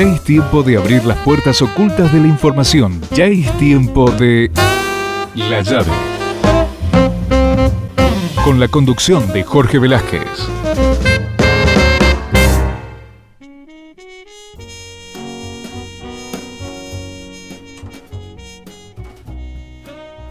Ya 0.00 0.06
es 0.14 0.24
tiempo 0.24 0.62
de 0.62 0.78
abrir 0.78 1.04
las 1.04 1.18
puertas 1.18 1.60
ocultas 1.60 2.10
de 2.10 2.20
la 2.20 2.26
información. 2.26 3.02
Ya 3.14 3.26
es 3.26 3.52
tiempo 3.58 4.10
de... 4.10 4.50
La 5.34 5.60
llave. 5.60 5.90
Con 8.42 8.58
la 8.58 8.68
conducción 8.68 9.30
de 9.34 9.42
Jorge 9.42 9.78
Velázquez. 9.78 10.22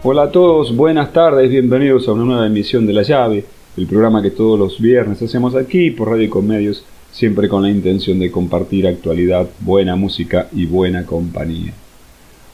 Hola 0.02 0.22
a 0.22 0.32
todos, 0.32 0.74
buenas 0.74 1.12
tardes, 1.12 1.48
bienvenidos 1.48 2.08
a 2.08 2.12
una 2.14 2.24
nueva 2.24 2.46
emisión 2.48 2.88
de 2.88 2.92
La 2.92 3.02
Llave, 3.02 3.44
el 3.76 3.86
programa 3.86 4.20
que 4.20 4.32
todos 4.32 4.58
los 4.58 4.80
viernes 4.80 5.22
hacemos 5.22 5.54
aquí 5.54 5.92
por 5.92 6.08
Radio 6.08 6.28
y 6.28 6.42
Medios, 6.42 6.84
siempre 7.12 7.48
con 7.48 7.62
la 7.62 7.70
intención 7.70 8.18
de 8.18 8.30
compartir 8.30 8.86
actualidad, 8.86 9.48
buena 9.60 9.96
música 9.96 10.48
y 10.52 10.66
buena 10.66 11.04
compañía. 11.04 11.72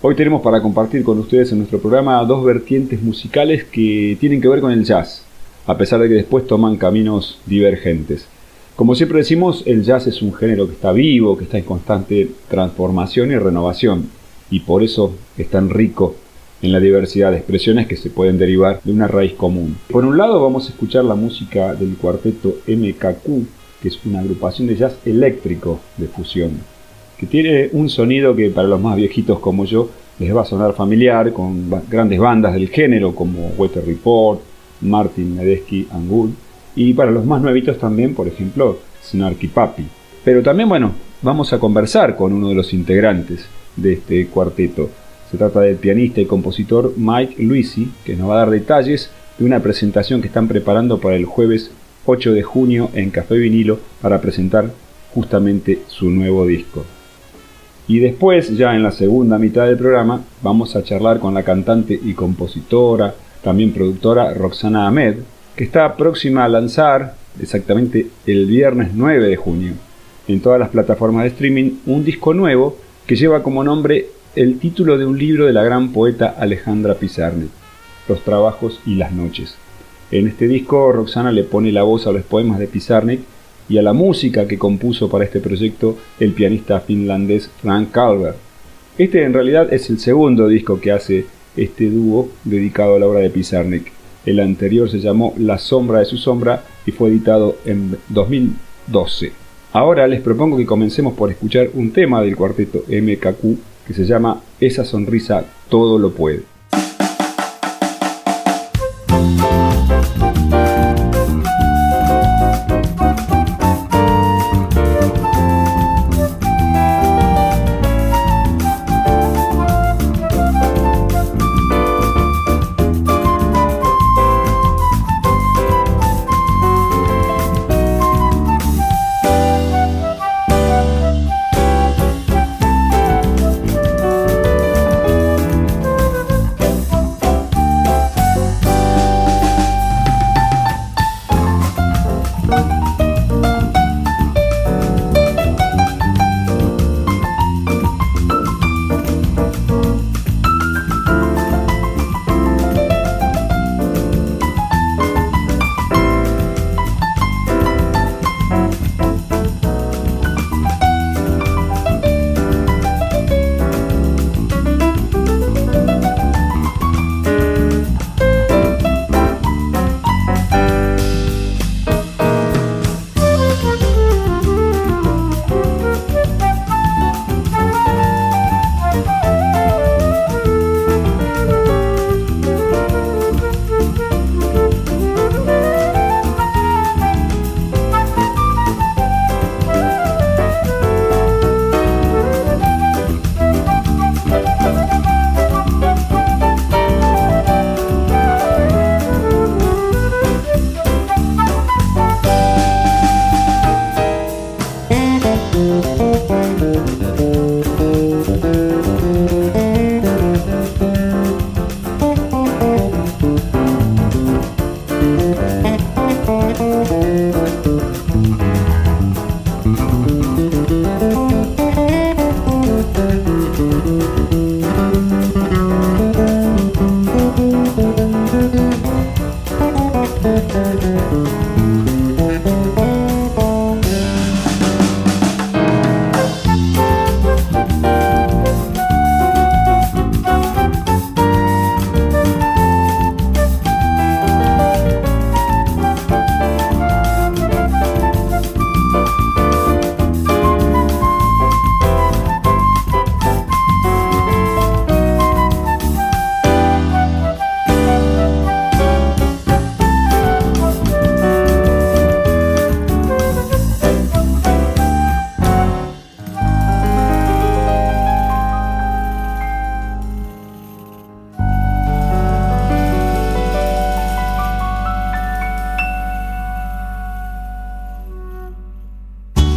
Hoy 0.02 0.14
tenemos 0.14 0.42
para 0.42 0.62
compartir 0.62 1.02
con 1.02 1.18
ustedes 1.18 1.52
en 1.52 1.58
nuestro 1.58 1.80
programa 1.80 2.22
dos 2.24 2.44
vertientes 2.44 3.02
musicales 3.02 3.64
que 3.64 4.16
tienen 4.20 4.40
que 4.40 4.48
ver 4.48 4.60
con 4.60 4.72
el 4.72 4.84
jazz, 4.84 5.24
a 5.66 5.76
pesar 5.76 6.00
de 6.00 6.08
que 6.08 6.14
después 6.14 6.46
toman 6.46 6.76
caminos 6.76 7.38
divergentes. 7.46 8.28
Como 8.76 8.94
siempre 8.94 9.18
decimos, 9.18 9.62
el 9.66 9.82
jazz 9.84 10.06
es 10.06 10.20
un 10.20 10.34
género 10.34 10.66
que 10.66 10.74
está 10.74 10.92
vivo, 10.92 11.36
que 11.38 11.44
está 11.44 11.58
en 11.58 11.64
constante 11.64 12.28
transformación 12.48 13.32
y 13.32 13.36
renovación, 13.36 14.10
y 14.50 14.60
por 14.60 14.82
eso 14.82 15.14
es 15.38 15.48
tan 15.48 15.70
rico 15.70 16.14
en 16.62 16.72
la 16.72 16.80
diversidad 16.80 17.30
de 17.30 17.38
expresiones 17.38 17.86
que 17.86 17.96
se 17.96 18.10
pueden 18.10 18.38
derivar 18.38 18.80
de 18.82 18.92
una 18.92 19.08
raíz 19.08 19.32
común. 19.32 19.76
Por 19.90 20.04
un 20.04 20.16
lado 20.18 20.42
vamos 20.42 20.66
a 20.66 20.70
escuchar 20.70 21.04
la 21.04 21.14
música 21.14 21.74
del 21.74 21.96
cuarteto 21.96 22.56
MKQ, 22.66 23.46
es 23.88 23.98
una 24.04 24.20
agrupación 24.20 24.68
de 24.68 24.76
jazz 24.76 24.96
eléctrico 25.04 25.80
de 25.96 26.06
fusión, 26.06 26.52
que 27.18 27.26
tiene 27.26 27.70
un 27.72 27.88
sonido 27.88 28.34
que 28.34 28.50
para 28.50 28.68
los 28.68 28.80
más 28.80 28.96
viejitos 28.96 29.38
como 29.38 29.64
yo 29.64 29.90
les 30.18 30.34
va 30.34 30.42
a 30.42 30.46
sonar 30.46 30.74
familiar, 30.74 31.32
con 31.32 31.70
grandes 31.88 32.18
bandas 32.18 32.54
del 32.54 32.68
género 32.68 33.14
como 33.14 33.48
Weather 33.58 33.84
Report, 33.84 34.40
Martin 34.80 35.36
Medesky, 35.36 35.86
Angul, 35.90 36.32
y 36.74 36.92
para 36.94 37.10
los 37.10 37.24
más 37.24 37.40
nuevitos 37.42 37.78
también, 37.78 38.14
por 38.14 38.28
ejemplo, 38.28 38.78
Snarky 39.04 39.48
Papi. 39.48 39.86
Pero 40.24 40.42
también, 40.42 40.68
bueno, 40.68 40.92
vamos 41.22 41.52
a 41.52 41.58
conversar 41.58 42.16
con 42.16 42.32
uno 42.32 42.48
de 42.48 42.54
los 42.54 42.72
integrantes 42.72 43.46
de 43.76 43.94
este 43.94 44.26
cuarteto. 44.28 44.90
Se 45.30 45.36
trata 45.36 45.60
del 45.60 45.76
pianista 45.76 46.20
y 46.20 46.26
compositor 46.26 46.94
Mike 46.96 47.42
Luisi, 47.42 47.90
que 48.04 48.16
nos 48.16 48.28
va 48.30 48.34
a 48.34 48.38
dar 48.38 48.50
detalles 48.50 49.10
de 49.38 49.44
una 49.44 49.60
presentación 49.60 50.20
que 50.20 50.28
están 50.28 50.48
preparando 50.48 50.98
para 50.98 51.16
el 51.16 51.24
jueves 51.24 51.70
8 52.06 52.32
de 52.32 52.42
junio 52.42 52.90
en 52.94 53.10
Café 53.10 53.36
Vinilo 53.36 53.78
para 54.00 54.20
presentar 54.20 54.70
justamente 55.12 55.82
su 55.88 56.08
nuevo 56.10 56.46
disco. 56.46 56.84
Y 57.88 57.98
después, 57.98 58.56
ya 58.56 58.74
en 58.74 58.82
la 58.82 58.90
segunda 58.90 59.38
mitad 59.38 59.66
del 59.66 59.76
programa, 59.76 60.22
vamos 60.42 60.74
a 60.74 60.82
charlar 60.82 61.20
con 61.20 61.34
la 61.34 61.42
cantante 61.42 61.98
y 62.02 62.14
compositora, 62.14 63.14
también 63.42 63.72
productora 63.72 64.34
Roxana 64.34 64.86
Ahmed, 64.86 65.16
que 65.54 65.64
está 65.64 65.96
próxima 65.96 66.44
a 66.44 66.48
lanzar 66.48 67.14
exactamente 67.40 68.08
el 68.26 68.46
viernes 68.46 68.90
9 68.94 69.28
de 69.28 69.36
junio 69.36 69.72
en 70.28 70.40
todas 70.40 70.58
las 70.58 70.70
plataformas 70.70 71.22
de 71.22 71.28
streaming 71.28 71.78
un 71.86 72.04
disco 72.04 72.34
nuevo 72.34 72.76
que 73.06 73.16
lleva 73.16 73.42
como 73.42 73.62
nombre 73.62 74.08
el 74.34 74.58
título 74.58 74.98
de 74.98 75.06
un 75.06 75.18
libro 75.18 75.46
de 75.46 75.52
la 75.52 75.62
gran 75.62 75.92
poeta 75.92 76.34
Alejandra 76.38 76.94
Pizarnik, 76.94 77.50
Los 78.08 78.22
trabajos 78.22 78.80
y 78.84 78.96
las 78.96 79.12
noches. 79.12 79.56
En 80.12 80.28
este 80.28 80.46
disco 80.46 80.92
Roxana 80.92 81.32
le 81.32 81.42
pone 81.42 81.72
la 81.72 81.82
voz 81.82 82.06
a 82.06 82.12
los 82.12 82.22
poemas 82.22 82.60
de 82.60 82.68
Pizarnik 82.68 83.20
y 83.68 83.78
a 83.78 83.82
la 83.82 83.92
música 83.92 84.46
que 84.46 84.56
compuso 84.56 85.08
para 85.10 85.24
este 85.24 85.40
proyecto 85.40 85.96
el 86.20 86.32
pianista 86.32 86.78
finlandés 86.78 87.50
Frank 87.60 87.90
Calvert. 87.90 88.36
Este 88.98 89.24
en 89.24 89.32
realidad 89.32 89.72
es 89.74 89.90
el 89.90 89.98
segundo 89.98 90.46
disco 90.46 90.80
que 90.80 90.92
hace 90.92 91.26
este 91.56 91.90
dúo 91.90 92.28
dedicado 92.44 92.94
a 92.94 92.98
la 93.00 93.06
obra 93.08 93.20
de 93.20 93.30
Pizarnik. 93.30 93.90
El 94.24 94.38
anterior 94.38 94.88
se 94.88 95.00
llamó 95.00 95.34
La 95.38 95.58
sombra 95.58 95.98
de 95.98 96.04
su 96.04 96.18
sombra 96.18 96.62
y 96.86 96.92
fue 96.92 97.08
editado 97.08 97.56
en 97.64 97.96
2012. 98.08 99.32
Ahora 99.72 100.06
les 100.06 100.20
propongo 100.20 100.56
que 100.56 100.66
comencemos 100.66 101.14
por 101.14 101.32
escuchar 101.32 101.70
un 101.74 101.90
tema 101.90 102.22
del 102.22 102.36
cuarteto 102.36 102.84
MKQ 102.88 103.58
que 103.84 103.94
se 103.94 104.04
llama 104.04 104.40
Esa 104.60 104.84
sonrisa 104.84 105.44
todo 105.68 105.98
lo 105.98 106.12
puede. 106.12 106.55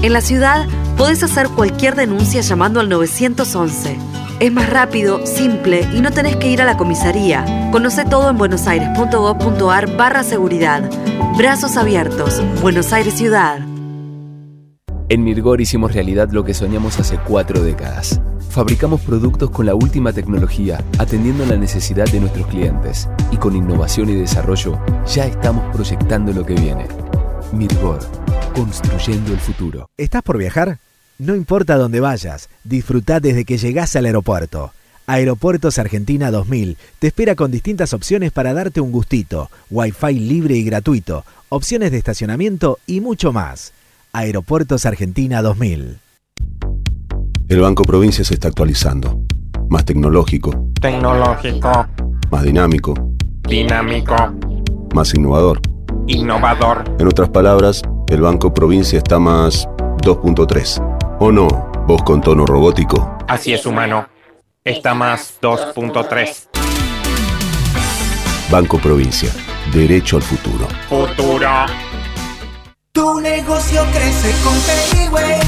En 0.10 0.14
la 0.14 0.22
ciudad 0.22 0.66
podés 0.98 1.22
hacer 1.22 1.50
cualquier 1.50 1.94
denuncia 1.94 2.42
llamando 2.42 2.80
al 2.80 2.90
911. 2.90 3.96
Es 4.40 4.52
más 4.52 4.68
rápido, 4.68 5.24
simple 5.28 5.88
y 5.94 6.02
no 6.02 6.10
tenés 6.10 6.36
que 6.38 6.50
ir 6.50 6.64
a 6.64 6.66
la 6.66 6.78
comisaría. 6.78 7.70
Conoce 7.72 8.06
todo 8.06 8.32
en 8.32 8.40
buenosaires.gov.ar 8.40 9.98
barra 9.98 10.24
seguridad. 10.24 10.90
Brazos 11.38 11.78
abiertos. 11.78 12.42
Buenos 12.60 12.92
Aires 12.92 13.14
Ciudad. 13.14 13.60
En 15.10 15.24
Mirgor 15.24 15.62
hicimos 15.62 15.94
realidad 15.94 16.30
lo 16.32 16.44
que 16.44 16.56
soñamos 16.56 17.00
hace 17.00 17.20
cuatro 17.20 17.62
décadas. 17.62 18.20
Fabricamos 18.50 19.02
productos 19.02 19.52
con 19.52 19.68
la 19.68 19.76
última 19.76 20.12
tecnología, 20.12 20.84
atendiendo 20.98 21.46
la 21.46 21.56
necesidad 21.56 22.08
de 22.08 22.20
nuestros 22.20 22.48
clientes. 22.48 23.08
Y 23.32 23.38
con 23.38 23.56
innovación 23.56 24.10
y 24.10 24.16
desarrollo, 24.16 24.84
ya 25.06 25.28
estamos 25.28 25.72
proyectando 25.72 26.34
lo 26.34 26.44
que 26.44 26.56
viene. 26.56 26.88
Mirgor, 27.54 28.00
construyendo 28.60 29.32
el 29.32 29.40
futuro. 29.40 29.90
¿Estás 29.96 30.22
por 30.22 30.38
viajar? 30.38 30.80
No 31.18 31.34
importa 31.34 31.78
dónde 31.78 32.02
vayas, 32.02 32.50
disfruta 32.66 33.22
desde 33.22 33.46
que 33.46 33.58
llegás 33.58 33.96
al 33.96 34.06
aeropuerto. 34.06 34.74
Aeropuertos 35.08 35.78
Argentina 35.78 36.30
2000 36.30 36.76
te 37.00 37.08
espera 37.08 37.36
con 37.36 37.52
distintas 37.52 37.94
opciones 37.94 38.34
para 38.34 38.54
darte 38.54 38.82
un 38.82 38.92
gustito, 38.92 39.50
wifi 39.70 40.20
libre 40.20 40.56
y 40.56 40.66
gratuito, 40.66 41.24
opciones 41.48 41.92
de 41.92 42.00
estacionamiento 42.00 42.80
y 42.86 43.00
mucho 43.00 43.32
más. 43.32 43.72
Aeropuertos 44.12 44.86
Argentina 44.86 45.42
2000. 45.42 46.00
El 47.48 47.62
Banco 47.62 47.84
Provincia 47.84 48.26
se 48.26 48.34
está 48.34 48.50
actualizando. 48.50 49.22
Más 49.70 49.86
tecnológico. 49.86 50.52
Tecnológico. 50.82 51.88
Más 52.30 52.44
dinámico. 52.44 52.94
Dinámico. 53.48 54.16
Más 54.94 55.14
innovador. 55.14 55.62
Innovador. 56.08 56.84
En 57.00 57.08
otras 57.08 57.30
palabras, 57.30 57.84
el 58.10 58.22
Banco 58.22 58.54
Provincia 58.54 58.98
está 58.98 59.20
más 59.20 59.68
2.3. 60.02 61.18
¿O 61.20 61.32
no? 61.32 61.48
Vos 61.86 62.02
con 62.04 62.22
tono 62.22 62.46
robótico. 62.46 63.18
Así 63.28 63.54
es, 63.54 63.66
humano. 63.66 64.08
Está 64.64 64.94
más 64.94 65.38
2.3. 65.42 66.48
Banco 68.50 68.80
Provincia. 68.80 69.30
Derecho 69.72 70.18
al 70.18 70.24
futuro. 70.24 70.68
Futuro. 70.90 71.50
Tu 72.92 73.20
negocio 73.22 73.86
crece 73.94 74.34
con 74.44 74.56
Payway. 74.68 75.40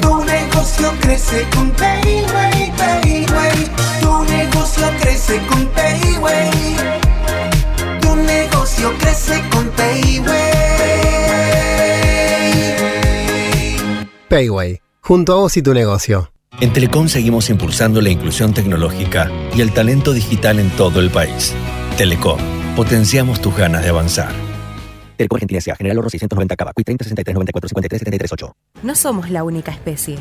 Tu 0.00 0.24
negocio 0.24 0.90
crece 1.00 1.46
con 1.54 1.70
Payway, 1.72 2.72
Payway. 2.78 3.70
Tu 4.00 4.24
negocio 4.24 4.86
crece 5.00 5.38
con 5.46 5.66
Payway. 5.66 7.09
Negocio 8.80 8.98
crece 8.98 9.42
con 9.50 9.68
Payway. 9.72 10.30
Payway, 14.28 14.80
junto 15.02 15.32
a 15.34 15.36
vos 15.36 15.56
y 15.58 15.62
tu 15.62 15.74
negocio. 15.74 16.32
En 16.60 16.72
Telecom 16.72 17.08
seguimos 17.08 17.50
impulsando 17.50 18.00
la 18.00 18.08
inclusión 18.08 18.54
tecnológica 18.54 19.30
y 19.54 19.60
el 19.60 19.74
talento 19.74 20.14
digital 20.14 20.58
en 20.60 20.70
todo 20.70 21.00
el 21.00 21.10
país. 21.10 21.54
Telecom, 21.98 22.40
potenciamos 22.74 23.42
tus 23.42 23.54
ganas 23.54 23.82
de 23.82 23.90
avanzar. 23.90 24.32
Telecom 25.18 25.36
Argentina 25.36 25.58
S.A. 25.58 25.76
General 25.76 25.98
Oro 25.98 26.08
690 26.08 26.56
Cava, 26.56 26.72
30 26.72 27.04
63 27.04 27.34
94 27.34 27.68
53 27.68 27.98
73 27.98 28.32
8. 28.32 28.56
No 28.82 28.94
somos 28.94 29.28
la 29.28 29.44
única 29.44 29.72
especie. 29.72 30.16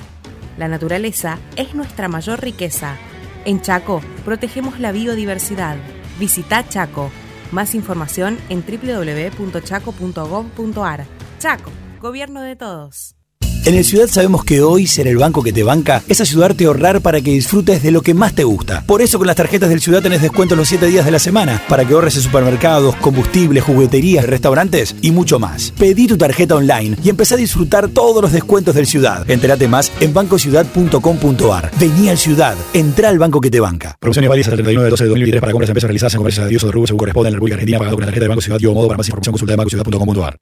La 0.57 0.67
naturaleza 0.67 1.39
es 1.55 1.75
nuestra 1.75 2.09
mayor 2.09 2.41
riqueza. 2.41 2.97
En 3.45 3.61
Chaco, 3.61 4.01
protegemos 4.25 4.81
la 4.81 4.91
biodiversidad. 4.91 5.77
Visita 6.19 6.67
Chaco. 6.67 7.09
Más 7.51 7.75
información 7.75 8.37
en 8.49 8.63
www.chaco.gov.ar. 8.63 11.05
Chaco, 11.39 11.71
Gobierno 11.99 12.41
de 12.41 12.55
Todos. 12.55 13.18
En 13.65 13.75
el 13.75 13.83
Ciudad 13.83 14.07
sabemos 14.07 14.45
que 14.45 14.61
hoy 14.61 14.87
ser 14.87 15.05
el 15.07 15.17
banco 15.17 15.43
que 15.43 15.51
te 15.51 15.63
banca 15.63 16.01
es 16.07 16.21
ayudarte 16.21 16.63
a 16.63 16.67
ahorrar 16.67 17.01
para 17.01 17.21
que 17.21 17.31
disfrutes 17.31 17.83
de 17.83 17.91
lo 17.91 18.01
que 18.01 18.13
más 18.13 18.33
te 18.33 18.45
gusta. 18.45 18.83
Por 18.85 19.01
eso 19.01 19.17
con 19.17 19.27
las 19.27 19.35
tarjetas 19.35 19.69
del 19.69 19.81
Ciudad 19.81 20.01
tenés 20.01 20.21
descuento 20.21 20.55
los 20.55 20.69
7 20.69 20.87
días 20.87 21.05
de 21.05 21.11
la 21.11 21.19
semana 21.19 21.61
para 21.67 21.85
que 21.85 21.93
ahorres 21.93 22.15
en 22.15 22.21
supermercados, 22.21 22.95
combustibles, 22.95 23.63
jugueterías, 23.63 24.25
restaurantes 24.25 24.95
y 25.01 25.11
mucho 25.11 25.39
más. 25.39 25.73
Pedí 25.77 26.07
tu 26.07 26.17
tarjeta 26.17 26.55
online 26.55 26.97
y 27.03 27.09
empezá 27.09 27.35
a 27.35 27.37
disfrutar 27.37 27.89
todos 27.89 28.21
los 28.21 28.31
descuentos 28.31 28.75
del 28.75 28.87
Ciudad. 28.87 29.29
Entérate 29.29 29.67
más 29.67 29.91
en 29.99 30.13
bancociudad.com.ar. 30.13 31.71
Vení 31.79 32.09
al 32.09 32.17
Ciudad, 32.17 32.55
entra 32.73 33.09
al 33.09 33.19
banco 33.19 33.41
que 33.41 33.51
te 33.51 33.59
banca. 33.59 33.97
Promociones 33.99 34.29
válidas 34.29 34.47
hasta 34.47 34.55
el 34.55 34.63
31 34.63 34.83
de 34.85 34.89
12 34.89 35.03
de 35.03 35.09
2023 35.09 35.41
para 35.41 35.51
compras 35.51 35.67
de 35.67 35.71
empresas 35.71 35.87
realizadas 35.89 36.13
en 36.13 36.17
comercios 36.19 36.45
de 36.45 36.49
Dios 36.49 36.63
o 36.63 36.67
de 36.67 36.71
rubro 36.71 36.87
según 36.87 36.99
corresponde 36.99 37.27
en 37.27 37.33
la 37.33 37.35
República 37.35 37.55
Argentina 37.55 37.77
pagado 37.77 37.97
con 37.97 38.01
la 38.01 38.07
tarjeta 38.07 38.23
de 38.23 38.29
Banco 38.29 38.41
Ciudad 38.41 38.59
y 38.59 38.65
o 38.65 38.73
modo 38.73 38.87
para 38.87 38.97
más 38.97 39.07
información 39.07 39.33
consulta 39.33 39.51
de 39.51 39.57
bancociudad.com.ar. 39.57 40.39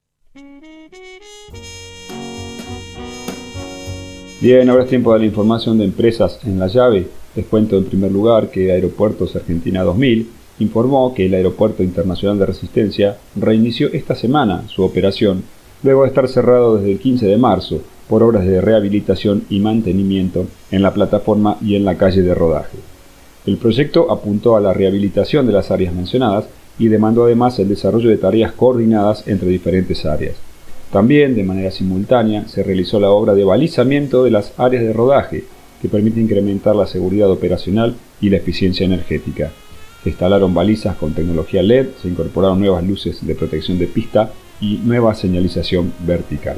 Bien, 4.40 4.70
ahora 4.70 4.84
es 4.84 4.90
tiempo 4.90 5.12
de 5.14 5.20
la 5.20 5.26
información 5.26 5.80
de 5.80 5.86
empresas 5.86 6.40
en 6.46 6.60
la 6.60 6.68
llave. 6.68 7.08
Les 7.36 7.48
cuento 7.48 7.76
en 7.76 7.86
primer 7.86 8.12
lugar 8.12 8.52
que 8.52 8.72
Aeropuertos 8.72 9.36
Argentina 9.36 9.82
2000 9.82 10.30
informó 10.60 11.16
que 11.16 11.26
el 11.26 11.34
Aeropuerto 11.34 11.82
Internacional 11.82 12.38
de 12.38 12.46
Resistencia 12.46 13.18
reinició 13.36 13.88
esta 13.94 14.14
semana 14.14 14.68
su 14.68 14.84
operación 14.84 15.42
luego 15.82 16.04
de 16.04 16.10
estar 16.10 16.28
cerrado 16.28 16.78
desde 16.78 16.92
el 16.92 17.00
15 17.00 17.26
de 17.26 17.38
marzo 17.38 17.82
por 18.08 18.22
obras 18.22 18.46
de 18.46 18.62
rehabilitación 18.62 19.44
y 19.50 19.60
mantenimiento 19.60 20.46
en 20.70 20.84
la 20.84 20.94
plataforma 20.94 21.58
y 21.60 21.76
en 21.76 21.84
la 21.84 21.98
calle 21.98 22.22
de 22.22 22.36
rodaje. 22.36 22.78
El 23.48 23.58
proyecto 23.58 24.12
apuntó 24.12 24.56
a 24.56 24.62
la 24.62 24.72
rehabilitación 24.72 25.48
de 25.48 25.54
las 25.54 25.72
áreas 25.72 25.96
mencionadas 25.96 26.46
y 26.78 26.90
demandó 26.90 27.24
además 27.24 27.58
el 27.58 27.70
desarrollo 27.70 28.12
de 28.12 28.18
tareas 28.18 28.52
coordinadas 28.52 29.28
entre 29.28 29.50
diferentes 29.50 30.06
áreas. 30.06 30.36
También, 30.92 31.36
de 31.36 31.44
manera 31.44 31.72
simultánea, 31.72 32.48
se 32.48 32.64
realizó 32.64 33.00
la 33.00 33.10
obra 33.10 33.34
de 33.34 33.44
balizamiento 33.44 34.24
de 34.24 34.32
las 34.32 34.54
áreas 34.58 34.84
de 34.84 34.94
rodaje, 34.94 35.44
que 35.82 35.90
permite 35.90 36.20
incrementar 36.20 36.76
la 36.76 36.88
seguridad 36.88 37.30
operacional 37.30 37.96
y 38.22 38.30
la 38.30 38.38
eficiencia 38.38 38.86
energética. 38.86 39.52
Se 40.04 40.10
instalaron 40.10 40.54
balizas 40.54 40.96
con 40.96 41.14
tecnología 41.14 41.62
LED, 41.62 41.88
se 42.02 42.08
incorporaron 42.08 42.60
nuevas 42.60 42.84
luces 42.84 43.26
de 43.26 43.36
protección 43.36 43.78
de 43.78 43.88
pista 43.88 44.32
y 44.62 44.78
nueva 44.84 45.14
señalización 45.14 45.92
vertical. 46.06 46.58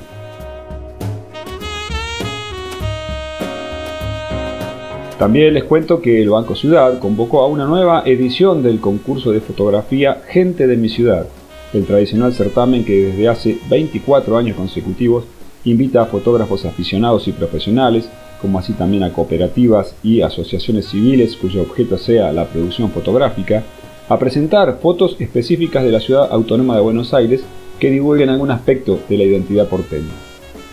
También 5.17 5.53
les 5.53 5.65
cuento 5.65 6.01
que 6.01 6.21
el 6.21 6.29
Banco 6.29 6.55
Ciudad 6.55 6.97
convocó 6.99 7.41
a 7.41 7.47
una 7.47 7.65
nueva 7.65 8.03
edición 8.05 8.63
del 8.63 8.79
concurso 8.79 9.33
de 9.33 9.41
fotografía 9.41 10.21
Gente 10.29 10.65
de 10.65 10.77
mi 10.77 10.87
Ciudad, 10.87 11.27
el 11.73 11.85
tradicional 11.85 12.33
certamen 12.33 12.83
que 12.83 13.05
desde 13.05 13.27
hace 13.27 13.57
24 13.69 14.37
años 14.37 14.57
consecutivos 14.57 15.25
invita 15.65 16.01
a 16.01 16.05
fotógrafos 16.05 16.65
aficionados 16.65 17.27
y 17.27 17.31
profesionales, 17.31 18.09
como 18.41 18.59
así 18.59 18.73
también 18.73 19.03
a 19.03 19.13
cooperativas 19.13 19.93
y 20.01 20.21
asociaciones 20.21 20.87
civiles 20.87 21.35
cuyo 21.35 21.61
objeto 21.61 21.97
sea 21.97 22.31
la 22.31 22.45
producción 22.45 22.89
fotográfica, 22.91 23.63
a 24.07 24.17
presentar 24.17 24.79
fotos 24.81 25.17
específicas 25.19 25.83
de 25.83 25.91
la 25.91 25.99
ciudad 25.99 26.29
autónoma 26.31 26.75
de 26.75 26.81
Buenos 26.81 27.13
Aires 27.13 27.41
que 27.79 27.91
divulguen 27.91 28.29
algún 28.29 28.51
aspecto 28.51 28.99
de 29.07 29.17
la 29.17 29.23
identidad 29.23 29.67
porteña. 29.67 30.11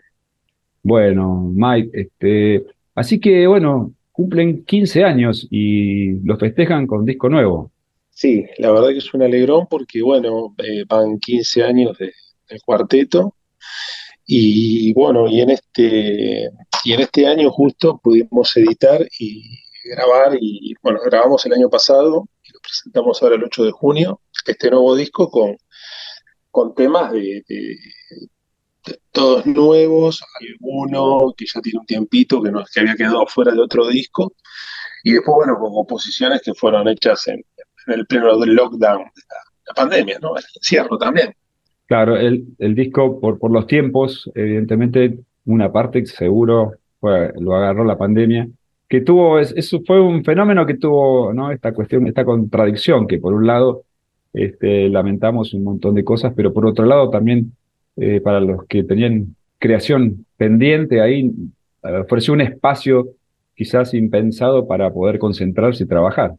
Bueno, 0.83 1.51
Mike, 1.55 1.89
este, 1.93 2.65
así 2.93 3.19
que 3.19 3.47
bueno, 3.47 3.93
cumplen 4.17 4.65
15 4.65 5.03
años 5.03 5.47
y 5.51 6.13
los 6.25 6.39
festejan 6.39 6.87
con 6.87 7.05
disco 7.05 7.29
nuevo. 7.29 7.71
Sí, 8.09 8.47
la 8.57 8.71
verdad 8.71 8.89
que 8.89 8.97
es 8.97 9.13
un 9.13 9.21
alegrón 9.21 9.67
porque, 9.69 10.01
bueno, 10.01 10.55
eh, 10.57 10.85
van 10.87 11.19
15 11.19 11.63
años 11.63 11.95
de, 11.99 12.11
el 12.49 12.61
cuarteto. 12.63 13.35
Y 14.25 14.91
bueno, 14.93 15.27
y 15.29 15.41
en 15.41 15.51
este, 15.51 16.49
y 16.83 16.93
en 16.93 16.99
este 16.99 17.27
año 17.27 17.51
justo 17.51 17.99
pudimos 18.03 18.57
editar 18.57 19.07
y 19.19 19.59
grabar, 19.85 20.35
y 20.41 20.73
bueno, 20.81 20.99
grabamos 21.05 21.45
el 21.45 21.53
año 21.53 21.69
pasado 21.69 22.27
y 22.43 22.51
lo 22.53 22.59
presentamos 22.59 23.21
ahora 23.21 23.35
el 23.35 23.43
8 23.43 23.65
de 23.65 23.71
junio, 23.71 24.21
este 24.47 24.71
nuevo 24.71 24.95
disco 24.95 25.29
con, 25.29 25.57
con 26.49 26.73
temas 26.73 27.11
de 27.11 27.43
todos 29.11 29.45
nuevos, 29.45 30.21
alguno 30.39 31.33
que 31.35 31.45
ya 31.45 31.61
tiene 31.61 31.79
un 31.79 31.85
tiempito 31.85 32.41
que, 32.41 32.51
no, 32.51 32.63
que 32.71 32.79
había 32.79 32.95
quedado 32.95 33.25
fuera 33.27 33.53
de 33.53 33.61
otro 33.61 33.87
disco, 33.87 34.33
y 35.03 35.13
después, 35.13 35.35
bueno, 35.35 35.57
con 35.59 35.71
composiciones 35.73 36.41
que 36.43 36.53
fueron 36.53 36.87
hechas 36.87 37.27
en, 37.27 37.43
el 37.87 38.05
pleno 38.05 38.37
del 38.37 38.53
lockdown 38.53 38.99
la, 38.99 39.37
la 39.67 39.73
pandemia, 39.73 40.19
¿no? 40.21 40.35
El 40.35 40.43
encierro 40.55 40.97
también. 40.97 41.33
Claro, 41.85 42.17
el, 42.17 42.45
el 42.59 42.75
disco, 42.75 43.19
por, 43.21 43.39
por 43.39 43.51
los 43.51 43.65
tiempos, 43.65 44.29
evidentemente, 44.35 45.19
una 45.45 45.71
parte 45.71 46.05
seguro 46.05 46.73
lo 47.01 47.55
agarró 47.55 47.85
la 47.85 47.97
pandemia, 47.97 48.47
que 48.89 49.01
tuvo, 49.01 49.39
es- 49.39 49.53
eso 49.55 49.79
fue 49.85 50.01
un 50.01 50.23
fenómeno 50.23 50.65
que 50.65 50.75
tuvo, 50.75 51.33
¿no? 51.33 51.51
Esta 51.51 51.73
cuestión, 51.73 52.07
esta 52.07 52.25
contradicción, 52.25 53.07
que 53.07 53.19
por 53.19 53.33
un 53.33 53.47
lado, 53.47 53.83
este, 54.33 54.89
lamentamos 54.89 55.53
un 55.53 55.63
montón 55.63 55.95
de 55.95 56.03
cosas, 56.03 56.33
pero 56.35 56.53
por 56.53 56.65
otro 56.65 56.85
lado 56.85 57.09
también, 57.09 57.53
eh, 57.97 58.21
para 58.21 58.39
los 58.39 58.65
que 58.67 58.83
tenían 58.83 59.35
creación 59.59 60.25
pendiente 60.37 61.01
ahí, 61.01 61.31
ofreció 61.81 62.33
un 62.33 62.41
espacio 62.41 63.09
quizás 63.55 63.93
impensado 63.93 64.67
para 64.67 64.93
poder 64.93 65.17
concentrarse 65.17 65.83
y 65.83 65.87
trabajar. 65.87 66.35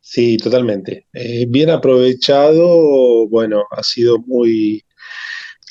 Sí, 0.00 0.36
totalmente. 0.36 1.06
Eh, 1.12 1.46
bien 1.48 1.70
aprovechado, 1.70 3.28
bueno, 3.28 3.64
ha 3.70 3.82
sido 3.82 4.18
muy 4.20 4.82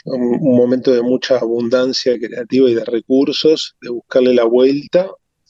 un, 0.06 0.56
momento 0.56 0.92
de 0.94 1.02
mucha 1.02 1.38
abundancia 1.38 2.18
creativa 2.18 2.70
y 2.70 2.76
de 2.76 2.86
recursos, 2.86 3.76
de 3.82 3.90
buscarle 3.90 4.34
la 4.34 4.46
vuelta. 4.46 5.10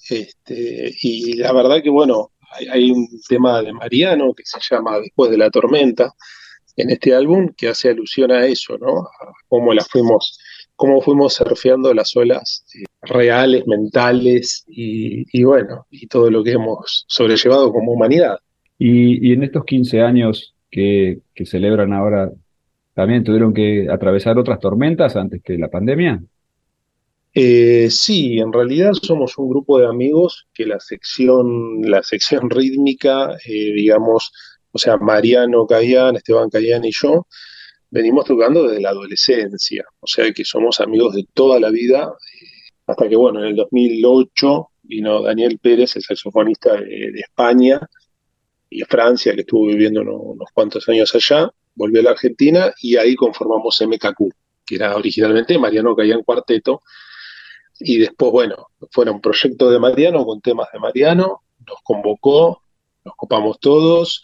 Este, 0.10 0.96
y 1.02 1.34
la 1.34 1.54
verdad 1.54 1.84
que, 1.84 1.90
bueno, 1.90 2.32
hay 2.72 2.92
un 2.92 3.08
tema 3.28 3.62
de 3.62 3.72
Mariano 3.74 4.34
que 4.34 4.44
se 4.46 4.60
llama 4.70 5.00
Después 5.00 5.30
de 5.32 5.38
la 5.38 5.52
tormenta 5.52 6.14
en 6.78 6.90
este 6.90 7.14
álbum 7.14 7.50
que 7.56 7.70
hace 7.70 7.90
alusión 7.90 8.32
a 8.32 8.46
eso, 8.46 8.78
¿no? 8.78 9.00
A 9.00 9.34
cómo 9.48 9.74
la 9.74 9.84
fuimos, 9.84 10.40
cómo 10.76 11.02
fuimos 11.02 11.34
surfeando 11.36 11.94
las 11.94 12.16
olas 12.16 12.66
eh, 12.76 12.84
reales, 13.02 13.66
mentales 13.68 14.64
y, 14.68 15.26
y 15.38 15.44
bueno, 15.44 15.86
y 15.90 16.08
todo 16.08 16.30
lo 16.30 16.44
que 16.44 16.52
hemos 16.52 17.06
sobrellevado 17.08 17.72
como 17.72 17.94
humanidad. 17.94 18.38
Y, 18.78 19.30
y 19.30 19.34
en 19.34 19.44
estos 19.44 19.64
15 19.66 20.02
años 20.02 20.56
que, 20.70 21.20
que 21.36 21.46
celebran 21.46 21.94
ahora, 21.94 22.32
¿también 22.94 23.24
tuvieron 23.24 23.54
que 23.54 23.88
atravesar 23.90 24.38
otras 24.38 24.60
tormentas 24.60 25.16
antes 25.16 25.42
que 25.44 25.58
la 25.58 25.70
pandemia? 25.70 26.22
Eh, 27.34 27.90
sí, 27.90 28.40
en 28.40 28.52
realidad 28.52 28.92
somos 29.02 29.38
un 29.38 29.50
grupo 29.50 29.80
de 29.80 29.88
amigos 29.88 30.48
que 30.54 30.66
la 30.66 30.80
sección, 30.80 31.82
la 31.84 32.04
sección 32.04 32.50
rítmica, 32.50 33.38
eh, 33.46 33.74
digamos, 33.74 34.34
o 34.72 34.78
sea, 34.78 34.98
Mariano 34.98 35.66
Cayán, 35.68 36.16
Esteban 36.16 36.50
Cayán 36.50 36.86
y 36.86 36.92
yo, 36.92 37.28
venimos 37.90 38.26
tocando 38.26 38.68
desde 38.68 38.82
la 38.82 38.90
adolescencia, 38.90 39.84
o 40.00 40.08
sea 40.08 40.32
que 40.32 40.46
somos 40.46 40.80
amigos 40.80 41.14
de 41.16 41.26
toda 41.34 41.60
la 41.60 41.70
vida, 41.70 42.04
eh, 42.42 42.46
hasta 42.88 43.08
que, 43.10 43.16
bueno, 43.16 43.40
en 43.42 43.48
el 43.48 43.56
2008 43.56 44.70
vino 44.84 45.22
Daniel 45.22 45.60
Pérez, 45.60 45.96
el 45.96 46.04
saxofonista 46.04 46.74
de, 46.76 47.12
España 47.20 47.80
y 48.70 48.82
Francia, 48.84 49.34
que 49.36 49.42
estuvo 49.42 49.68
viviendo 49.68 50.02
uno- 50.02 50.16
unos 50.18 50.50
cuantos 50.54 50.88
años 50.90 51.14
allá, 51.16 51.50
volvió 51.76 52.02
a 52.02 52.04
la 52.04 52.12
Argentina 52.12 52.74
y 52.82 52.96
ahí 52.98 53.16
conformamos 53.16 53.80
MKQ, 53.82 54.30
que 54.66 54.76
era 54.76 54.96
originalmente 54.96 55.58
Mariano 55.60 55.96
Cayán 55.96 56.24
Cuarteto, 56.24 56.82
y 57.80 57.98
después, 57.98 58.32
bueno, 58.32 58.68
fuera 58.92 59.12
un 59.12 59.22
proyecto 59.22 59.70
de 59.70 59.80
Mariano 59.80 60.26
con 60.26 60.40
temas 60.42 60.68
de 60.72 60.80
Mariano, 60.80 61.42
nos 61.66 61.78
convocó, 61.84 62.62
nos 63.04 63.16
copamos 63.16 63.60
todos, 63.60 64.24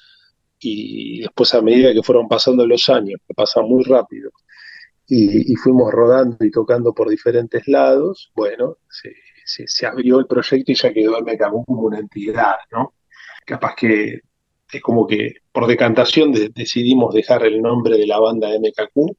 y 0.60 1.22
después 1.22 1.54
a 1.54 1.62
medida 1.62 1.94
que 1.94 2.04
fueron 2.04 2.28
pasando 2.28 2.66
los 2.68 2.90
años, 2.90 3.20
que 3.28 3.34
pasan 3.34 3.66
muy 3.68 3.84
rápido, 3.84 4.32
y, 5.08 5.56
fuimos 5.56 5.92
rodando 5.92 6.38
y 6.46 6.52
tocando 6.52 6.94
por 6.94 7.10
diferentes 7.10 7.68
lados, 7.68 8.32
bueno, 8.36 8.78
se, 8.90 9.14
se- 9.68 9.86
abrió 9.86 10.20
el 10.20 10.28
proyecto 10.28 10.72
y 10.72 10.76
ya 10.76 10.94
quedó 10.94 11.18
el 11.18 11.26
como 11.66 11.82
una 11.84 12.00
entidad, 12.00 12.56
¿no? 12.72 12.94
Capaz 13.46 13.76
que 13.76 14.20
es 14.72 14.82
como 14.82 15.08
que 15.08 15.36
por 15.52 15.68
decantación 15.68 16.32
de- 16.34 16.50
decidimos 16.50 17.14
dejar 17.14 17.46
el 17.46 17.62
nombre 17.62 17.98
de 17.98 18.06
la 18.08 18.20
banda 18.20 18.50
MKQ 18.54 19.16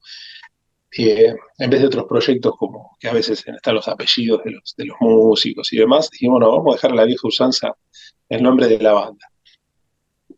eh, 0.97 1.35
en 1.59 1.69
vez 1.69 1.81
de 1.81 1.87
otros 1.87 2.05
proyectos 2.05 2.53
como 2.57 2.97
que 2.99 3.07
a 3.09 3.13
veces 3.13 3.43
están 3.47 3.75
los 3.75 3.87
apellidos 3.87 4.43
de 4.43 4.51
los, 4.51 4.75
de 4.75 4.85
los 4.85 4.97
músicos 4.99 5.71
y 5.73 5.77
demás, 5.77 6.09
dijimos, 6.11 6.39
no, 6.39 6.51
vamos 6.51 6.73
a 6.73 6.77
dejar 6.77 6.91
la 6.93 7.05
vieja 7.05 7.27
usanza 7.27 7.75
el 8.29 8.41
nombre 8.43 8.67
de 8.67 8.79
la 8.79 8.93
banda. 8.93 9.25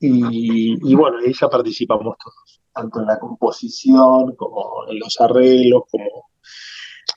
Y, 0.03 0.77
y 0.91 0.96
bueno, 0.96 1.17
ya 1.25 1.48
participamos 1.50 2.15
todos, 2.24 2.62
tanto 2.74 3.01
en 3.01 3.05
la 3.08 3.20
composición 3.20 4.36
como 4.36 4.86
en 4.89 5.00
los 5.00 5.20
arreglos, 5.22 5.84
como, 5.91 6.29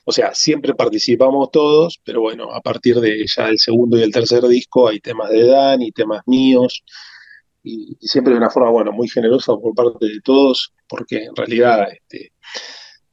o 0.05 0.11
sea, 0.11 0.33
siempre 0.35 0.75
participamos 0.75 1.49
todos, 1.51 1.99
pero 2.03 2.21
bueno, 2.21 2.51
a 2.51 2.61
partir 2.61 2.99
de 2.99 3.25
ya 3.27 3.49
el 3.49 3.59
segundo 3.59 3.97
y 3.97 4.03
el 4.03 4.11
tercer 4.11 4.43
disco 4.47 4.87
hay 4.87 4.99
temas 4.99 5.29
de 5.31 5.47
Dani, 5.47 5.91
temas 5.91 6.21
míos, 6.27 6.83
y, 7.63 7.97
y 7.99 8.07
siempre 8.07 8.33
de 8.33 8.39
una 8.39 8.49
forma, 8.51 8.69
bueno, 8.71 8.91
muy 8.91 9.07
generosa 9.09 9.53
por 9.57 9.73
parte 9.75 10.05
de 10.07 10.21
todos, 10.23 10.73
porque 10.87 11.25
en 11.25 11.35
realidad, 11.35 11.87
este, 11.91 12.33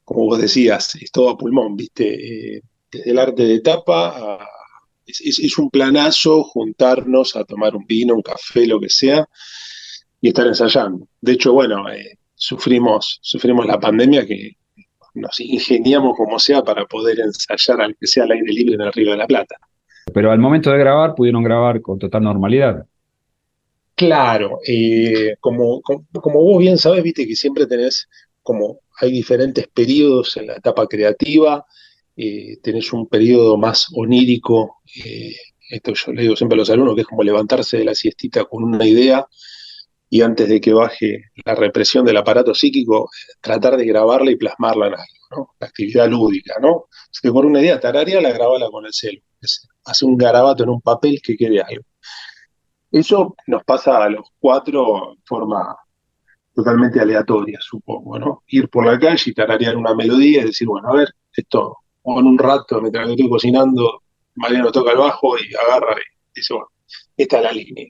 como 0.05 0.25
vos 0.25 0.39
decías, 0.41 0.95
es 0.95 1.11
todo 1.11 1.29
a 1.29 1.37
pulmón, 1.37 1.75
¿viste? 1.75 2.57
Eh, 2.57 2.61
desde 2.91 3.11
el 3.11 3.19
arte 3.19 3.43
de 3.45 3.61
tapa 3.61 4.09
a- 4.43 4.47
es, 5.05 5.21
es- 5.21 5.39
es 5.39 5.57
un 5.57 5.69
planazo 5.69 6.43
juntarnos 6.43 7.35
a 7.35 7.43
tomar 7.45 7.75
un 7.75 7.85
vino, 7.85 8.15
un 8.15 8.21
café, 8.21 8.65
lo 8.67 8.79
que 8.79 8.89
sea, 8.89 9.27
y 10.21 10.29
estar 10.29 10.47
ensayando. 10.47 11.07
De 11.21 11.33
hecho, 11.33 11.53
bueno, 11.53 11.89
eh, 11.91 12.17
sufrimos, 12.35 13.19
sufrimos 13.21 13.65
la 13.65 13.79
pandemia 13.79 14.25
que 14.25 14.57
nos 15.15 15.39
ingeniamos 15.39 16.15
como 16.17 16.39
sea 16.39 16.63
para 16.63 16.85
poder 16.85 17.19
ensayar 17.19 17.81
al 17.81 17.95
que 17.97 18.07
sea 18.07 18.23
al 18.23 18.31
aire 18.31 18.51
libre 18.51 18.75
en 18.75 18.81
el 18.81 18.93
Río 18.93 19.11
de 19.11 19.17
la 19.17 19.27
Plata. 19.27 19.57
Pero 20.13 20.31
al 20.31 20.39
momento 20.39 20.71
de 20.71 20.77
grabar 20.79 21.15
pudieron 21.15 21.43
grabar 21.43 21.81
con 21.81 21.99
total 21.99 22.23
normalidad. 22.23 22.85
Claro, 23.95 24.59
eh, 24.67 25.35
como, 25.39 25.81
como, 25.81 26.05
como 26.13 26.41
vos 26.43 26.59
bien 26.59 26.77
sabes, 26.77 27.03
viste 27.03 27.27
que 27.27 27.35
siempre 27.35 27.67
tenés 27.67 28.07
como 28.41 28.79
hay 28.99 29.11
diferentes 29.11 29.67
periodos 29.67 30.35
en 30.37 30.47
la 30.47 30.55
etapa 30.55 30.87
creativa, 30.87 31.65
eh, 32.15 32.57
tenés 32.61 32.93
un 32.93 33.07
periodo 33.07 33.57
más 33.57 33.87
onírico, 33.95 34.77
eh, 35.05 35.33
esto 35.69 35.93
yo 35.93 36.11
le 36.13 36.23
digo 36.23 36.35
siempre 36.35 36.55
a 36.55 36.59
los 36.59 36.69
alumnos, 36.69 36.95
que 36.95 37.01
es 37.01 37.07
como 37.07 37.23
levantarse 37.23 37.77
de 37.77 37.85
la 37.85 37.95
siestita 37.95 38.45
con 38.45 38.63
una 38.63 38.85
idea 38.85 39.25
y 40.09 40.21
antes 40.21 40.47
de 40.47 40.61
que 40.61 40.73
baje 40.73 41.25
la 41.45 41.55
represión 41.55 42.05
del 42.05 42.17
aparato 42.17 42.53
psíquico, 42.53 43.09
tratar 43.41 43.77
de 43.77 43.85
grabarla 43.85 44.31
y 44.31 44.35
plasmarla 44.35 44.87
en 44.87 44.93
algo, 44.93 45.05
¿no? 45.31 45.55
La 45.59 45.67
actividad 45.67 46.07
lúdica, 46.09 46.55
¿no? 46.61 46.85
Que 47.21 47.31
con 47.31 47.45
una 47.47 47.61
idea 47.61 47.79
tararia 47.79 48.21
la 48.21 48.31
grabala 48.31 48.69
con 48.69 48.85
el 48.85 48.93
celu, 48.93 49.21
es- 49.41 49.67
hace 49.85 50.05
un 50.05 50.17
garabato 50.17 50.63
en 50.63 50.69
un 50.69 50.81
papel 50.81 51.19
que 51.23 51.35
quede 51.35 51.61
algo. 51.61 51.83
Eso 52.91 53.35
nos 53.47 53.63
pasa 53.63 54.03
a 54.03 54.09
los 54.09 54.27
cuatro 54.39 55.15
de 55.15 55.21
forma 55.25 55.75
totalmente 56.55 56.99
aleatoria, 56.99 57.59
supongo, 57.61 58.19
¿no? 58.19 58.43
Ir 58.47 58.69
por 58.69 58.85
la 58.85 58.99
calle 58.99 59.31
y 59.31 59.33
tararear 59.33 59.77
una 59.77 59.95
melodía 59.95 60.41
y 60.41 60.45
decir, 60.47 60.67
bueno, 60.67 60.89
a 60.89 60.95
ver, 60.97 61.09
esto, 61.35 61.77
o 62.03 62.19
en 62.19 62.27
un 62.27 62.37
rato, 62.37 62.81
mientras 62.81 63.05
que 63.07 63.11
estoy 63.13 63.29
cocinando, 63.29 64.03
Mariano 64.35 64.71
toca 64.71 64.91
el 64.91 64.97
bajo 64.99 65.37
y 65.37 65.53
agarra 65.55 65.95
y 65.99 66.39
dice, 66.39 66.53
bueno, 66.53 66.69
esta 67.17 67.37
es 67.37 67.43
la 67.43 67.51
línea. 67.51 67.87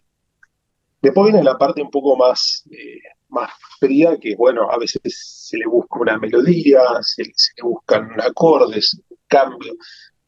Después 1.01 1.32
viene 1.32 1.43
la 1.43 1.58
parte 1.58 1.82
un 1.82 1.89
poco 1.91 2.15
más, 2.15 2.63
eh, 2.72 3.00
más 3.29 3.51
fría, 3.79 4.17
que 4.20 4.36
bueno, 4.36 4.70
a 4.72 4.77
veces 4.77 5.01
se 5.05 5.58
le 5.58 5.65
busca 5.67 6.00
una 6.00 6.17
melodía, 6.17 6.79
se, 7.01 7.24
le 7.24 7.34
buscan 7.63 8.10
acordes, 8.22 8.93
un 9.10 9.17
cambio. 9.27 9.74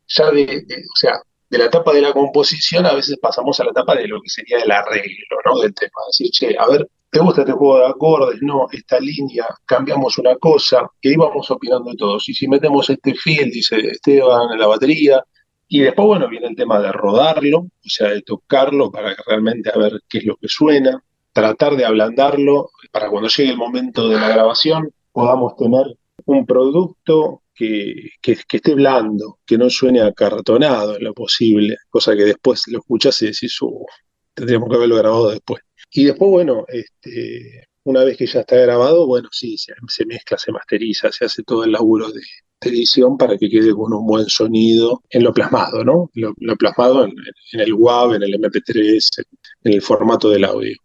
Ya 0.08 0.32
de, 0.32 0.46
de- 0.68 0.78
o 0.94 0.98
sea, 0.98 1.14
de 1.50 1.58
la 1.60 1.66
etapa 1.66 1.94
de 1.94 2.02
la 2.02 2.14
composición 2.14 2.86
a 2.86 2.94
veces 2.96 3.18
pasamos 3.22 3.60
a 3.60 3.66
la 3.66 3.72
etapa 3.72 3.96
de 3.96 4.08
lo 4.08 4.22
que 4.22 4.30
sería 4.30 4.60
el 4.60 4.72
arreglo, 4.72 5.38
¿no? 5.46 5.60
Del 5.62 5.74
tema. 5.76 5.92
Decir, 6.08 6.32
che, 6.32 6.56
a 6.60 6.68
ver, 6.70 6.90
¿te 7.16 7.22
gusta 7.22 7.42
este 7.44 7.54
juego 7.54 7.80
de 7.80 7.86
acordes? 7.86 8.40
No, 8.42 8.68
esta 8.70 9.00
línea, 9.00 9.46
cambiamos 9.66 10.18
una 10.18 10.36
cosa, 10.36 10.86
y 11.00 11.08
ahí 11.08 11.16
vamos 11.16 11.50
opinando 11.50 11.96
todos. 11.96 12.28
Y 12.28 12.34
si 12.34 12.46
metemos 12.46 12.90
este 12.90 13.16
fiel, 13.16 13.52
dice 13.52 13.78
Esteban, 13.78 14.52
en 14.52 14.60
la 14.60 14.68
batería, 14.68 15.24
y 15.70 15.80
después, 15.80 16.08
bueno, 16.08 16.28
viene 16.28 16.48
el 16.48 16.58
tema 16.58 16.82
de 16.82 16.92
rodarlo, 16.92 17.60
o 17.60 17.70
sea, 17.90 18.10
de 18.10 18.22
tocarlo 18.22 18.92
para 18.92 19.16
realmente 19.26 19.72
a 19.74 19.78
ver 19.78 20.02
qué 20.10 20.18
es 20.18 20.26
lo 20.26 20.36
que 20.36 20.50
suena, 20.50 21.02
tratar 21.32 21.78
de 21.78 21.86
ablandarlo 21.86 22.72
para 22.92 23.10
cuando 23.10 23.30
llegue 23.30 23.52
el 23.52 23.58
momento 23.58 24.10
de 24.10 24.20
la 24.20 24.28
grabación 24.28 24.92
podamos 25.14 25.56
tener 25.56 25.98
un 26.26 26.46
producto 26.46 27.44
que, 27.54 27.94
que, 28.22 28.38
que 28.46 28.58
esté 28.58 28.76
blando, 28.76 29.40
que 29.46 29.58
no 29.58 29.70
suene 29.70 30.02
acartonado 30.02 30.98
en 30.98 31.06
lo 31.06 31.14
posible, 31.14 31.78
cosa 31.90 32.14
que 32.14 32.26
después 32.26 32.64
lo 32.68 32.80
escuchas 32.80 33.22
y 33.22 33.28
decís, 33.28 33.58
"Uh, 33.62 33.86
tendríamos 34.34 34.70
que 34.70 34.76
haberlo 34.76 34.98
grabado 34.98 35.30
después. 35.30 35.62
Y 35.92 36.06
después, 36.06 36.30
bueno, 36.32 36.66
este, 36.68 37.68
una 37.84 38.04
vez 38.04 38.18
que 38.18 38.26
ya 38.26 38.42
está 38.42 38.58
grabado, 38.58 39.08
bueno, 39.08 39.30
sí, 39.32 39.58
se, 39.58 39.74
mezcla, 40.06 40.38
se 40.38 40.52
masteriza, 40.52 41.12
se 41.12 41.26
hace 41.26 41.44
todo 41.44 41.64
el 41.64 41.72
laburo 41.72 42.12
de, 42.12 42.22
de 42.62 42.70
edición 42.70 43.18
para 43.18 43.38
que 43.38 43.50
quede 43.50 43.74
con 43.74 43.94
un 43.94 44.06
buen 44.06 44.28
sonido 44.28 45.02
en 45.10 45.24
lo 45.24 45.34
plasmado, 45.34 45.84
¿no? 45.84 46.10
Lo, 46.14 46.34
lo 46.38 46.56
plasmado 46.56 47.06
en, 47.06 47.14
en 47.54 47.60
el 47.60 47.74
WAV, 47.74 48.16
en 48.16 48.24
el 48.24 48.34
MP3, 48.42 49.26
en 49.64 49.74
el 49.74 49.82
formato 49.82 50.30
del 50.30 50.46
audio. 50.46 50.76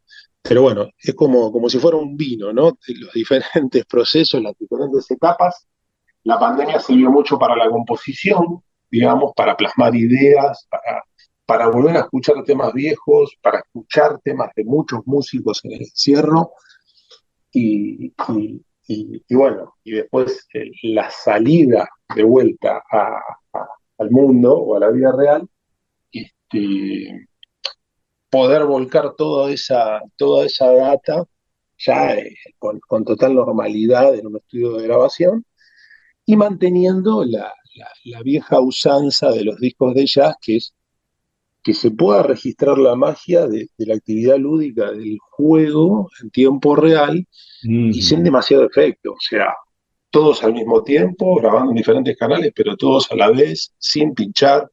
Pero 0.42 0.62
bueno, 0.62 0.88
es 0.98 1.14
como, 1.14 1.52
como 1.52 1.68
si 1.68 1.78
fuera 1.78 1.96
un 1.96 2.16
vino, 2.16 2.52
¿no? 2.52 2.72
De 2.86 2.94
los 2.94 3.12
diferentes 3.14 3.84
procesos, 3.86 4.42
las 4.42 4.56
diferentes 4.58 5.10
etapas. 5.10 5.66
La 6.24 6.38
pandemia 6.38 6.80
sirvió 6.80 7.10
mucho 7.10 7.38
para 7.38 7.56
la 7.56 7.70
composición, 7.70 8.62
digamos, 8.90 9.32
para 9.34 9.56
plasmar 9.56 9.94
ideas, 9.94 10.66
para, 10.70 11.02
para 11.50 11.66
volver 11.66 11.96
a 11.96 12.00
escuchar 12.02 12.44
temas 12.44 12.72
viejos, 12.72 13.36
para 13.42 13.58
escuchar 13.58 14.20
temas 14.22 14.50
de 14.54 14.62
muchos 14.62 15.00
músicos 15.04 15.60
en 15.64 15.72
el 15.72 15.80
encierro. 15.80 16.52
Y, 17.52 18.14
bueno, 19.28 19.74
y 19.82 19.90
después 19.90 20.46
eh, 20.54 20.70
la 20.84 21.10
salida 21.10 21.88
de 22.14 22.22
vuelta 22.22 22.80
al 23.98 24.10
mundo 24.12 24.54
o 24.58 24.76
a 24.76 24.78
la 24.78 24.90
vida 24.90 25.10
real, 25.10 25.48
este, 26.12 27.26
poder 28.30 28.64
volcar 28.64 29.16
toda 29.16 29.50
esa, 29.50 30.02
toda 30.16 30.46
esa 30.46 30.70
data 30.70 31.24
ya 31.78 32.14
eh, 32.14 32.36
con, 32.60 33.04
total 33.04 33.34
normalidad 33.34 34.14
en 34.14 34.28
un 34.28 34.36
estudio 34.36 34.76
de 34.76 34.84
grabación 34.84 35.44
y 36.24 36.36
manteniendo 36.36 37.24
la, 37.24 37.52
la, 38.04 38.22
vieja 38.22 38.60
usanza 38.60 39.32
de 39.32 39.42
los 39.42 39.58
discos 39.58 39.94
de 39.94 40.06
jazz, 40.06 40.36
que 40.40 40.58
es 40.58 40.74
que 41.62 41.74
se 41.74 41.90
pueda 41.90 42.22
registrar 42.22 42.78
la 42.78 42.96
magia 42.96 43.46
de, 43.46 43.68
de 43.76 43.86
la 43.86 43.94
actividad 43.94 44.38
lúdica 44.38 44.92
del 44.92 45.18
juego 45.30 46.08
en 46.22 46.30
tiempo 46.30 46.74
real 46.74 47.26
mm. 47.64 47.90
y 47.90 48.02
sin 48.02 48.24
demasiado 48.24 48.64
efecto, 48.64 49.12
o 49.12 49.20
sea, 49.20 49.54
todos 50.10 50.42
al 50.42 50.52
mismo 50.52 50.82
tiempo, 50.82 51.36
grabando 51.36 51.70
en 51.70 51.76
diferentes 51.76 52.16
canales, 52.16 52.52
pero 52.54 52.76
todos 52.76 53.10
a 53.12 53.16
la 53.16 53.30
vez, 53.30 53.72
sin 53.78 54.14
pinchar, 54.14 54.68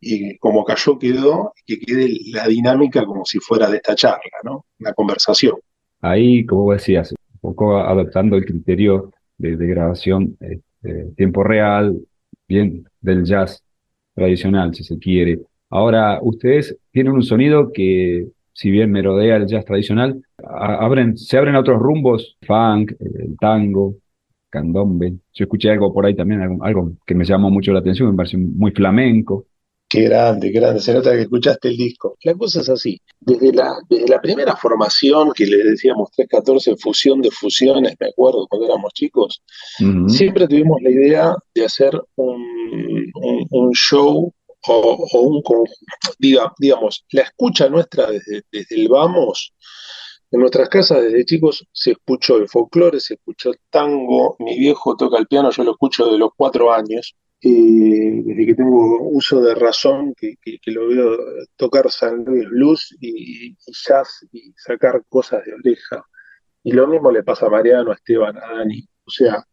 y 0.00 0.38
como 0.38 0.64
cayó 0.64 0.98
quedó, 0.98 1.52
que 1.66 1.78
quede 1.78 2.08
la 2.32 2.46
dinámica 2.46 3.04
como 3.04 3.24
si 3.24 3.38
fuera 3.40 3.68
de 3.68 3.76
esta 3.76 3.94
charla, 3.94 4.38
¿no? 4.44 4.66
Una 4.80 4.92
conversación. 4.94 5.56
Ahí, 6.00 6.46
como 6.46 6.64
vos 6.64 6.76
decías, 6.76 7.12
un 7.12 7.40
poco 7.40 7.76
adaptando 7.76 8.36
el 8.36 8.44
criterio 8.44 9.12
de, 9.36 9.56
de 9.56 9.66
grabación 9.66 10.36
eh, 10.40 10.60
eh, 10.84 11.12
tiempo 11.16 11.42
real, 11.42 11.98
bien 12.46 12.88
del 13.00 13.24
jazz 13.24 13.62
tradicional, 14.14 14.74
si 14.74 14.84
se 14.84 14.98
quiere. 14.98 15.40
Ahora, 15.70 16.18
ustedes 16.22 16.76
tienen 16.92 17.12
un 17.12 17.22
sonido 17.22 17.70
que, 17.72 18.26
si 18.52 18.70
bien 18.70 18.90
merodea 18.90 19.36
el 19.36 19.46
jazz 19.46 19.64
tradicional, 19.64 20.20
abren, 20.38 21.16
se 21.16 21.36
abren 21.36 21.54
a 21.56 21.60
otros 21.60 21.78
rumbos, 21.78 22.36
funk, 22.46 22.92
el 23.00 23.36
tango, 23.38 23.96
candombe. 24.50 25.14
Yo 25.32 25.44
escuché 25.44 25.70
algo 25.70 25.92
por 25.92 26.06
ahí 26.06 26.14
también, 26.16 26.40
algo, 26.40 26.64
algo 26.64 26.92
que 27.06 27.14
me 27.14 27.24
llamó 27.24 27.50
mucho 27.50 27.72
la 27.72 27.80
atención, 27.80 28.10
me 28.10 28.16
pareció 28.16 28.38
muy 28.38 28.70
flamenco. 28.70 29.46
Qué 29.90 30.02
grande, 30.02 30.52
qué 30.52 30.60
grande. 30.60 30.80
Se 30.80 30.92
nota 30.92 31.12
que 31.12 31.22
escuchaste 31.22 31.68
el 31.68 31.76
disco. 31.78 32.18
La 32.22 32.34
cosa 32.34 32.60
es 32.60 32.68
así. 32.68 33.00
Desde 33.20 33.54
la, 33.54 33.74
desde 33.88 34.06
la 34.08 34.20
primera 34.20 34.54
formación 34.54 35.32
que 35.34 35.46
le 35.46 35.56
decíamos 35.64 36.10
314, 36.10 36.76
fusión 36.76 37.22
de 37.22 37.30
fusiones, 37.30 37.94
me 37.98 38.08
acuerdo 38.08 38.46
cuando 38.48 38.66
éramos 38.66 38.92
chicos, 38.92 39.42
uh 39.80 39.84
-huh. 39.84 40.08
siempre 40.10 40.46
tuvimos 40.46 40.76
la 40.82 40.90
idea 40.90 41.34
de 41.54 41.64
hacer 41.64 41.98
un, 42.16 42.42
un, 43.14 43.46
un 43.50 43.72
show 43.72 44.30
o, 44.66 45.20
un 45.20 45.42
diga, 46.18 46.52
digamos, 46.58 47.04
la 47.12 47.22
escucha 47.22 47.68
nuestra 47.68 48.10
desde, 48.10 48.42
desde 48.50 48.76
el 48.76 48.88
vamos. 48.88 49.54
En 50.30 50.40
nuestras 50.40 50.68
casas 50.68 51.02
desde 51.02 51.24
chicos 51.24 51.66
se 51.72 51.92
escuchó 51.92 52.36
el 52.36 52.48
folclore, 52.48 53.00
se 53.00 53.14
escuchó 53.14 53.50
el 53.50 53.58
tango, 53.70 54.36
mi 54.40 54.58
viejo 54.58 54.94
toca 54.96 55.18
el 55.18 55.26
piano, 55.26 55.50
yo 55.50 55.64
lo 55.64 55.70
escucho 55.72 56.10
de 56.10 56.18
los 56.18 56.30
cuatro 56.36 56.70
años, 56.72 57.16
eh, 57.40 58.22
desde 58.24 58.46
que 58.46 58.54
tengo 58.54 59.08
uso 59.10 59.40
de 59.40 59.54
razón, 59.54 60.12
que, 60.16 60.34
que, 60.42 60.58
que 60.58 60.70
lo 60.70 60.88
veo 60.88 61.16
tocar 61.56 61.90
San 61.90 62.24
Luis 62.24 62.48
Blues 62.48 62.96
y, 63.00 63.52
y, 63.52 63.56
jazz 63.86 64.26
y 64.32 64.52
sacar 64.56 65.02
cosas 65.08 65.44
de 65.46 65.54
oreja. 65.54 66.04
Y 66.62 66.72
lo 66.72 66.86
mismo 66.88 67.10
le 67.10 67.22
pasa 67.22 67.46
a 67.46 67.50
Mariano, 67.50 67.92
a 67.92 67.94
Esteban, 67.94 68.36
a 68.36 68.54
Dani. 68.54 68.82
O 69.06 69.10
sea, 69.10 69.44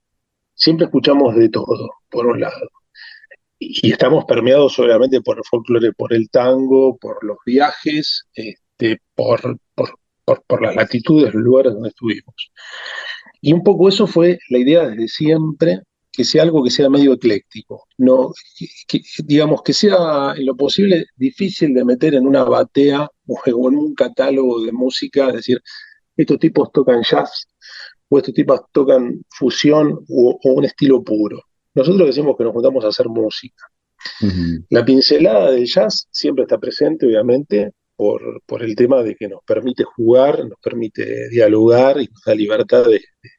siempre 0.53 0.85
escuchamos 0.87 1.35
de 1.35 1.49
todo, 1.49 1.89
por 2.09 2.25
un 2.25 2.41
lado. 2.41 2.69
Y, 3.57 3.91
estamos 3.91 4.25
permeados 4.25 4.77
obviamente 4.79 5.21
por 5.21 5.37
el 5.37 5.43
folclore, 5.49 5.93
por 5.93 6.13
el 6.13 6.29
tango, 6.29 6.97
por 6.97 7.23
los 7.23 7.37
viajes, 7.45 8.25
este, 8.33 9.01
por, 9.15 9.59
las 10.61 10.75
latitudes, 10.75 11.33
los 11.33 11.43
lugares 11.43 11.73
donde 11.73 11.89
estuvimos. 11.89 12.51
Y 13.41 13.53
un 13.53 13.63
poco 13.63 13.87
eso 13.87 14.07
fue 14.07 14.39
la 14.49 14.57
idea 14.57 14.87
desde 14.87 15.07
siempre, 15.07 15.81
que 16.11 16.23
sea 16.23 16.43
algo 16.43 16.63
que 16.63 16.71
sea 16.71 16.89
medio 16.89 17.13
ecléctico, 17.13 17.87
no, 17.97 18.31
digamos 19.25 19.61
que 19.63 19.73
sea 19.73 20.33
en 20.35 20.45
lo 20.45 20.55
posible 20.55 21.07
difícil 21.17 21.73
de 21.73 21.83
meter 21.83 22.15
en 22.15 22.25
una 22.25 22.45
batea 22.45 23.09
o 23.27 23.41
en 23.45 23.75
un 23.75 23.93
catálogo 23.93 24.63
de 24.63 24.71
música, 24.71 25.27
es 25.27 25.35
decir, 25.35 25.61
estos 26.15 26.39
tipos 26.39 26.71
tocan 26.71 27.03
jazz 27.03 27.47
o 28.07 28.17
estos 28.17 28.33
tipos 28.33 28.61
tocan 28.71 29.25
fusión 29.29 30.05
o 30.07 30.39
un 30.43 30.63
estilo 30.63 31.03
puro. 31.03 31.41
Nosotros 31.75 32.07
decimos 32.07 32.35
que 32.38 32.43
nos 32.43 32.53
juntamos 32.53 32.83
a 32.85 32.88
hacer 32.88 33.07
música. 33.07 33.65
Uh 34.21 34.25
-huh. 34.25 34.65
La 34.69 34.85
pincelada 34.85 35.51
de 35.51 35.65
jazz 35.65 36.07
siempre 36.11 36.43
está 36.43 36.57
presente, 36.57 37.05
obviamente, 37.05 37.71
por, 37.95 38.41
por 38.45 38.63
el 38.63 38.75
tema 38.75 39.03
de 39.03 39.15
que 39.15 39.27
nos 39.27 39.41
permite 39.45 39.83
jugar, 39.83 40.39
nos 40.39 40.59
permite 40.61 41.29
dialogar 41.29 42.01
y 42.01 42.07
nos 42.07 42.21
da 42.25 42.35
libertad 42.35 42.85
de, 42.85 42.99
de 42.99 43.29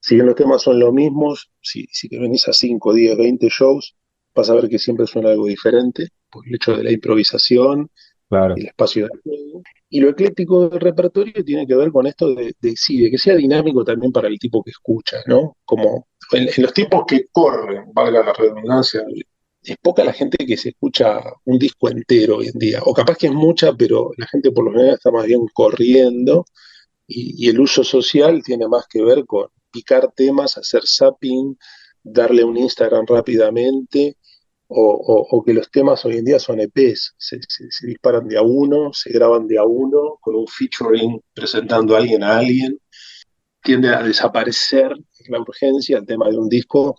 si 0.00 0.14
bien 0.14 0.26
los 0.26 0.36
temas 0.36 0.62
son 0.62 0.78
los 0.78 0.92
mismos, 0.92 1.50
si, 1.60 1.86
si 1.90 2.08
te 2.08 2.18
venís 2.18 2.48
a 2.48 2.52
5, 2.52 2.94
10, 2.94 3.16
20 3.16 3.48
shows, 3.50 3.94
vas 4.34 4.48
a 4.48 4.54
ver 4.54 4.68
que 4.68 4.78
siempre 4.78 5.06
suena 5.06 5.30
algo 5.30 5.46
diferente, 5.46 6.08
por 6.30 6.46
el 6.46 6.54
hecho 6.54 6.76
de 6.76 6.84
la 6.84 6.92
improvisación, 6.92 7.90
claro. 8.28 8.54
el 8.56 8.66
espacio 8.66 9.06
de 9.06 9.10
juego. 9.22 9.62
Y 9.90 10.00
lo 10.00 10.10
ecléctico 10.10 10.68
del 10.68 10.80
repertorio 10.80 11.44
tiene 11.44 11.66
que 11.66 11.74
ver 11.74 11.90
con 11.90 12.06
esto 12.06 12.34
de, 12.34 12.54
de, 12.60 12.76
sí, 12.76 13.00
de 13.00 13.10
que 13.10 13.18
sea 13.18 13.34
dinámico 13.36 13.84
también 13.84 14.12
para 14.12 14.28
el 14.28 14.38
tipo 14.38 14.62
que 14.62 14.70
escucha, 14.70 15.18
¿no? 15.26 15.56
Como 15.64 16.06
en, 16.32 16.62
los 16.62 16.72
tiempos 16.72 17.04
que 17.06 17.26
corren, 17.30 17.84
valga 17.92 18.24
la 18.24 18.32
redundancia, 18.32 19.02
es 19.62 19.76
poca 19.78 20.04
la 20.04 20.12
gente 20.12 20.46
que 20.46 20.56
se 20.56 20.70
escucha 20.70 21.20
un 21.44 21.58
disco 21.58 21.88
entero 21.90 22.36
hoy 22.36 22.48
en 22.48 22.58
día, 22.58 22.80
o 22.84 22.94
capaz 22.94 23.16
que 23.16 23.26
es 23.26 23.32
mucha, 23.32 23.74
pero 23.74 24.10
la 24.16 24.26
gente 24.26 24.50
por 24.50 24.64
lo 24.64 24.72
general 24.72 24.94
está 24.94 25.10
más 25.10 25.26
bien 25.26 25.46
corriendo, 25.52 26.44
y, 27.06 27.48
el 27.48 27.58
uso 27.60 27.84
social 27.84 28.42
tiene 28.44 28.68
más 28.68 28.86
que 28.88 29.02
ver 29.02 29.24
con 29.26 29.48
picar 29.70 30.12
temas, 30.14 30.58
hacer 30.58 30.82
zapping, 30.86 31.56
darle 32.02 32.44
un 32.44 32.56
Instagram 32.56 33.06
rápidamente, 33.06 34.16
o, 34.68 34.82
o, 34.82 35.36
o, 35.38 35.42
que 35.42 35.54
los 35.54 35.70
temas 35.70 36.04
hoy 36.04 36.18
en 36.18 36.26
día 36.26 36.38
son 36.38 36.60
EPs, 36.60 37.14
se, 37.16 37.38
se, 37.48 37.70
se, 37.70 37.86
disparan 37.86 38.28
de 38.28 38.36
a 38.36 38.42
uno, 38.42 38.92
se 38.92 39.10
graban 39.10 39.46
de 39.46 39.58
a 39.58 39.64
uno, 39.64 40.18
con 40.20 40.34
un 40.36 40.46
featuring 40.46 41.18
presentando 41.32 41.96
a 41.96 42.00
alguien 42.00 42.22
a 42.22 42.38
alguien, 42.38 42.78
tiende 43.68 43.90
a 43.90 44.02
desaparecer 44.02 44.90
la 45.28 45.40
urgencia 45.40 45.98
el 45.98 46.06
tema 46.06 46.30
de 46.30 46.38
un 46.38 46.48
disco 46.48 46.96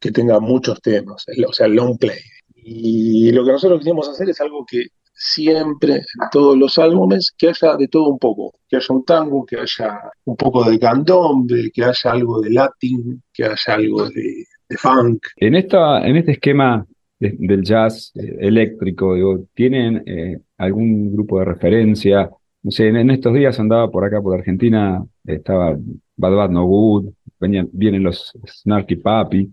que 0.00 0.10
tenga 0.10 0.40
muchos 0.40 0.82
temas, 0.82 1.24
o 1.46 1.52
sea, 1.52 1.68
long 1.68 1.96
play. 1.96 2.18
Y 2.56 3.30
lo 3.30 3.44
que 3.44 3.52
nosotros 3.52 3.78
queremos 3.78 4.08
hacer 4.08 4.28
es 4.28 4.40
algo 4.40 4.66
que 4.68 4.86
siempre 5.14 5.94
en 5.94 6.28
todos 6.32 6.58
los 6.58 6.78
álbumes 6.78 7.32
que 7.38 7.50
haya 7.50 7.76
de 7.76 7.86
todo 7.86 8.08
un 8.08 8.18
poco, 8.18 8.58
que 8.68 8.76
haya 8.76 8.86
un 8.88 9.04
tango, 9.04 9.46
que 9.46 9.56
haya 9.56 10.00
un 10.24 10.36
poco 10.36 10.68
de 10.68 10.80
candombe, 10.80 11.70
que 11.72 11.84
haya 11.84 12.10
algo 12.10 12.40
de 12.40 12.50
latín, 12.50 13.22
que 13.32 13.44
haya 13.44 13.74
algo 13.74 14.08
de, 14.08 14.44
funk. 14.76 15.24
En, 15.36 15.54
esta, 15.54 16.04
en 16.04 16.16
este 16.16 16.32
esquema 16.32 16.84
de, 17.20 17.36
del 17.38 17.62
jazz 17.62 18.10
eh, 18.16 18.36
eléctrico, 18.40 19.14
digo, 19.14 19.44
¿tienen 19.54 20.02
eh, 20.06 20.40
algún 20.58 21.12
grupo 21.12 21.38
de 21.38 21.44
referencia? 21.44 22.30
No 22.64 22.70
sé, 22.70 22.88
en, 22.88 22.96
en, 22.96 23.10
estos 23.10 23.34
días 23.34 23.60
andaba 23.60 23.90
por 23.90 24.04
acá, 24.04 24.22
por 24.22 24.38
Argentina, 24.38 25.04
estaba 25.26 25.76
Bad 26.16 26.34
Bad 26.34 26.50
No 26.50 26.64
Good, 26.64 27.12
venían, 27.38 27.68
vienen 27.72 28.02
los 28.02 28.32
Snarky 28.46 28.96
Papi. 28.96 29.50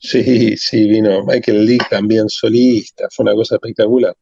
Sí, 0.00 0.56
sí, 0.56 0.88
vino 0.88 1.24
Michael 1.24 1.64
Lee 1.64 1.78
también 1.88 2.28
solista, 2.28 3.06
fue 3.14 3.22
una 3.22 3.34
cosa 3.34 3.54
espectacular. 3.54 4.16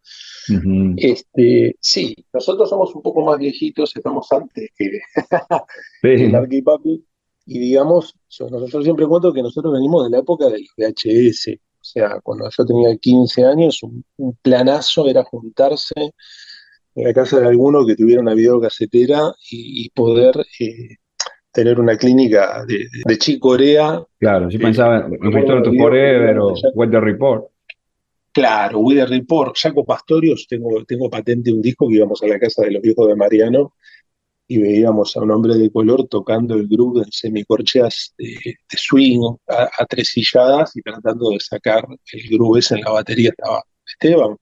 Uh 0.51 0.53
-huh. 0.53 0.95
Este, 0.99 1.77
sí, 1.81 2.15
nosotros 2.31 2.69
somos 2.69 2.95
un 2.95 3.01
poco 3.01 3.25
más 3.25 3.39
viejitos, 3.39 3.97
estamos 3.97 4.31
antes 4.33 4.69
que, 4.77 5.01
sí. 6.03 6.51
que 6.51 6.63
Papi, 6.63 7.03
y 7.47 7.59
digamos, 7.59 8.15
nosotros 8.39 8.85
siempre 8.85 9.07
cuento 9.07 9.33
que 9.33 9.43
nosotros 9.43 9.73
venimos 9.73 10.05
de 10.05 10.11
la 10.11 10.19
época 10.19 10.51
del 10.51 10.67
VHS, 10.77 11.57
o 11.57 11.87
sea, 11.87 12.21
cuando 12.23 12.51
yo 12.51 12.67
tenía 12.67 12.95
15 12.97 13.45
años, 13.45 13.83
un, 13.83 14.05
un 14.19 14.37
planazo 14.43 15.09
era 15.09 15.25
juntarse 15.25 16.13
en 16.95 17.05
la 17.05 17.13
casa 17.13 17.41
de 17.41 17.49
alguno 17.49 17.87
que 17.87 17.97
tuviera 17.97 18.21
una 18.21 18.35
videocasetera 18.35 19.33
y, 19.51 19.85
y 19.85 19.91
poder 19.91 20.45
eh, 20.61 20.97
tener 21.53 21.81
una 21.81 21.97
clínica 21.97 22.65
de, 22.67 22.87
de, 23.05 23.19
Chicorea. 23.19 24.03
Claro, 24.19 24.49
yo 24.49 24.59
eh, 24.59 24.63
pensaba 24.63 25.07
en 25.07 25.33
Return 25.33 25.63
to 25.63 25.73
Forever 25.73 26.39
o 26.39 26.55
Weather 26.75 27.03
Report. 27.03 27.47
Claro, 28.33 28.81
Weather 28.81 29.09
Report, 29.09 29.57
Jaco 29.57 29.85
Pastorius, 29.85 30.47
tengo, 30.49 30.85
tengo 30.85 31.09
patente 31.09 31.53
un 31.53 31.63
disco 31.63 31.89
que 31.89 31.95
íbamos 31.95 32.23
a 32.23 32.27
la 32.27 32.39
casa 32.39 32.63
de 32.63 32.73
los 32.73 32.83
viejos 32.83 33.07
de 33.07 33.15
Mariano 33.15 33.75
y 34.47 34.59
veíamos 34.59 35.17
a 35.17 35.21
un 35.21 35.31
hombre 35.31 35.55
de 35.55 35.71
color 35.71 36.07
tocando 36.09 36.55
el 36.55 36.67
groove 36.67 37.03
en 37.05 37.13
semicorcheas 37.13 38.15
de, 38.19 38.35
de 38.45 38.77
swing 38.77 39.21
a, 39.49 39.71
a 39.79 39.87
tres 39.87 40.09
silladas 40.09 40.77
y 40.77 40.83
tratando 40.83 41.31
de 41.31 41.41
sacar 41.41 41.87
el 42.13 42.29
groove 42.31 42.59
ese 42.59 42.75
en 42.75 42.83
la 42.83 42.91
batería 42.91 43.31
estaba 43.31 43.63
Esteban, 43.87 44.37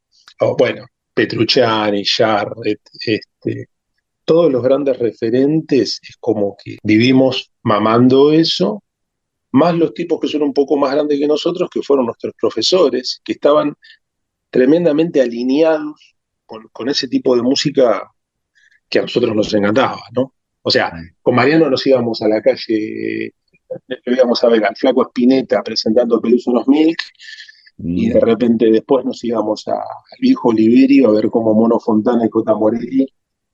bueno, 0.59 0.87
Petrucciani, 1.15 2.05
Jarrett, 2.05 2.81
este, 3.05 3.69
todos 4.25 4.51
los 4.51 4.63
grandes 4.63 4.99
referentes, 4.99 6.01
es 6.03 6.17
como 6.19 6.57
que 6.63 6.79
vivimos 6.83 7.51
mamando 7.63 8.33
eso, 8.33 8.83
más 9.53 9.75
los 9.75 9.93
tipos 9.93 10.21
que 10.21 10.29
son 10.29 10.43
un 10.43 10.55
poco 10.55 10.77
más 10.77 10.93
grandes 10.93 11.19
que 11.19 11.27
nosotros, 11.27 11.69
que 11.71 11.83
fueron 11.83 12.07
nuestros 12.07 12.33
profesores, 12.41 13.21
que 13.25 13.33
estaban 13.33 13.75
tremendamente 14.51 15.21
alineados 15.21 16.17
con, 16.47 16.69
con 16.73 16.89
ese 16.89 17.09
tipo 17.09 17.37
de 17.37 17.43
música 17.43 18.11
que 18.89 18.99
a 18.99 19.03
nosotros 19.03 19.35
nos 19.35 19.53
encantaba, 19.55 20.01
¿no? 20.15 20.35
O 20.63 20.71
sea, 20.71 20.93
con 21.21 21.35
Mariano 21.35 21.69
nos 21.69 21.87
íbamos 21.87 22.23
a 22.23 22.29
la 22.29 22.41
calle, 22.41 23.35
íbamos 24.07 24.45
a 24.45 24.49
ver 24.49 24.65
al 24.65 24.77
Flaco 24.77 25.03
Espineta 25.03 25.63
presentando 25.63 26.21
Peluso 26.21 26.53
Los 26.53 26.69
Milk, 26.69 26.99
y 27.85 28.09
de 28.11 28.21
repente 28.21 28.71
después 28.71 29.05
nos 29.05 29.23
íbamos 29.25 29.67
a- 29.69 29.73
al 29.73 30.19
viejo 30.21 30.49
Oliverio 30.51 31.09
a 31.09 31.13
ver 31.13 31.29
cómo 31.31 31.55
Mono 31.55 31.79
Fontana 31.81 32.25
y 32.27 32.29
Cota 32.31 32.55
Morelli 32.55 33.07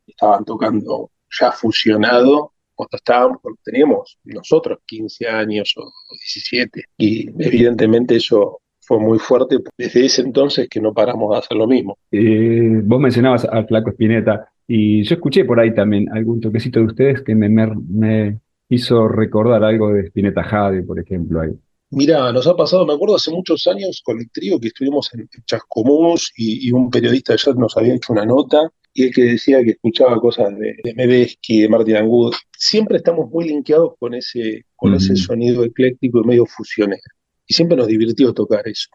estaban 0.06 0.44
tocando 0.44 1.10
ya 1.40 1.52
fusionado 1.52 2.52
cuando 2.74 2.96
estábamos, 2.96 3.38
cuando 3.42 3.58
teníamos 3.64 4.18
nosotros 4.24 4.78
15 4.86 5.26
años 5.28 5.74
o 5.76 5.82
17. 6.12 6.84
Y 6.96 7.28
evidentemente 7.42 8.16
eso 8.16 8.60
fue 8.80 8.98
muy 9.00 9.18
fuerte 9.18 9.58
desde 9.76 10.06
ese 10.06 10.22
entonces 10.22 10.68
que 10.68 10.80
no 10.80 10.94
paramos 10.94 11.32
de 11.32 11.38
hacer 11.38 11.56
lo 11.56 11.66
mismo. 11.66 11.98
Eh, 12.10 12.80
vos 12.84 13.00
mencionabas 13.00 13.44
al 13.44 13.66
Flaco 13.66 13.90
Spinetta 13.90 14.48
y 14.66 15.02
yo 15.02 15.14
escuché 15.14 15.44
por 15.44 15.60
ahí 15.60 15.74
también 15.74 16.06
algún 16.10 16.40
toquecito 16.40 16.80
de 16.80 16.86
ustedes 16.86 17.22
que 17.22 17.34
me, 17.34 17.48
me- 17.48 17.74
me 17.88 18.38
hizo 18.70 19.08
recordar 19.08 19.64
algo 19.64 19.90
de 19.92 20.06
Spinetta 20.06 20.42
Jade, 20.44 20.82
por 20.82 20.98
ejemplo. 21.00 21.40
Ahí. 21.40 21.50
Mira, 21.90 22.32
nos 22.32 22.46
ha 22.46 22.54
pasado, 22.54 22.84
me 22.84 22.92
acuerdo 22.92 23.16
hace 23.16 23.30
muchos 23.30 23.66
años 23.66 24.02
con 24.04 24.18
el 24.18 24.30
trío 24.30 24.60
que 24.60 24.68
estuvimos 24.68 25.08
en 25.14 25.26
Chascomús 25.46 26.32
y, 26.36 26.68
y 26.68 26.72
un 26.72 26.90
periodista 26.90 27.32
de 27.32 27.38
jazz 27.38 27.56
nos 27.56 27.76
había 27.78 27.94
hecho 27.94 28.12
una 28.12 28.26
nota 28.26 28.70
y 28.92 29.04
él 29.04 29.14
que 29.14 29.22
decía 29.22 29.62
que 29.62 29.70
escuchaba 29.70 30.20
cosas 30.20 30.50
de, 30.58 30.76
de 30.82 30.94
Medeski, 30.94 31.62
de 31.62 31.68
Martin 31.68 31.96
Angut. 31.96 32.34
Siempre 32.56 32.98
estamos 32.98 33.30
muy 33.30 33.48
linkeados 33.48 33.94
con 33.98 34.12
ese, 34.14 34.66
con 34.76 34.94
ese 34.94 35.16
sonido 35.16 35.64
ecléctico 35.64 36.20
y 36.20 36.26
medio 36.26 36.46
fusionero. 36.46 37.00
Y 37.46 37.54
siempre 37.54 37.76
nos 37.76 37.86
divirtió 37.86 38.34
tocar 38.34 38.68
eso. 38.68 38.88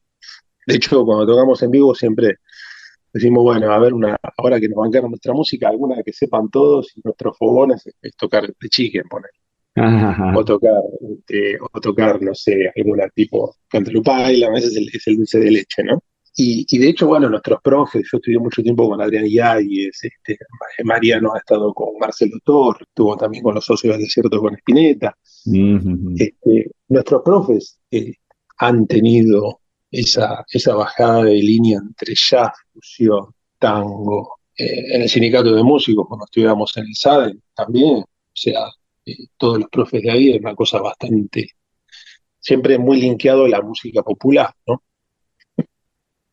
De 0.67 0.75
hecho, 0.75 1.03
cuando 1.03 1.25
tocamos 1.25 1.63
en 1.63 1.71
vivo 1.71 1.95
siempre 1.95 2.37
decimos, 3.11 3.43
bueno, 3.43 3.71
a 3.71 3.79
ver, 3.79 3.93
una, 3.93 4.17
ahora 4.37 4.59
que 4.59 4.69
nos 4.69 4.77
bancaron 4.77 5.09
nuestra 5.11 5.33
música, 5.33 5.69
alguna 5.69 6.03
que 6.03 6.13
sepan 6.13 6.49
todos 6.49 6.91
y 6.95 7.01
nuestros 7.03 7.37
fogones 7.37 7.85
es, 7.87 7.95
es 8.01 8.15
tocar 8.15 8.45
de 8.45 8.69
chicken, 8.69 9.03
poner. 9.09 9.31
O 10.35 10.45
tocar, 10.45 10.81
este, 11.17 11.57
o 11.59 11.79
tocar, 11.79 12.21
no 12.21 12.33
sé, 12.35 12.71
alguna 12.75 13.09
tipo 13.09 13.55
Cantalupaila, 13.67 14.49
ese 14.55 14.67
es 14.67 14.75
el, 14.77 14.89
es 14.93 15.07
el 15.07 15.17
dulce 15.17 15.39
de 15.39 15.51
leche, 15.51 15.83
¿no? 15.83 16.03
Y, 16.35 16.65
y 16.67 16.77
de 16.79 16.89
hecho, 16.89 17.07
bueno, 17.07 17.29
nuestros 17.29 17.59
profes, 17.61 18.07
yo 18.11 18.17
estudié 18.17 18.39
mucho 18.39 18.63
tiempo 18.63 18.89
con 18.89 18.99
Adrián 19.01 19.25
Yáñez, 19.25 20.03
este, 20.03 20.37
Mariano 20.83 21.33
ha 21.33 21.37
estado 21.37 21.73
con 21.73 21.97
Marcelo 21.99 22.37
Torres, 22.43 22.87
estuvo 22.87 23.15
también 23.15 23.43
con 23.43 23.53
los 23.55 23.65
socios 23.65 23.93
del 23.93 24.03
desierto 24.03 24.39
con 24.39 24.55
Spinetta. 24.55 25.15
Este, 26.17 26.71
nuestros 26.87 27.21
profes 27.23 27.79
eh, 27.91 28.13
han 28.57 28.87
tenido 28.87 29.59
esa, 29.91 30.43
esa 30.51 30.75
bajada 30.75 31.23
de 31.23 31.35
línea 31.35 31.79
entre 31.79 32.15
jazz, 32.15 32.51
fusión, 32.73 33.27
tango. 33.59 34.37
Eh, 34.57 34.95
en 34.95 35.01
el 35.03 35.09
sindicato 35.09 35.55
de 35.55 35.63
músicos, 35.63 36.07
cuando 36.07 36.25
estudiábamos 36.25 36.75
en 36.77 36.83
el 36.85 36.95
SADE, 36.95 37.35
también, 37.55 37.97
o 37.97 38.05
sea, 38.33 38.59
eh, 39.05 39.27
todos 39.37 39.59
los 39.59 39.69
profes 39.69 40.01
de 40.01 40.11
ahí 40.11 40.31
es 40.31 40.39
una 40.39 40.55
cosa 40.55 40.81
bastante, 40.81 41.49
siempre 42.39 42.77
muy 42.77 42.99
linkeado 42.99 43.45
a 43.45 43.49
la 43.49 43.61
música 43.61 44.01
popular, 44.01 44.53
¿no? 44.67 44.83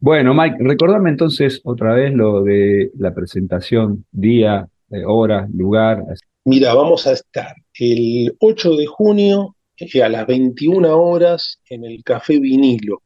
Bueno, 0.02 0.32
Mike, 0.32 0.56
recordame 0.60 1.10
entonces 1.10 1.60
otra 1.62 1.92
vez 1.92 2.14
lo 2.14 2.42
de 2.42 2.90
la 2.98 3.12
presentación, 3.12 4.06
día, 4.10 4.66
eh, 4.90 5.04
hora, 5.04 5.46
lugar. 5.52 6.02
Mira, 6.46 6.72
vamos 6.72 7.06
a 7.06 7.12
estar 7.12 7.54
el 7.78 8.34
8 8.40 8.76
de 8.76 8.86
junio 8.86 9.56
eh, 9.76 10.02
a 10.02 10.08
las 10.08 10.26
21 10.26 10.98
horas 10.98 11.60
en 11.68 11.84
el 11.84 12.02
Café 12.02 12.40
Vinilo, 12.40 13.02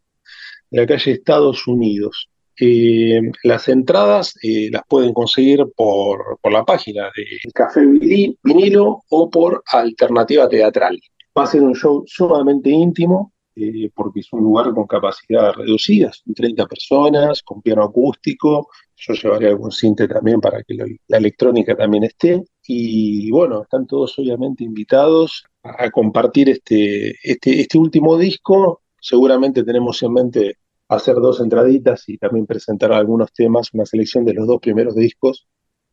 de 0.70 0.82
la 0.82 0.86
calle 0.86 1.12
Estados 1.12 1.66
Unidos. 1.66 2.28
Eh, 2.60 3.20
las 3.42 3.68
entradas 3.68 4.34
eh, 4.42 4.68
las 4.70 4.82
pueden 4.88 5.12
conseguir 5.12 5.64
por, 5.76 6.38
por 6.40 6.52
la 6.52 6.64
página 6.64 7.10
de 7.16 7.50
Café 7.52 7.84
Vinilo 7.84 9.02
o 9.08 9.30
por 9.30 9.62
Alternativa 9.66 10.48
Teatral. 10.48 11.00
Va 11.36 11.44
a 11.44 11.46
ser 11.48 11.62
un 11.62 11.74
show 11.74 12.04
sumamente 12.06 12.70
íntimo 12.70 13.32
eh, 13.56 13.90
porque 13.94 14.20
es 14.20 14.32
un 14.32 14.42
lugar 14.42 14.72
con 14.72 14.86
capacidad 14.86 15.52
reducida, 15.52 16.12
son 16.12 16.34
30 16.34 16.66
personas, 16.66 17.42
con 17.42 17.62
piano 17.62 17.84
acústico. 17.84 18.68
Yo 18.96 19.14
llevaré 19.14 19.48
algún 19.48 19.70
cinte 19.70 20.08
también 20.08 20.40
para 20.40 20.62
que 20.62 20.74
la 20.74 21.16
electrónica 21.18 21.76
también 21.76 22.04
esté. 22.04 22.42
Y 22.66 23.30
bueno, 23.30 23.62
están 23.62 23.86
todos 23.86 24.18
obviamente 24.18 24.64
invitados 24.64 25.44
a, 25.62 25.84
a 25.84 25.90
compartir 25.90 26.50
este, 26.50 27.16
este, 27.22 27.60
este 27.60 27.78
último 27.78 28.16
disco. 28.18 28.82
Seguramente 29.00 29.62
tenemos 29.62 30.02
en 30.02 30.12
mente 30.12 30.58
hacer 30.88 31.16
dos 31.16 31.40
entraditas 31.40 32.08
y 32.08 32.18
también 32.18 32.46
presentar 32.46 32.92
algunos 32.92 33.32
temas, 33.32 33.70
una 33.72 33.86
selección 33.86 34.24
de 34.24 34.34
los 34.34 34.46
dos 34.46 34.60
primeros 34.60 34.94
discos. 34.94 35.48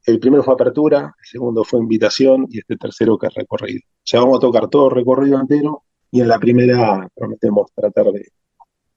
El 0.06 0.20
primero 0.20 0.44
fue 0.44 0.54
apertura, 0.54 1.14
el 1.18 1.26
segundo 1.26 1.64
fue 1.64 1.80
invitación 1.80 2.48
y 2.50 2.60
este 2.60 2.76
tercero 2.76 3.18
que 3.18 3.28
es 3.28 3.34
recorrido. 3.34 3.82
O 3.86 4.04
sea, 4.04 4.22
vamos 4.22 4.38
a 4.38 4.42
tocar 4.42 4.68
todo 4.68 4.90
el 4.90 4.96
recorrido 4.96 5.40
entero 5.40 5.84
y 6.10 6.22
en 6.22 6.28
la 6.28 6.40
primera 6.40 7.08
prometemos 7.16 7.72
tratar 7.74 8.08
de, 8.08 8.26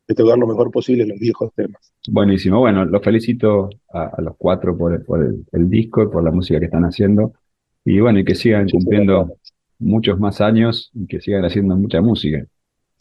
de 0.08 0.14
tocar 0.14 0.38
lo 0.38 0.46
mejor 0.46 0.70
posible 0.70 1.06
los 1.06 1.18
viejos 1.18 1.50
temas. 1.54 1.92
Buenísimo. 2.08 2.58
Bueno, 2.58 2.84
los 2.84 3.02
felicito 3.02 3.68
a, 3.92 4.06
a 4.16 4.20
los 4.22 4.34
cuatro 4.36 4.76
por, 4.76 5.04
por 5.04 5.22
el, 5.22 5.44
el 5.52 5.70
disco 5.70 6.02
y 6.02 6.08
por 6.08 6.24
la 6.24 6.30
música 6.30 6.58
que 6.58 6.66
están 6.66 6.84
haciendo. 6.84 7.34
Y 7.84 8.00
bueno, 8.00 8.18
y 8.18 8.24
que 8.24 8.34
sigan 8.34 8.68
cumpliendo 8.68 9.36
muchos 9.78 10.18
más 10.18 10.40
años 10.40 10.90
y 10.94 11.06
que 11.06 11.20
sigan 11.20 11.44
haciendo 11.44 11.76
mucha 11.76 12.00
música. 12.00 12.46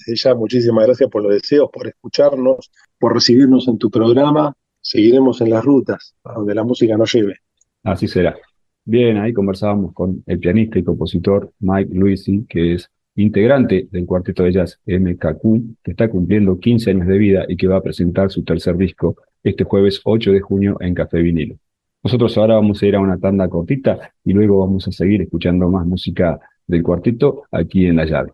Desde 0.06 0.16
ya, 0.22 0.36
muchísimas 0.36 0.86
gracias 0.86 1.10
por 1.10 1.24
los 1.24 1.34
deseos, 1.34 1.70
por 1.72 1.88
escucharnos, 1.88 2.72
por 3.00 3.14
recibirnos 3.14 3.68
en 3.68 3.78
tu 3.78 3.90
programa. 3.90 4.54
Seguiremos 4.82 5.40
en 5.42 5.50
las 5.50 5.64
rutas, 5.64 6.16
a 6.24 6.34
donde 6.34 6.54
la 6.54 6.64
música 6.64 6.98
nos 6.98 7.14
lleve. 7.14 7.38
Así 7.84 8.08
será. 8.08 8.36
Bien, 8.84 9.18
ahí 9.18 9.32
conversábamos 9.32 9.94
con 9.94 10.24
el 10.26 10.40
pianista 10.40 10.78
y 10.78 10.84
compositor 10.84 11.54
Mike 11.60 11.94
Luisi, 11.94 12.46
que 12.50 12.74
es 12.74 12.90
integrante 13.16 13.88
del 13.92 14.06
cuarteto 14.06 14.44
de 14.44 14.52
jazz 14.52 14.80
MKQ, 14.86 15.82
que 15.82 15.92
está 15.92 16.10
cumpliendo 16.10 16.60
15 16.60 16.90
años 16.90 17.08
de 17.08 17.18
vida 17.18 17.46
y 17.48 17.56
que 17.56 17.68
va 17.68 17.78
a 17.78 17.82
presentar 17.82 18.30
su 18.30 18.44
tercer 18.44 18.76
disco 18.76 19.16
este 19.42 19.64
jueves 19.64 20.02
8 20.04 20.32
de 20.32 20.42
junio 20.42 20.78
en 20.82 20.96
Café 20.96 21.22
Vinilo. 21.22 21.56
Nosotros 22.04 22.38
ahora 22.38 22.56
vamos 22.56 22.82
a 22.82 22.86
ir 22.86 22.96
a 22.98 23.00
una 23.00 23.18
tanda 23.18 23.48
cortita 23.48 24.14
y 24.26 24.34
luego 24.34 24.60
vamos 24.60 24.86
a 24.88 24.92
seguir 24.92 25.22
escuchando 25.22 25.70
más 25.70 25.86
música 25.86 26.40
del 26.68 26.84
cuarteto 26.84 27.44
aquí 27.52 27.86
en 27.86 27.96
La 27.96 28.06
Llave. 28.06 28.34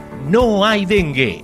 no 0.27 0.65
hay 0.65 0.85
dengue. 0.85 1.41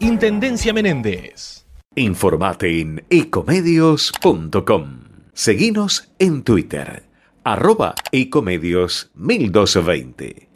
Intendencia 0.00 0.72
Menéndez. 0.72 1.66
Informate 1.94 2.80
en 2.80 3.04
ecomedios.com. 3.10 5.00
Seguinos 5.34 6.10
en 6.18 6.42
Twitter, 6.42 7.04
arroba 7.44 7.94
ecomedios 8.10 9.10
1220. 9.14 10.48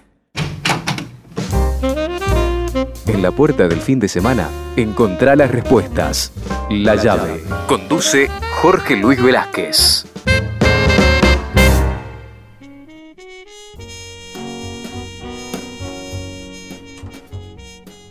En 3.06 3.22
la 3.22 3.30
puerta 3.30 3.68
del 3.68 3.80
fin 3.80 4.00
de 4.00 4.08
semana, 4.08 4.48
encontrá 4.76 5.36
las 5.36 5.50
respuestas. 5.50 6.32
La 6.70 6.96
llave. 6.96 7.42
Conduce 7.66 8.28
Jorge 8.60 8.96
Luis 8.96 9.22
Velázquez. 9.22 10.15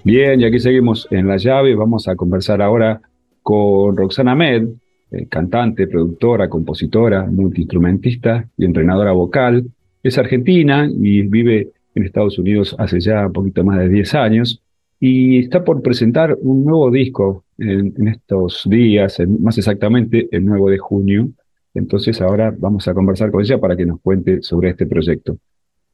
Bien, 0.06 0.40
y 0.40 0.46
aquí 0.46 0.60
seguimos 0.60 1.08
en 1.10 1.28
la 1.28 1.38
llave. 1.38 1.74
Vamos 1.74 2.08
a 2.08 2.16
conversar 2.16 2.62
ahora 2.62 3.02
con 3.42 3.98
Roxana 3.98 4.36
Med, 4.36 4.68
eh, 5.10 5.26
cantante, 5.26 5.88
productora, 5.88 6.48
compositora, 6.48 7.26
multiinstrumentista 7.26 8.48
y 8.56 8.66
entrenadora 8.66 9.14
vocal. 9.14 9.66
Es 10.04 10.20
argentina 10.20 10.88
y 10.88 11.24
vive 11.24 11.72
en 11.96 12.04
Estados 12.04 12.38
Unidos 12.38 12.76
hace 12.78 13.00
ya 13.00 13.26
un 13.26 13.34
poquito 13.34 13.64
más 13.64 13.80
de 13.80 13.90
10 13.90 14.14
años 14.14 14.62
y 15.00 15.40
está 15.40 15.64
por 15.64 15.82
presentar 15.82 16.38
un 16.40 16.64
nuevo 16.66 16.92
disco 16.92 17.44
en, 17.58 18.08
estos 18.08 18.62
días, 18.70 19.20
más 19.40 19.58
exactamente 19.58 20.28
el 20.30 20.46
9 20.46 20.74
de 20.74 20.78
junio. 20.78 21.30
Entonces 21.74 22.22
ahora 22.22 22.54
vamos 22.56 22.88
a 22.88 22.94
conversar 22.94 23.32
con 23.32 23.42
ella 23.42 23.58
para 23.60 23.76
que 23.76 23.88
nos 23.88 24.00
cuente 24.02 24.44
sobre 24.44 24.70
este 24.70 24.86
proyecto. 24.86 25.40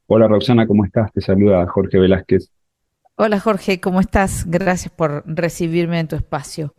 Hola 0.06 0.28
Roxana, 0.28 0.66
¿cómo 0.66 0.84
estás? 0.84 1.10
Te 1.14 1.22
saluda 1.22 1.66
Jorge 1.66 1.98
Velázquez. 1.98 2.50
Hola 3.24 3.38
Jorge, 3.38 3.78
¿cómo 3.78 4.00
estás? 4.00 4.46
Gracias 4.48 4.92
por 4.92 5.22
recibirme 5.24 6.00
en 6.00 6.08
tu 6.08 6.16
espacio. 6.16 6.74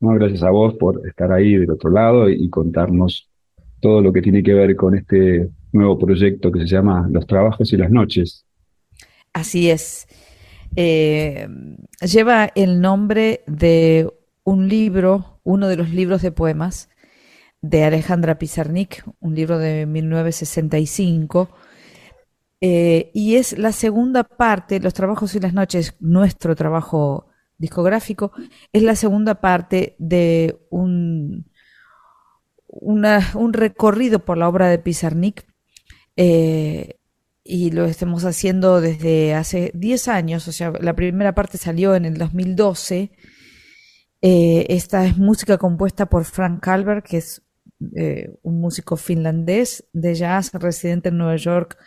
No, 0.00 0.14
gracias 0.14 0.42
a 0.42 0.48
vos 0.48 0.72
por 0.80 1.06
estar 1.06 1.30
ahí 1.32 1.54
del 1.54 1.70
otro 1.70 1.90
lado 1.90 2.30
y 2.30 2.48
contarnos 2.48 3.30
todo 3.78 4.00
lo 4.00 4.10
que 4.10 4.22
tiene 4.22 4.42
que 4.42 4.54
ver 4.54 4.74
con 4.74 4.94
este 4.94 5.50
nuevo 5.72 5.98
proyecto 5.98 6.50
que 6.50 6.60
se 6.60 6.66
llama 6.66 7.06
Los 7.10 7.26
Trabajos 7.26 7.70
y 7.74 7.76
las 7.76 7.90
Noches. 7.90 8.46
Así 9.34 9.68
es. 9.68 10.08
Eh, 10.76 11.46
lleva 12.10 12.50
el 12.54 12.80
nombre 12.80 13.42
de 13.46 14.10
un 14.44 14.66
libro, 14.66 15.42
uno 15.44 15.68
de 15.68 15.76
los 15.76 15.90
libros 15.90 16.22
de 16.22 16.32
poemas 16.32 16.88
de 17.60 17.84
Alejandra 17.84 18.38
Pizarnik, 18.38 19.04
un 19.20 19.34
libro 19.34 19.58
de 19.58 19.84
1965 19.84 21.50
eh, 22.60 23.10
y 23.14 23.36
es 23.36 23.56
la 23.56 23.72
segunda 23.72 24.24
parte, 24.24 24.80
Los 24.80 24.92
Trabajos 24.92 25.34
y 25.34 25.40
las 25.40 25.54
Noches, 25.54 25.94
nuestro 25.98 26.54
trabajo 26.54 27.26
discográfico, 27.56 28.32
es 28.72 28.82
la 28.82 28.96
segunda 28.96 29.40
parte 29.40 29.96
de 29.98 30.58
un, 30.68 31.50
un 32.66 33.52
recorrido 33.52 34.18
por 34.24 34.36
la 34.36 34.48
obra 34.48 34.68
de 34.68 34.78
Pizarnik. 34.78 35.46
Eh, 36.16 36.96
y 37.42 37.70
lo 37.70 37.86
estamos 37.86 38.24
haciendo 38.26 38.80
desde 38.82 39.34
hace 39.34 39.72
10 39.74 40.08
años, 40.08 40.46
o 40.46 40.52
sea, 40.52 40.72
la 40.80 40.94
primera 40.94 41.34
parte 41.34 41.56
salió 41.56 41.94
en 41.94 42.04
el 42.04 42.18
2012. 42.18 43.10
Eh, 44.20 44.66
esta 44.68 45.06
es 45.06 45.16
música 45.16 45.56
compuesta 45.56 46.06
por 46.06 46.26
Frank 46.26 46.60
Calvert, 46.62 47.06
que 47.06 47.16
es 47.16 47.42
un 48.42 48.60
músico 48.60 48.98
finlandés 48.98 49.86
de 49.94 50.14
jazz 50.14 50.52
residente 50.52 51.08
en 51.08 51.16
Nueva 51.16 51.36
York 51.36 51.78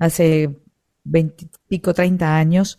hace 0.00 0.58
veintipico, 1.04 1.94
treinta 1.94 2.36
años, 2.36 2.78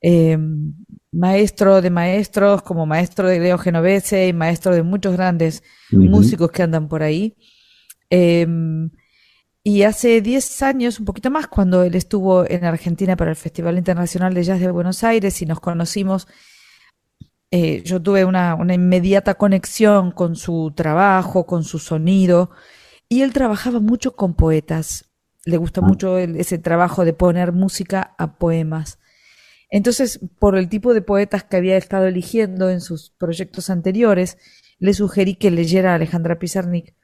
em, 0.00 0.74
maestro 1.12 1.80
de 1.80 1.90
maestros, 1.90 2.62
como 2.62 2.86
maestro 2.86 3.28
de 3.28 3.40
Leo 3.40 3.58
Genovese 3.58 4.28
y 4.28 4.32
maestro 4.32 4.74
de 4.74 4.82
muchos 4.82 5.12
grandes 5.14 5.62
músicos 5.92 6.50
que 6.50 6.62
andan 6.62 6.88
por 6.88 7.02
ahí. 7.02 7.36
Em, 8.10 8.90
y 9.62 9.82
hace 9.82 10.20
diez 10.22 10.62
años, 10.62 11.00
un 11.00 11.06
poquito 11.06 11.30
más, 11.30 11.48
cuando 11.48 11.82
él 11.82 11.94
estuvo 11.96 12.48
en 12.48 12.64
Argentina 12.64 13.16
para 13.16 13.30
el 13.30 13.36
Festival 13.36 13.78
Internacional 13.78 14.32
de 14.34 14.44
Jazz 14.44 14.60
de 14.60 14.70
Buenos 14.70 15.02
Aires 15.04 15.42
y 15.42 15.46
nos 15.46 15.60
conocimos, 15.60 16.28
eh, 17.50 17.82
yo 17.84 18.00
tuve 18.00 18.24
una, 18.24 18.54
una, 18.54 18.74
inmediata 18.74 19.34
conexión 19.34 20.12
con 20.12 20.36
su 20.36 20.72
trabajo, 20.76 21.46
con 21.46 21.64
su 21.64 21.78
sonido, 21.78 22.50
y 23.08 23.22
él 23.22 23.32
trabajaba 23.32 23.80
mucho 23.80 24.14
con 24.14 24.34
poetas, 24.34 25.05
le 25.46 25.56
gusta 25.56 25.80
ah. 25.82 25.86
mucho 25.86 26.18
ese 26.18 26.58
trabajo 26.58 27.06
de 27.06 27.14
poner 27.14 27.52
música 27.52 28.14
a 28.18 28.36
poemas. 28.38 28.98
Entonces, 29.70 30.20
por 30.38 30.56
el 30.56 30.68
tipo 30.68 30.92
de 30.92 31.00
poetas 31.00 31.44
que 31.44 31.56
había 31.56 31.76
estado 31.76 32.06
eligiendo 32.06 32.68
en 32.68 32.80
sus 32.80 33.10
proyectos 33.10 33.70
anteriores, 33.70 34.38
le 34.78 34.92
sugerí 34.92 35.36
que 35.36 35.50
leyera 35.50 35.92
a 35.92 35.94
Alejandra 35.94 36.38
Pizarnik, 36.38 36.94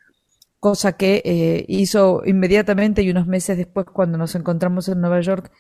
cosa 0.61 0.93
que 0.97 1.23
eh, 1.25 1.65
hizo 1.69 2.23
inmediatamente 2.25 3.03
y 3.03 3.11
unos 3.11 3.27
meses 3.27 3.57
después, 3.57 3.87
cuando 3.87 4.19
nos 4.19 4.35
encontramos 4.35 4.89
en 4.89 5.01
Nueva 5.01 5.21
York, 5.21 5.51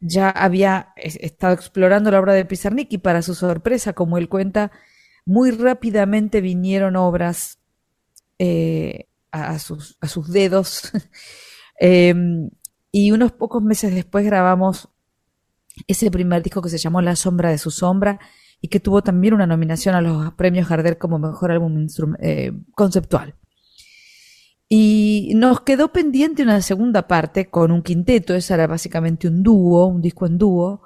ya 0.00 0.30
había 0.30 0.92
estado 0.96 1.54
explorando 1.54 2.10
la 2.10 2.20
obra 2.20 2.34
de 2.34 2.44
Pizarnik 2.44 2.92
y 2.92 2.98
para 2.98 3.22
su 3.22 3.34
sorpresa, 3.34 3.92
como 3.92 4.18
él 4.18 4.28
cuenta, 4.28 4.70
muy 5.24 5.50
rápidamente 5.50 6.40
vinieron 6.40 6.96
obras 6.96 7.58
eh, 8.38 9.06
a, 9.30 9.58
sus, 9.58 9.96
a 10.00 10.08
sus 10.08 10.30
dedos 10.30 10.92
Em, 11.78 12.50
y 12.92 13.10
unos 13.10 13.32
pocos 13.32 13.62
meses 13.62 13.94
después 13.94 14.24
grabamos 14.24 14.88
ese 15.86 16.10
primer 16.10 16.42
disco 16.42 16.62
que 16.62 16.68
se 16.68 16.78
llamó 16.78 17.00
La 17.00 17.16
sombra 17.16 17.50
de 17.50 17.58
su 17.58 17.70
sombra 17.70 18.20
y 18.60 18.68
que 18.68 18.80
tuvo 18.80 19.02
también 19.02 19.34
una 19.34 19.46
nominación 19.46 19.94
a 19.94 20.00
los 20.00 20.32
premios 20.34 20.68
Gardel 20.68 20.96
como 20.96 21.18
mejor 21.18 21.50
álbum 21.50 21.86
eh, 22.20 22.52
conceptual. 22.74 23.34
Y 24.68 25.32
nos 25.36 25.60
quedó 25.60 25.92
pendiente 25.92 26.42
una 26.42 26.62
segunda 26.62 27.06
parte 27.06 27.50
con 27.50 27.70
un 27.70 27.82
quinteto, 27.82 28.34
esa 28.34 28.54
era 28.54 28.66
básicamente 28.66 29.28
un 29.28 29.42
dúo, 29.42 29.86
un 29.86 30.00
disco 30.00 30.26
en 30.26 30.38
dúo. 30.38 30.82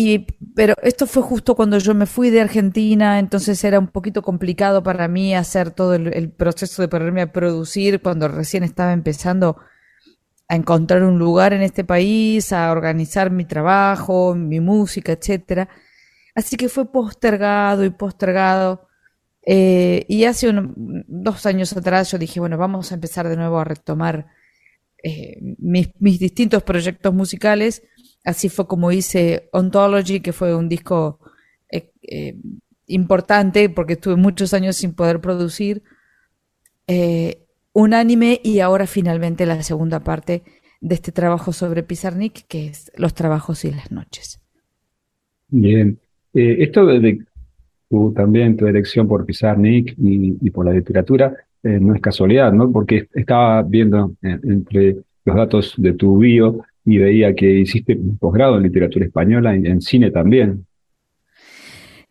Y, 0.00 0.26
pero 0.54 0.74
esto 0.82 1.08
fue 1.08 1.24
justo 1.24 1.56
cuando 1.56 1.76
yo 1.78 1.92
me 1.92 2.06
fui 2.06 2.30
de 2.30 2.40
Argentina, 2.40 3.18
entonces 3.18 3.64
era 3.64 3.80
un 3.80 3.88
poquito 3.88 4.22
complicado 4.22 4.80
para 4.84 5.08
mí 5.08 5.34
hacer 5.34 5.72
todo 5.72 5.94
el, 5.94 6.30
proceso 6.30 6.82
de 6.82 6.86
ponerme 6.86 7.22
a 7.22 7.32
producir 7.32 8.00
cuando 8.00 8.28
recién 8.28 8.62
estaba 8.62 8.92
empezando 8.92 9.56
a 10.46 10.54
encontrar 10.54 11.02
un 11.02 11.18
lugar 11.18 11.52
en 11.52 11.62
este 11.62 11.82
país, 11.82 12.52
a 12.52 12.70
organizar 12.70 13.32
mi 13.32 13.44
trabajo, 13.44 14.36
mi 14.36 14.60
música, 14.60 15.10
etcétera. 15.10 15.68
Así 16.32 16.56
que 16.56 16.68
fue 16.68 16.92
postergado 16.92 17.84
y 17.84 17.90
postergado. 17.90 18.88
Eh, 19.44 20.04
y 20.08 20.26
hace 20.26 20.48
dos 21.08 21.44
años 21.44 21.76
atrás 21.76 22.12
yo 22.12 22.18
dije, 22.18 22.38
bueno, 22.38 22.56
vamos 22.56 22.92
a 22.92 22.94
empezar 22.94 23.28
de 23.28 23.36
nuevo 23.36 23.58
a 23.58 23.64
retomar 23.64 24.28
eh, 25.02 25.38
mis, 25.58 25.90
mis 25.98 26.20
distintos 26.20 26.62
proyectos 26.62 27.12
musicales 27.12 27.82
Así 28.24 28.48
fue 28.48 28.66
como 28.66 28.92
hice 28.92 29.48
Ontology, 29.52 30.20
que 30.20 30.32
fue 30.32 30.54
un 30.54 30.68
disco 30.68 31.18
eh, 31.70 31.90
eh, 32.02 32.36
importante 32.86 33.68
porque 33.68 33.94
estuve 33.94 34.16
muchos 34.16 34.54
años 34.54 34.76
sin 34.76 34.94
poder 34.94 35.20
producir. 35.20 35.82
Eh, 36.86 37.44
un 37.72 37.94
anime 37.94 38.40
y 38.42 38.60
ahora 38.60 38.86
finalmente 38.86 39.46
la 39.46 39.62
segunda 39.62 40.00
parte 40.00 40.42
de 40.80 40.94
este 40.94 41.12
trabajo 41.12 41.52
sobre 41.52 41.82
Pizarnik, 41.82 42.46
que 42.48 42.66
es 42.66 42.90
Los 42.96 43.14
trabajos 43.14 43.64
y 43.64 43.70
las 43.70 43.92
noches. 43.92 44.40
Bien. 45.48 45.98
esto 46.34 46.86
de, 46.86 47.24
tu, 47.88 48.12
también 48.12 48.56
tu 48.56 48.66
elección 48.66 49.06
por 49.06 49.24
Pizarnik 49.24 49.94
y, 49.96 50.50
por 50.50 50.66
la 50.66 50.72
literatura 50.72 51.34
no 51.62 51.94
es 51.94 52.00
casualidad, 52.00 52.52
¿no? 52.52 52.70
Porque 52.70 53.08
estaba 53.14 53.62
viendo 53.62 54.14
entre 54.22 54.96
los 55.24 55.36
datos 55.36 55.74
de 55.76 55.92
tu 55.92 56.18
bio 56.18 56.64
y 56.84 56.98
veía 56.98 57.34
que 57.34 57.60
hiciste 57.60 57.94
un 57.94 58.18
posgrado 58.18 58.56
en 58.56 58.62
literatura 58.62 59.04
española 59.04 59.56
y 59.56 59.66
en 59.66 59.80
cine 59.80 60.10
también. 60.10 60.66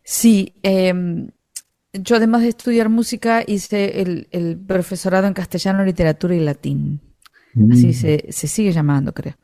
Sí, 0.02 0.54
em, 0.62 1.28
yo 1.92 2.16
además 2.16 2.42
de 2.42 2.48
estudiar 2.48 2.88
música 2.88 3.42
hice 3.46 4.00
el, 4.00 4.58
profesorado 4.66 5.26
en 5.26 5.34
castellano, 5.34 5.84
literatura 5.84 6.34
y 6.34 6.40
latín. 6.40 7.00
Así 7.70 7.88
mm. 7.88 7.92
se, 8.32 8.46
sigue 8.46 8.72
llamando, 8.72 9.12
creo. 9.12 9.34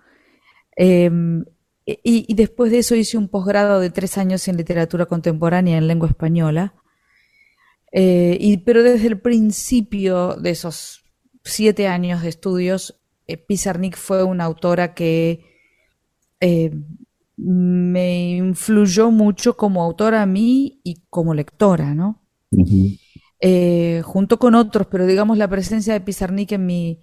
Em, 0.76 1.44
y, 1.84 2.24
y 2.28 2.34
después 2.34 2.70
de 2.70 2.78
eso 2.78 2.94
hice 2.94 3.18
un 3.18 3.28
posgrado 3.28 3.80
de 3.80 3.90
tres 3.90 4.16
años 4.16 4.46
en 4.48 4.56
literatura 4.56 5.06
contemporánea 5.06 5.76
en 5.76 5.86
lengua 5.86 6.08
española. 6.08 6.74
Eh, 7.96 8.36
y, 8.40 8.56
pero 8.58 8.82
desde 8.82 9.06
el 9.06 9.20
principio 9.20 10.34
de 10.34 10.50
esos 10.50 11.04
siete 11.44 11.86
años 11.86 12.22
de 12.22 12.28
estudios, 12.28 13.00
eh, 13.26 13.36
Pizarnik 13.36 13.96
fue 13.96 14.22
una 14.22 14.44
autora 14.44 14.94
que 14.94 15.44
eh, 16.40 16.72
me 17.36 18.36
influyó 18.36 19.10
mucho 19.10 19.56
como 19.56 19.82
autora 19.82 20.22
a 20.22 20.26
mí 20.26 20.80
y 20.84 21.02
como 21.10 21.34
lectora, 21.34 21.94
¿no? 21.94 22.22
Eh, 23.40 24.02
junto 24.04 24.38
con 24.38 24.54
otros, 24.54 24.86
pero 24.90 25.06
digamos 25.06 25.36
la 25.36 25.48
presencia 25.48 25.92
de 25.92 26.00
Pizarnik 26.00 26.52
en 26.52 26.66
mi, 26.66 27.00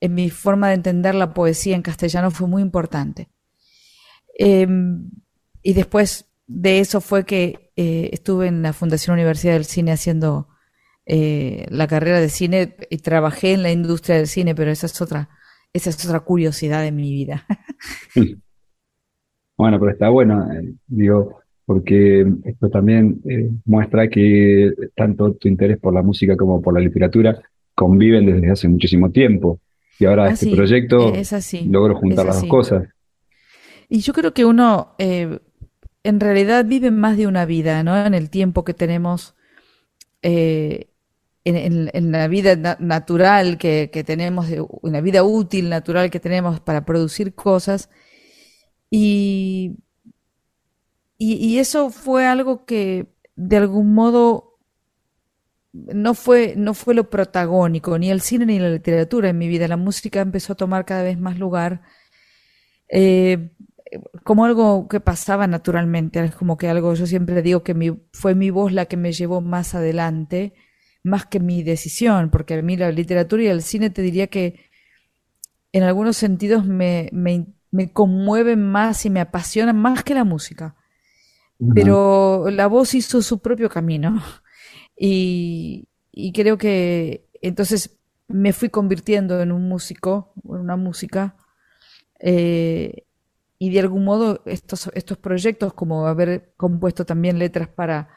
en 0.00 0.14
mi 0.14 0.30
forma 0.30 0.68
de 0.68 0.74
entender 0.74 1.14
la 1.14 1.32
poesía 1.32 1.76
en 1.76 1.82
castellano 1.82 2.30
fue 2.30 2.48
muy 2.48 2.62
importante. 2.62 3.28
Em, 4.36 5.10
y 5.62 5.72
después 5.72 6.26
de 6.46 6.80
eso 6.80 7.00
fue 7.00 7.24
que 7.24 7.72
eh, 7.76 8.10
estuve 8.12 8.48
en 8.48 8.62
la 8.62 8.72
Fundación 8.72 9.14
Universidad 9.14 9.54
del 9.54 9.64
Cine 9.64 9.92
haciendo 9.92 10.48
eh, 11.06 11.66
la 11.70 11.86
carrera 11.86 12.20
de 12.20 12.28
cine 12.28 12.76
y 12.90 12.98
trabajé 12.98 13.52
en 13.52 13.62
la 13.62 13.72
industria 13.72 14.16
del 14.16 14.28
cine, 14.28 14.54
pero 14.54 14.70
esa 14.70 14.86
es 14.86 15.00
otra, 15.00 15.30
esa 15.72 15.90
es 15.90 16.04
otra 16.04 16.20
curiosidad 16.20 16.82
de 16.82 16.92
mi 16.92 17.12
vida. 17.12 17.46
Bueno, 19.60 19.80
pero 19.80 19.90
está 19.90 20.08
bueno, 20.08 20.52
eh, 20.52 20.72
digo, 20.86 21.40
porque 21.66 22.24
esto 22.44 22.70
también 22.70 23.20
eh, 23.28 23.50
muestra 23.64 24.08
que 24.08 24.70
tanto 24.94 25.34
tu 25.34 25.48
interés 25.48 25.78
por 25.78 25.92
la 25.92 26.00
música 26.00 26.36
como 26.36 26.62
por 26.62 26.74
la 26.74 26.78
literatura 26.80 27.42
conviven 27.74 28.24
desde 28.24 28.52
hace 28.52 28.68
muchísimo 28.68 29.10
tiempo. 29.10 29.60
Y 29.98 30.04
ahora 30.04 30.30
este 30.30 30.46
Así, 30.46 30.54
proyecto 30.54 31.12
es 31.12 31.32
así, 31.32 31.64
logro 31.68 31.96
juntar 31.96 32.24
las 32.24 32.40
dos 32.40 32.48
cosas. 32.48 32.88
Y 33.88 33.98
yo 33.98 34.12
creo 34.12 34.32
que 34.32 34.44
uno 34.44 34.94
eh, 34.98 35.40
en 36.04 36.20
realidad 36.20 36.64
vive 36.64 36.90
más 36.90 37.16
de 37.16 37.26
una 37.26 37.44
vida, 37.44 37.82
¿no? 37.82 37.96
En 38.06 38.14
el 38.14 38.30
tiempo 38.30 38.64
que 38.64 38.74
tenemos, 38.74 39.34
eh, 40.22 40.87
en, 41.48 41.56
en- 41.56 41.90
en 41.92 42.12
la 42.12 42.28
vida 42.28 42.56
na- 42.56 42.76
natural 42.80 43.58
que, 43.58 43.90
que 43.92 44.04
tenemos, 44.04 44.48
en 44.50 44.66
la 44.92 45.00
vida 45.00 45.22
útil, 45.24 45.68
natural 45.70 46.10
que 46.10 46.20
tenemos 46.20 46.60
para 46.60 46.84
producir 46.84 47.34
cosas. 47.34 47.88
Y, 48.90 49.76
y, 51.16 51.34
y 51.34 51.58
eso 51.58 51.90
fue 51.90 52.26
algo 52.26 52.64
que 52.64 53.06
de 53.36 53.56
algún 53.56 53.94
modo 53.94 54.58
no 55.72 56.14
fue, 56.14 56.54
no 56.56 56.74
fue 56.74 56.94
lo 56.94 57.10
protagónico, 57.10 57.98
ni 57.98 58.10
el 58.10 58.20
cine 58.20 58.46
ni 58.46 58.58
la 58.58 58.70
literatura 58.70 59.28
en 59.28 59.38
mi 59.38 59.48
vida. 59.48 59.68
La 59.68 59.76
música 59.76 60.20
empezó 60.20 60.52
a 60.54 60.56
tomar 60.56 60.84
cada 60.84 61.02
vez 61.02 61.18
más 61.18 61.38
lugar. 61.38 61.82
eh, 62.88 63.50
como 64.24 64.44
algo 64.44 64.88
que 64.88 65.00
pasaba 65.00 65.46
naturalmente, 65.46 66.22
es 66.24 66.34
como 66.34 66.56
que 66.58 66.68
algo, 66.68 66.94
yo 66.94 67.06
siempre 67.06 67.42
digo 67.42 67.62
que 67.62 67.74
mi, 67.74 67.98
fue 68.12 68.34
mi 68.34 68.50
voz 68.50 68.72
la 68.72 68.86
que 68.86 68.96
me 68.98 69.12
llevó 69.12 69.40
más 69.40 69.74
adelante, 69.74 70.54
más 71.08 71.26
que 71.26 71.40
mi 71.40 71.62
decisión, 71.62 72.30
porque 72.30 72.54
a 72.54 72.62
mí 72.62 72.76
la 72.76 72.92
literatura 72.92 73.42
y 73.42 73.46
el 73.46 73.62
cine 73.62 73.90
te 73.90 74.02
diría 74.02 74.28
que 74.28 74.68
en 75.72 75.82
algunos 75.82 76.16
sentidos 76.16 76.64
me, 76.64 77.08
me, 77.12 77.46
me 77.70 77.92
conmueven 77.92 78.70
más 78.70 79.04
y 79.04 79.10
me 79.10 79.20
apasionan 79.20 79.76
más 79.76 80.04
que 80.04 80.14
la 80.14 80.24
música. 80.24 80.76
Pero 81.74 82.50
la 82.50 82.68
voz 82.68 82.94
hizo 82.94 83.20
su 83.20 83.40
propio 83.40 83.68
camino 83.68 84.22
y, 84.96 85.88
y 86.12 86.32
creo 86.32 86.56
que 86.56 87.26
entonces 87.42 87.98
me 88.28 88.52
fui 88.52 88.68
convirtiendo 88.68 89.40
en 89.40 89.50
un 89.50 89.68
músico, 89.68 90.32
en 90.44 90.60
una 90.60 90.76
música, 90.76 91.36
eh, 92.20 93.04
y 93.58 93.70
de 93.70 93.80
algún 93.80 94.04
modo 94.04 94.42
estos, 94.44 94.90
estos 94.94 95.18
proyectos, 95.18 95.74
como 95.74 96.06
haber 96.06 96.52
compuesto 96.56 97.04
también 97.04 97.38
letras 97.38 97.68
para, 97.68 98.08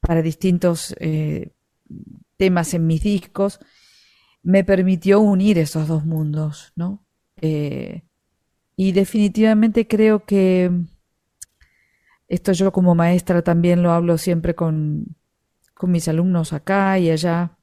para 0.00 0.20
distintos 0.20 0.94
eh, 0.98 1.52
temas 2.36 2.74
en 2.74 2.86
mis 2.86 3.02
discos, 3.02 3.60
me 4.42 4.64
permitió 4.64 5.20
unir 5.20 5.58
esos 5.58 5.88
dos 5.88 6.04
mundos, 6.04 6.72
¿no? 6.76 7.04
Eh, 7.40 8.02
y 8.76 8.92
definitivamente 8.92 9.86
creo 9.86 10.24
que 10.24 10.70
esto 12.28 12.52
yo 12.52 12.72
como 12.72 12.94
maestra 12.94 13.42
también 13.42 13.82
lo 13.82 13.92
hablo 13.92 14.18
siempre 14.18 14.54
con, 14.54 15.16
con 15.74 15.90
mis 15.90 16.08
alumnos 16.08 16.52
acá 16.52 16.98
y 16.98 17.10
allá. 17.10 17.58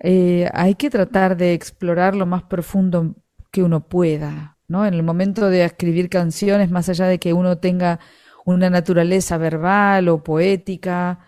Eh, 0.00 0.48
hay 0.52 0.74
que 0.74 0.90
tratar 0.90 1.36
de 1.36 1.54
explorar 1.54 2.14
lo 2.14 2.26
más 2.26 2.42
profundo 2.42 3.14
que 3.50 3.62
uno 3.62 3.88
pueda, 3.88 4.58
¿no? 4.68 4.84
En 4.86 4.94
el 4.94 5.02
momento 5.02 5.48
de 5.48 5.64
escribir 5.64 6.10
canciones, 6.10 6.70
más 6.70 6.88
allá 6.88 7.06
de 7.06 7.18
que 7.18 7.32
uno 7.32 7.58
tenga 7.58 7.98
una 8.44 8.68
naturaleza 8.68 9.38
verbal 9.38 10.08
o 10.08 10.22
poética, 10.22 11.20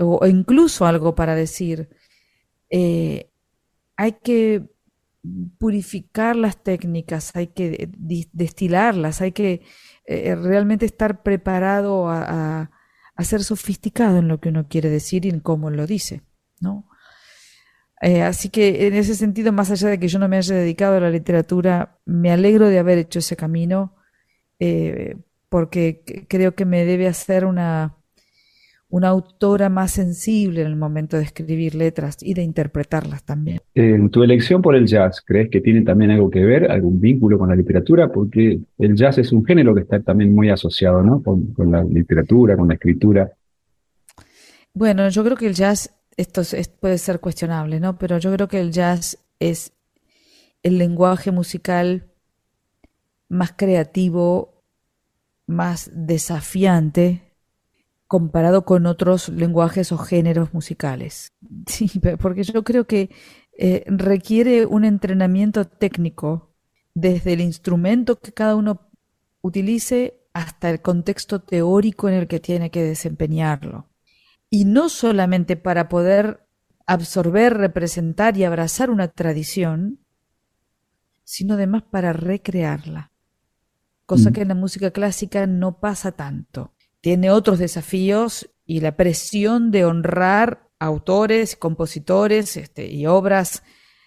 o, 0.00 0.18
o 0.20 0.26
incluso 0.26 0.86
algo 0.86 1.14
para 1.14 1.34
decir, 1.34 1.88
eh, 2.70 3.30
hay 3.96 4.12
que 4.12 4.64
purificar 5.58 6.36
las 6.36 6.62
técnicas, 6.62 7.34
hay 7.34 7.48
que 7.48 7.90
destilarlas, 8.32 9.20
hay 9.20 9.32
que 9.32 9.62
eh, 10.06 10.34
realmente 10.36 10.86
estar 10.86 11.22
preparado 11.22 12.08
a, 12.08 12.70
ser 13.20 13.42
sofisticado 13.42 14.18
en 14.18 14.28
lo 14.28 14.40
que 14.40 14.50
uno 14.50 14.68
quiere 14.68 14.90
decir 14.90 15.24
y 15.24 15.30
en 15.30 15.40
cómo 15.40 15.70
lo 15.70 15.86
dice, 15.86 16.22
¿no? 16.60 16.86
Eh, 18.02 18.22
así 18.22 18.50
que 18.50 18.86
en 18.86 18.94
ese 18.94 19.14
sentido, 19.14 19.52
más 19.52 19.70
allá 19.70 19.88
de 19.88 19.98
que 19.98 20.08
yo 20.08 20.18
no 20.18 20.28
me 20.28 20.36
haya 20.36 20.54
dedicado 20.54 20.96
a 20.96 21.00
la 21.00 21.10
literatura, 21.10 21.98
me 22.04 22.30
alegro 22.30 22.68
de 22.68 22.78
haber 22.78 22.98
hecho 22.98 23.20
ese 23.20 23.34
camino, 23.34 23.96
eh, 24.58 25.16
porque 25.48 26.26
creo 26.28 26.54
que 26.54 26.66
me 26.66 26.84
debe 26.84 27.08
hacer 27.08 27.46
una, 27.46 27.95
una 28.88 29.08
autora 29.08 29.68
más 29.68 29.90
sensible 29.92 30.60
en 30.60 30.68
el 30.68 30.76
momento 30.76 31.16
de 31.16 31.24
escribir 31.24 31.74
letras 31.74 32.16
y 32.20 32.34
de 32.34 32.42
interpretarlas 32.42 33.24
también. 33.24 33.60
En 33.74 34.10
tu 34.10 34.22
elección 34.22 34.62
por 34.62 34.76
el 34.76 34.86
jazz, 34.86 35.20
¿crees 35.24 35.50
que 35.50 35.60
tiene 35.60 35.82
también 35.82 36.12
algo 36.12 36.30
que 36.30 36.44
ver, 36.44 36.70
algún 36.70 37.00
vínculo 37.00 37.38
con 37.38 37.48
la 37.48 37.56
literatura? 37.56 38.10
Porque 38.12 38.60
el 38.78 38.94
jazz 38.94 39.18
es 39.18 39.32
un 39.32 39.44
género 39.44 39.74
que 39.74 39.80
está 39.82 40.00
también 40.00 40.34
muy 40.34 40.50
asociado, 40.50 41.02
¿no? 41.02 41.22
Con, 41.22 41.52
con 41.52 41.70
la 41.72 41.82
literatura, 41.82 42.56
con 42.56 42.68
la 42.68 42.74
escritura. 42.74 43.30
Bueno, 44.72 45.08
yo 45.08 45.24
creo 45.24 45.36
que 45.36 45.46
el 45.48 45.54
jazz, 45.54 45.94
esto 46.16 46.42
es- 46.42 46.54
es- 46.54 46.68
puede 46.68 46.98
ser 46.98 47.18
cuestionable, 47.20 47.80
¿no? 47.80 47.98
Pero 47.98 48.18
yo 48.18 48.32
creo 48.32 48.46
que 48.48 48.60
el 48.60 48.70
jazz 48.70 49.18
es 49.40 49.72
el 50.62 50.78
lenguaje 50.78 51.30
musical 51.32 52.04
más 53.28 53.52
creativo, 53.56 54.62
más 55.46 55.90
desafiante 55.94 57.22
comparado 58.06 58.64
con 58.64 58.86
otros 58.86 59.28
lenguajes 59.28 59.92
o 59.92 59.98
géneros 59.98 60.54
musicales. 60.54 61.32
Sí, 61.66 61.90
porque 62.20 62.44
yo 62.44 62.62
creo 62.62 62.86
que 62.86 63.10
eh, 63.58 63.84
requiere 63.86 64.66
un 64.66 64.84
entrenamiento 64.84 65.64
técnico 65.64 66.54
desde 66.94 67.32
el 67.32 67.40
instrumento 67.40 68.18
que 68.20 68.32
cada 68.32 68.54
uno 68.54 68.88
utilice 69.42 70.20
hasta 70.32 70.70
el 70.70 70.80
contexto 70.82 71.40
teórico 71.40 72.08
en 72.08 72.14
el 72.14 72.28
que 72.28 72.40
tiene 72.40 72.70
que 72.70 72.82
desempeñarlo. 72.82 73.88
Y 74.50 74.64
no 74.64 74.88
solamente 74.88 75.56
para 75.56 75.88
poder 75.88 76.46
absorber, 76.86 77.56
representar 77.56 78.36
y 78.36 78.44
abrazar 78.44 78.90
una 78.90 79.08
tradición, 79.08 79.98
sino 81.24 81.54
además 81.54 81.82
para 81.90 82.12
recrearla. 82.12 83.10
Cosa 84.06 84.30
Mm. 84.30 84.32
que 84.32 84.42
en 84.42 84.48
la 84.48 84.54
música 84.54 84.90
clásica 84.92 85.46
no 85.46 85.80
pasa 85.80 86.12
tanto. 86.12 86.75
Tiene 87.00 87.30
otros 87.30 87.58
desafíos 87.58 88.50
y 88.64 88.80
la 88.80 88.96
presión 88.96 89.70
de 89.70 89.84
honrar 89.84 90.68
autores, 90.78 91.56
compositores 91.56 92.56
este, 92.56 92.86
y 92.88 93.06
obras 93.06 93.62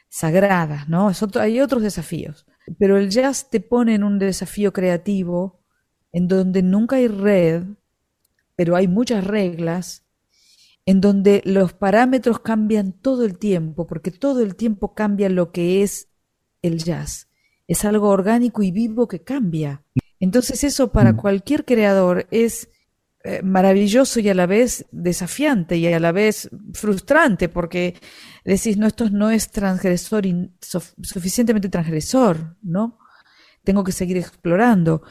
sagradas, 0.10 0.90
¿no? 0.90 1.10
Es 1.10 1.24
otro- 1.24 1.42
hay 1.42 1.62
otros 1.62 1.82
desafíos. 1.82 2.46
Pero 2.78 2.98
el 2.98 3.10
jazz 3.10 3.50
te 3.50 3.60
pone 3.60 3.96
en 3.96 4.04
un 4.04 4.20
desafío 4.20 4.74
creativo 4.74 5.64
en 6.12 6.28
donde 6.28 6.62
nunca 6.62 6.98
hay 6.98 7.08
red, 7.08 7.64
pero 8.56 8.76
hay 8.76 8.88
muchas 8.88 9.24
reglas, 9.24 10.04
en 10.86 11.02
donde 11.02 11.42
los 11.46 11.74
parámetros 11.74 12.40
cambian 12.40 12.94
todo 12.94 13.24
el 13.24 13.38
tiempo, 13.38 13.88
porque 13.88 14.12
todo 14.12 14.42
el 14.42 14.56
tiempo 14.56 14.94
cambia 14.94 15.30
lo 15.30 15.52
que 15.52 15.84
es 15.84 16.10
el 16.62 16.84
jazz. 16.84 17.30
Es 17.68 17.86
algo 17.86 18.10
orgánico 18.10 18.64
y 18.64 18.72
vivo 18.72 19.08
que 19.08 19.24
cambia. 19.24 19.84
Entonces 20.20 20.64
eso 20.64 20.92
para 20.92 21.16
cualquier 21.16 21.64
creador 21.64 22.28
es 22.32 22.70
eh, 23.24 23.42
maravilloso 23.44 24.20
y 24.20 24.30
a 24.30 24.34
la 24.34 24.46
vez 24.46 24.86
desafiante 24.92 25.78
y 25.78 25.88
a 25.88 26.00
la 26.00 26.12
vez 26.12 26.50
frustrante, 26.74 27.50
porque 27.50 27.96
decís, 28.46 28.78
no, 28.78 28.88
esto 28.88 29.10
no 29.10 29.30
es 29.30 29.52
transgresor, 29.52 30.24
suficientemente 31.02 31.70
transgresor, 31.70 32.56
¿no? 32.62 32.98
Tengo 33.64 33.84
que 33.84 33.92
seguir 33.92 34.18
explorando. 34.18 35.02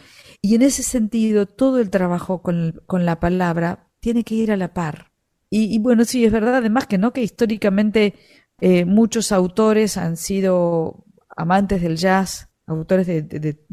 Y 0.40 0.54
en 0.54 0.62
ese 0.62 0.82
sentido, 0.82 1.46
todo 1.46 1.80
el 1.80 1.90
trabajo 1.90 2.40
con, 2.42 2.80
con 2.86 3.04
la 3.04 3.20
palabra 3.20 3.88
tiene 4.00 4.24
que 4.24 4.34
ir 4.36 4.52
a 4.52 4.56
la 4.56 4.72
par. 4.72 5.12
Y, 5.50 5.74
y 5.74 5.78
bueno, 5.78 6.04
sí, 6.04 6.24
es 6.24 6.32
verdad, 6.32 6.56
además 6.56 6.86
que 6.86 6.98
no, 6.98 7.12
que 7.12 7.22
históricamente 7.22 8.14
eh, 8.60 8.84
muchos 8.84 9.32
autores 9.32 9.96
han 9.96 10.16
sido 10.16 11.04
amantes 11.36 11.82
del 11.82 11.96
jazz, 11.96 12.48
autores 12.66 13.06
de, 13.06 13.22
de- 13.22 13.38
de 13.40 13.64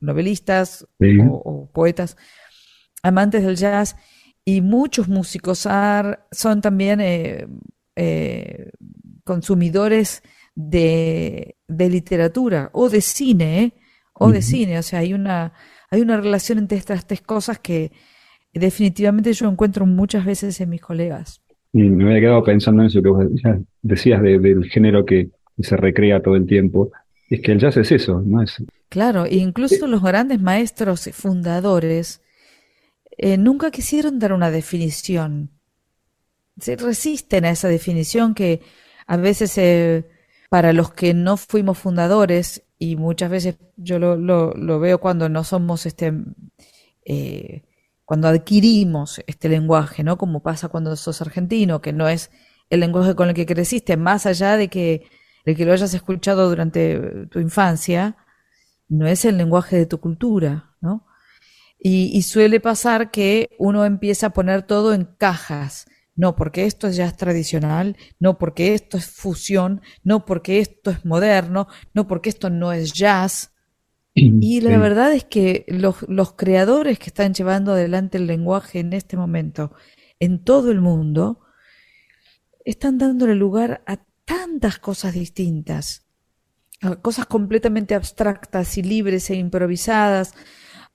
novelistas 0.00 0.86
Sí. 1.00 1.18
o, 1.20 1.34
o 1.34 1.70
poetas 1.70 2.16
amantes 3.04 3.44
del 3.44 3.56
jazz 3.56 3.96
y 4.44 4.60
muchos 4.60 5.08
músicos 5.08 5.66
ar- 5.66 6.26
son 6.32 6.60
también 6.60 7.00
eh, 7.00 7.46
eh, 7.96 8.70
consumidores 9.24 10.22
de, 10.54 11.56
de 11.68 11.88
literatura 11.90 12.70
o 12.72 12.88
de 12.88 13.00
cine, 13.00 13.62
¿eh? 13.62 13.72
o 14.14 14.30
de 14.30 14.42
cine. 14.42 14.78
O 14.78 14.82
sea, 14.82 15.00
hay 15.00 15.12
una, 15.14 15.52
hay 15.90 16.00
una 16.00 16.16
relación 16.20 16.58
entre 16.58 16.78
estas 16.78 17.06
tres 17.06 17.20
cosas 17.22 17.58
que 17.58 17.92
definitivamente 18.52 19.32
yo 19.32 19.48
encuentro 19.48 19.86
muchas 19.86 20.24
veces 20.24 20.60
en 20.60 20.70
mis 20.70 20.80
colegas. 20.80 21.40
Y 21.72 21.82
me 21.82 22.04
había 22.04 22.20
quedado 22.20 22.44
pensando 22.44 22.82
en 22.82 22.88
eso 22.88 23.02
que 23.02 23.08
vos 23.08 23.24
decías 23.82 24.22
de- 24.22 24.38
del 24.38 24.64
género 24.70 25.04
que 25.04 25.30
se 25.58 25.76
recrea 25.76 26.22
todo 26.22 26.36
el 26.36 26.46
tiempo. 26.46 26.90
Es 27.28 27.40
que 27.40 27.52
el 27.52 27.58
jazz 27.58 27.76
es 27.78 27.90
eso, 27.90 28.22
¿no? 28.24 28.42
Es, 28.42 28.62
Claro, 28.88 29.24
e 29.24 29.36
incluso 29.36 29.86
los 29.88 30.02
grandes 30.02 30.40
maestros 30.40 31.08
fundadores 31.12 32.20
eh, 33.18 33.36
nunca 33.36 33.70
quisieron 33.70 34.18
dar 34.18 34.32
una 34.32 34.50
definición. 34.50 35.50
Se 36.58 36.76
resisten 36.76 37.44
a 37.44 37.50
esa 37.50 37.68
definición 37.68 38.34
que 38.34 38.62
a 39.06 39.16
veces 39.16 39.56
eh, 39.58 40.08
para 40.48 40.72
los 40.72 40.92
que 40.92 41.14
no 41.14 41.36
fuimos 41.36 41.78
fundadores, 41.78 42.62
y 42.78 42.96
muchas 42.96 43.30
veces 43.30 43.56
yo 43.76 43.98
lo, 43.98 44.80
veo 44.80 45.00
cuando 45.00 45.28
no 45.28 45.44
somos 45.44 45.86
este 45.86 46.12
eh, 47.04 47.62
cuando 48.04 48.28
adquirimos 48.28 49.22
este 49.26 49.48
lenguaje, 49.48 50.04
¿no? 50.04 50.18
Como 50.18 50.42
pasa 50.42 50.68
cuando 50.68 50.94
sos 50.96 51.20
argentino, 51.22 51.80
que 51.80 51.92
no 51.92 52.08
es 52.08 52.30
el 52.70 52.80
lenguaje 52.80 53.14
con 53.14 53.28
el 53.30 53.34
que 53.34 53.46
creciste, 53.46 53.96
más 53.96 54.26
allá 54.26 54.56
de 54.56 54.68
que, 54.68 55.08
de 55.44 55.54
que 55.54 55.64
lo 55.64 55.72
hayas 55.72 55.94
escuchado 55.94 56.48
durante 56.48 57.26
tu 57.30 57.40
infancia, 57.40 58.16
no 58.88 59.06
es 59.06 59.24
el 59.24 59.38
lenguaje 59.38 59.76
de 59.76 59.86
tu 59.86 60.00
cultura, 60.00 60.76
¿no? 60.80 61.06
Y, 61.78 62.10
y 62.16 62.22
suele 62.22 62.60
pasar 62.60 63.10
que 63.10 63.50
uno 63.58 63.84
empieza 63.84 64.28
a 64.28 64.32
poner 64.32 64.62
todo 64.62 64.94
en 64.94 65.04
cajas. 65.04 65.86
No, 66.16 66.36
porque 66.36 66.64
esto 66.66 66.86
es 66.86 66.96
jazz 66.96 67.16
tradicional, 67.16 67.96
no 68.20 68.38
porque 68.38 68.74
esto 68.74 68.96
es 68.98 69.06
fusión, 69.06 69.82
no 70.04 70.24
porque 70.24 70.60
esto 70.60 70.90
es 70.92 71.04
moderno, 71.04 71.66
no 71.92 72.06
porque 72.06 72.28
esto 72.30 72.50
no 72.50 72.72
es 72.72 72.92
jazz. 72.92 73.50
Y 74.14 74.60
la 74.60 74.70
Sí. 74.70 74.76
verdad 74.78 75.12
es 75.12 75.24
que 75.24 75.64
los, 75.68 76.02
los 76.08 76.34
creadores 76.34 76.98
que 76.98 77.06
están 77.10 77.34
llevando 77.34 77.72
adelante 77.72 78.18
el 78.18 78.26
lenguaje 78.26 78.80
en 78.80 78.92
este 78.92 79.16
momento 79.16 79.72
en 80.20 80.44
todo 80.44 80.70
el 80.70 80.80
mundo 80.80 81.40
están 82.64 82.98
dándole 82.98 83.34
lugar 83.34 83.82
a 83.86 83.98
tantas 84.24 84.78
cosas 84.78 85.14
distintas, 85.14 86.06
a 86.82 86.96
cosas 86.96 87.26
completamente 87.26 87.94
abstractas 87.94 88.78
y 88.78 88.82
libres 88.82 89.30
e 89.30 89.36
improvisadas, 89.36 90.34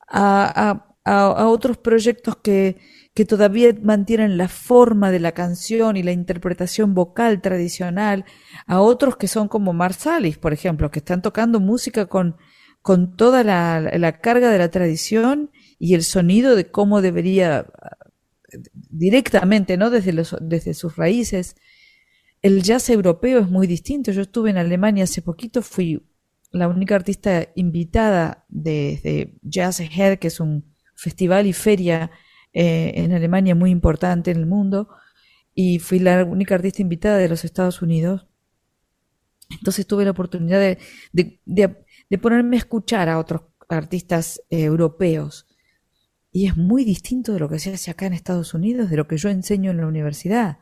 a, 0.09 0.85
a- 1.05 1.35
a- 1.43 1.47
otros 1.47 1.77
proyectos 1.77 2.37
que, 2.37 2.77
que 3.13 3.25
todavía 3.25 3.73
mantienen 3.81 4.37
la 4.37 4.47
forma 4.47 5.11
de 5.11 5.19
la 5.19 5.31
canción 5.33 5.97
y 5.97 6.03
la 6.03 6.11
interpretación 6.11 6.93
vocal 6.93 7.41
tradicional, 7.41 8.25
a 8.67 8.81
otros 8.81 9.17
que 9.17 9.27
son 9.27 9.47
como 9.47 9.73
Marsalis, 9.73 10.37
por 10.37 10.53
ejemplo, 10.53 10.91
que 10.91 10.99
están 10.99 11.21
tocando 11.21 11.59
música 11.59 12.05
con, 12.07 12.37
con 12.81 13.15
toda 13.15 13.43
la, 13.43 13.81
la 13.81 14.19
carga 14.21 14.49
de 14.51 14.57
la 14.59 14.69
tradición 14.71 15.51
y 15.79 15.93
el 15.95 16.03
sonido 16.03 16.55
de 16.55 16.69
cómo 16.71 17.01
debería 17.01 17.65
directamente, 18.89 19.77
¿no? 19.77 19.89
Desde 19.89 20.13
los, 20.13 20.35
desde 20.41 20.73
sus 20.73 20.95
raíces. 20.95 21.55
El 22.41 22.63
jazz 22.63 22.89
europeo 22.89 23.39
es 23.39 23.49
muy 23.49 23.67
distinto. 23.67 24.11
Yo 24.11 24.21
estuve 24.21 24.49
en 24.49 24.57
Alemania 24.57 25.03
hace 25.05 25.21
poquito, 25.21 25.61
fui 25.61 26.01
la 26.51 26.67
única 26.67 26.95
artista 26.95 27.47
invitada 27.55 28.45
de, 28.49 28.99
de 29.03 29.37
Jazz 29.41 29.79
Ahead, 29.81 30.17
que 30.19 30.27
es 30.27 30.39
un 30.39 30.65
festival 30.95 31.45
y 31.47 31.53
feria 31.53 32.11
eh, 32.53 32.93
en 32.95 33.13
Alemania 33.13 33.55
muy 33.55 33.69
importante 33.69 34.31
en 34.31 34.37
el 34.37 34.45
mundo, 34.45 34.89
y 35.53 35.79
fui 35.79 35.99
la 35.99 36.23
única 36.23 36.55
artista 36.55 36.81
invitada 36.81 37.17
de 37.17 37.29
los 37.29 37.43
Estados 37.45 37.81
Unidos. 37.81 38.27
Entonces 39.51 39.85
tuve 39.87 40.05
la 40.05 40.11
oportunidad 40.11 40.59
de, 40.59 40.77
de- 41.11 41.41
de- 41.45 41.77
de 42.09 42.17
ponerme 42.17 42.55
a 42.55 42.59
escuchar 42.59 43.09
a 43.09 43.19
otros 43.19 43.41
artistas 43.67 44.41
eh, 44.49 44.63
europeos. 44.63 45.45
Y 46.31 46.47
es 46.47 46.57
muy 46.57 46.83
distinto 46.85 47.33
de 47.33 47.39
lo 47.39 47.49
que 47.49 47.59
se 47.59 47.73
hace 47.73 47.91
acá 47.91 48.05
en 48.05 48.13
Estados 48.13 48.53
Unidos, 48.53 48.89
de 48.89 48.97
lo 48.97 49.07
que 49.07 49.17
yo 49.17 49.29
enseño 49.29 49.71
en 49.71 49.77
la 49.77 49.87
universidad. 49.87 50.57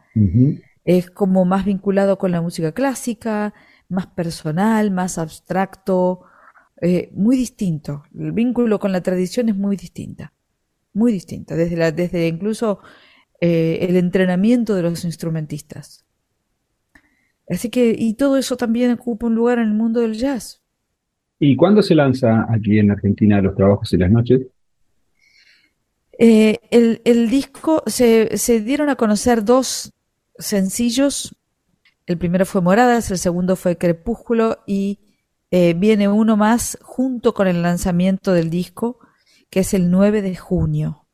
Es 0.86 1.10
como 1.10 1.44
más 1.46 1.66
vinculado 1.66 2.18
con 2.18 2.32
la 2.32 2.42
música 2.42 2.72
clásica, 2.72 3.54
más 3.90 4.08
personal, 4.08 4.92
más 4.92 5.18
abstracto, 5.18 6.22
eh, 6.82 7.10
muy 7.14 7.38
distinto. 7.38 8.04
El 8.18 8.32
vínculo 8.32 8.80
con 8.80 8.92
la 8.92 9.02
tradición 9.02 9.50
es 9.50 9.56
muy 9.56 9.76
distinta, 9.76 10.34
muy 10.94 11.12
distinta, 11.12 11.56
desde, 11.56 11.78
la, 11.78 11.92
desde 11.92 12.28
incluso 12.28 12.80
eh, 13.40 13.80
el 13.82 13.96
entrenamiento 13.96 14.76
de 14.76 14.84
los 14.84 15.04
instrumentistas. 15.06 16.06
Así 17.50 17.70
que, 17.70 17.96
y 17.98 18.16
todo 18.16 18.38
eso 18.38 18.58
también 18.58 18.92
ocupa 18.92 19.28
un 19.28 19.36
lugar 19.36 19.60
en 19.60 19.70
el 19.70 19.74
mundo 19.74 20.02
del 20.02 20.16
jazz. 20.16 20.62
¿Y 21.40 21.56
cuándo 21.56 21.82
se 21.82 21.96
lanza 21.96 22.46
aquí 22.52 22.80
en 22.80 22.92
Argentina 22.92 23.42
los 23.42 23.56
trabajos 23.56 23.94
y 23.94 23.98
las 23.98 24.12
noches? 24.12 24.42
Eh, 26.20 26.58
el, 26.72 27.02
el 27.06 27.30
disco, 27.30 27.84
se, 27.86 28.38
se 28.38 28.60
dieron 28.62 28.90
a 28.90 28.96
conocer 28.96 29.46
dos 29.46 29.94
sencillos. 30.38 31.37
El 32.08 32.18
primero 32.18 32.46
fue 32.46 32.62
Moradas, 32.62 33.12
el 33.12 33.18
segundo 33.18 33.58
fue 33.58 33.78
Crepúsculo 33.78 34.64
y 34.66 35.00
eh, 35.52 35.74
viene 35.74 36.08
uno 36.08 36.38
más 36.38 36.78
junto 36.82 37.34
con 37.34 37.48
el 37.48 37.62
lanzamiento 37.62 38.32
del 38.32 38.50
disco, 38.50 38.98
que 39.50 39.60
es 39.60 39.74
el 39.74 39.92
9 39.92 40.22
de 40.22 40.36
junio. 40.38 41.06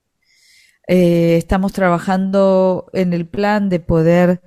Eh, 0.87 1.35
estamos 1.35 1.73
trabajando 1.73 2.91
en 2.93 3.13
el 3.13 3.27
plan 3.27 3.69
de 3.69 3.79
poder 3.79 4.43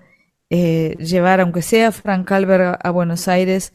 eh, 0.48 0.94
llevar, 1.00 1.40
aunque 1.40 1.62
sea 1.62 1.90
Frank 1.90 2.30
Albert 2.30 2.78
a, 2.80 2.90
Buenos 2.90 3.26
Aires, 3.26 3.72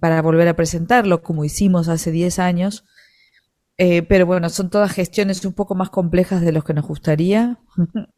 para 0.00 0.22
volver 0.22 0.48
a 0.48 0.56
presentarlo, 0.56 1.22
como 1.22 1.44
hicimos 1.44 1.88
hace 1.88 2.10
10 2.10 2.38
años. 2.38 2.86
Pero 3.76 4.24
bueno, 4.24 4.48
son 4.48 4.70
todas 4.70 4.92
gestiones 4.92 5.44
un 5.44 5.52
poco 5.52 5.74
más 5.74 5.90
complejas 5.90 6.40
de 6.40 6.52
lo 6.52 6.64
que 6.64 6.72
nos 6.72 6.86
gustaría. 6.86 7.58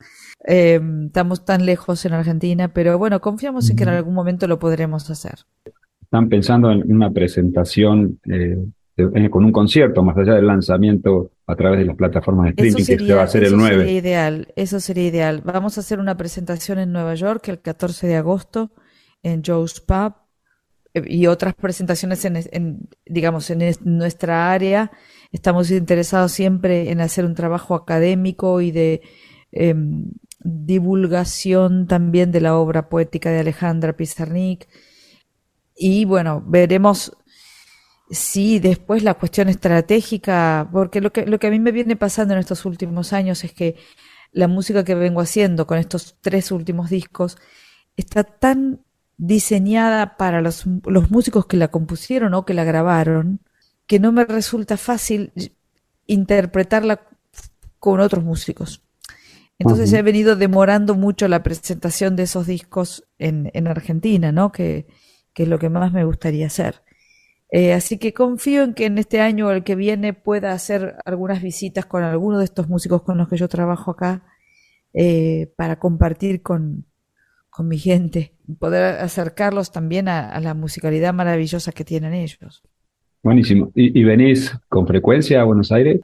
Eh, 0.47 0.81
estamos 1.07 1.45
tan 1.45 1.67
lejos 1.67 2.05
en 2.05 2.13
Argentina, 2.13 2.69
pero 2.69 2.99
bueno, 2.99 3.21
confiamos 3.21 3.69
en 3.71 3.77
que 3.77 3.83
en 3.83 3.89
algún 3.91 4.15
momento 4.15 4.47
lo 4.47 4.59
podremos 4.59 5.11
hacer. 5.11 5.41
¿Están 6.03 6.29
pensando 6.29 6.71
en 6.71 6.91
una 6.91 7.11
presentación 7.11 8.21
eh, 8.31 8.57
de- 8.97 9.25
eh, 9.27 9.29
con 9.31 9.45
un 9.45 9.51
concierto, 9.53 10.03
más 10.05 10.17
allá 10.17 10.35
del 10.35 10.47
lanzamiento 10.47 11.33
a 11.49 11.57
través 11.57 11.81
de 11.81 11.85
las 11.87 11.97
plataformas 11.97 12.47
de 12.47 12.51
Eso 12.51 12.79
streaming, 12.79 12.79
que 12.79 12.85
se 12.85 12.93
sería, 12.99 13.15
va 13.17 13.21
a 13.23 13.25
hacer 13.25 13.43
el 13.43 13.49
eso 13.49 13.57
9? 13.57 13.77
sería 13.79 13.93
ideal, 13.99 14.49
eso 14.57 14.81
sería 14.81 15.07
ideal. 15.09 15.43
Vamos 15.45 15.77
a 15.77 15.81
hacer 15.81 15.99
una 15.99 16.17
presentación 16.17 16.79
en 16.79 16.93
Nueva 16.93 17.15
York 17.17 17.49
el 17.49 17.61
14 17.61 18.07
de 18.07 18.17
agosto 18.17 18.71
en 19.25 19.43
Joe's 19.45 19.81
Pub 19.81 20.15
eh, 20.95 21.03
y 21.09 21.27
otras 21.27 21.55
presentaciones 21.55 22.25
en, 22.25 22.37
en, 22.53 22.89
digamos, 23.05 23.51
en 23.51 23.63
es- 23.63 23.83
nuestra 23.83 24.53
área. 24.53 24.93
Estamos 25.33 25.71
interesados 25.73 26.31
siempre 26.33 26.91
en 26.93 27.01
hacer 27.01 27.25
un 27.25 27.35
trabajo 27.35 27.75
académico 27.75 28.61
y 28.61 28.71
de 28.71 29.03
em, 29.53 30.05
divulgación 30.39 31.87
también 31.87 32.33
de 32.33 32.41
la 32.41 32.57
obra 32.57 32.89
poética 32.89 33.31
de 33.31 33.41
Alejandra 33.41 33.97
Pizarnik. 33.97 34.69
Y 35.75 36.05
bueno, 36.05 36.43
veremos 36.47 37.17
si 38.11 38.59
después 38.61 39.03
la 39.03 39.15
cuestión 39.15 39.49
estratégica, 39.49 40.69
porque 40.73 41.01
lo 41.01 41.13
que, 41.13 41.27
lo 41.27 41.39
que 41.39 41.49
a 41.49 41.51
mí 41.51 41.59
me 41.59 41.73
viene 41.73 41.97
pasando 41.97 42.35
en 42.35 42.41
estos 42.41 42.65
últimos 42.65 43.13
años 43.13 43.45
es 43.45 43.53
que 43.53 43.77
la 44.33 44.49
música 44.49 44.85
que 44.85 44.95
vengo 44.95 45.21
haciendo 45.21 45.67
con 45.67 45.79
estos 45.79 46.17
tres 46.21 46.53
últimos 46.53 46.91
discos 46.91 47.39
está 47.97 48.23
tan 48.25 48.85
diseñada 49.17 50.17
para 50.17 50.41
los, 50.41 50.65
los 50.85 51.11
músicos 51.11 51.47
que 51.47 51.57
la 51.57 51.69
compusieron 51.69 52.35
o 52.35 52.45
que 52.45 52.55
la 52.55 52.65
grabaron, 52.65 53.41
que 53.87 53.99
no 53.99 54.13
me 54.13 54.25
resulta 54.25 54.77
fácil 54.77 55.33
interpretarla 56.07 57.01
con 57.79 58.01
otros 58.01 58.25
músicos. 58.25 58.86
Entonces 59.59 59.93
he 59.93 60.03
venido 60.03 60.37
demorando 60.37 60.95
mucho 60.95 61.29
la 61.29 61.43
presentación 61.43 62.15
de 62.15 62.25
esos 62.25 62.47
discos 62.47 63.05
en, 63.19 63.51
en 63.55 63.67
Argentina, 63.67 64.31
¿no? 64.31 64.53
Que, 64.53 64.87
que 65.33 65.45
es 65.45 65.49
lo 65.49 65.59
que 65.59 65.71
más 65.71 65.93
me 65.93 66.05
gustaría 66.05 66.47
hacer. 66.47 66.83
Eh, 67.51 67.73
así 67.73 67.99
que 67.99 68.13
confío 68.13 68.65
en 68.65 68.75
que 68.75 68.87
en 68.87 68.99
este 68.99 69.21
año 69.21 69.47
o 69.47 69.51
el 69.53 69.63
que 69.63 69.77
viene 69.77 70.13
pueda 70.13 70.53
hacer 70.53 70.97
algunas 71.05 71.43
visitas 71.43 71.87
con 71.87 72.03
algunos 72.03 72.41
de 72.41 72.45
estos 72.45 72.69
músicos 72.69 73.03
con 73.03 73.19
los 73.19 73.29
que 73.29 73.37
yo 73.37 73.49
trabajo 73.49 73.93
acá 73.93 74.25
eh, 74.93 75.53
para 75.57 75.79
compartir 75.79 76.43
con, 76.43 76.87
con 77.49 77.69
mi 77.69 77.79
gente, 77.79 78.35
poder 78.59 78.97
acercarlos 78.99 79.71
también 79.71 80.09
a, 80.09 80.29
a 80.29 80.41
la 80.41 80.55
musicalidad 80.55 81.15
maravillosa 81.15 81.73
que 81.73 81.85
tienen 81.85 82.15
ellos. 82.15 82.63
Buenísimo. 83.23 83.71
¿Y, 83.75 83.99
y 83.99 84.05
venís 84.05 84.59
con 84.69 84.87
frecuencia 84.87 85.41
a 85.41 85.45
Buenos 85.45 85.73
Aires? 85.73 86.01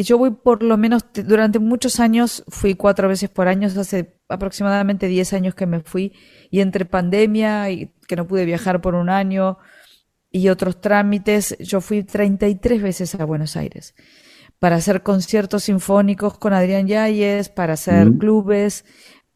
Y 0.00 0.02
yo 0.02 0.16
voy 0.16 0.30
por 0.30 0.62
lo 0.62 0.78
menos, 0.78 1.12
te- 1.12 1.22
durante 1.22 1.58
muchos 1.58 2.00
años, 2.00 2.42
fui 2.48 2.74
cuatro 2.74 3.06
veces 3.06 3.28
por 3.28 3.48
año, 3.48 3.68
hace 3.68 4.14
aproximadamente 4.30 5.08
10 5.08 5.34
años 5.34 5.54
que 5.54 5.66
me 5.66 5.80
fui, 5.80 6.14
y 6.50 6.60
entre 6.60 6.86
pandemia 6.86 7.68
y 7.68 7.92
que 8.08 8.16
no 8.16 8.26
pude 8.26 8.46
viajar 8.46 8.80
por 8.80 8.94
un 8.94 9.10
año, 9.10 9.58
y 10.30 10.48
otros 10.48 10.80
trámites, 10.80 11.54
yo 11.58 11.82
fui 11.82 12.02
33 12.02 12.80
veces 12.80 13.14
a 13.14 13.26
Buenos 13.26 13.58
Aires 13.58 13.94
para 14.58 14.76
hacer 14.76 15.02
conciertos 15.02 15.64
sinfónicos 15.64 16.38
con 16.38 16.54
Adrián 16.54 16.86
Yáñez, 16.86 17.50
para 17.50 17.74
hacer 17.74 18.10
clubes, 18.18 18.86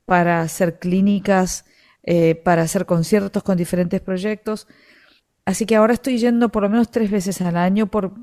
para 0.06 0.40
hacer 0.40 0.78
clínicas, 0.78 1.66
eh, 2.04 2.36
para 2.36 2.62
hacer 2.62 2.86
conciertos 2.86 3.42
con 3.42 3.58
diferentes 3.58 4.00
proyectos. 4.00 4.66
Así 5.44 5.66
que 5.66 5.76
ahora 5.76 5.92
estoy 5.92 6.16
yendo 6.16 6.48
por 6.48 6.62
lo 6.62 6.70
menos 6.70 6.90
tres 6.90 7.10
veces 7.10 7.42
al 7.42 7.58
año, 7.58 7.90
por, 7.90 8.14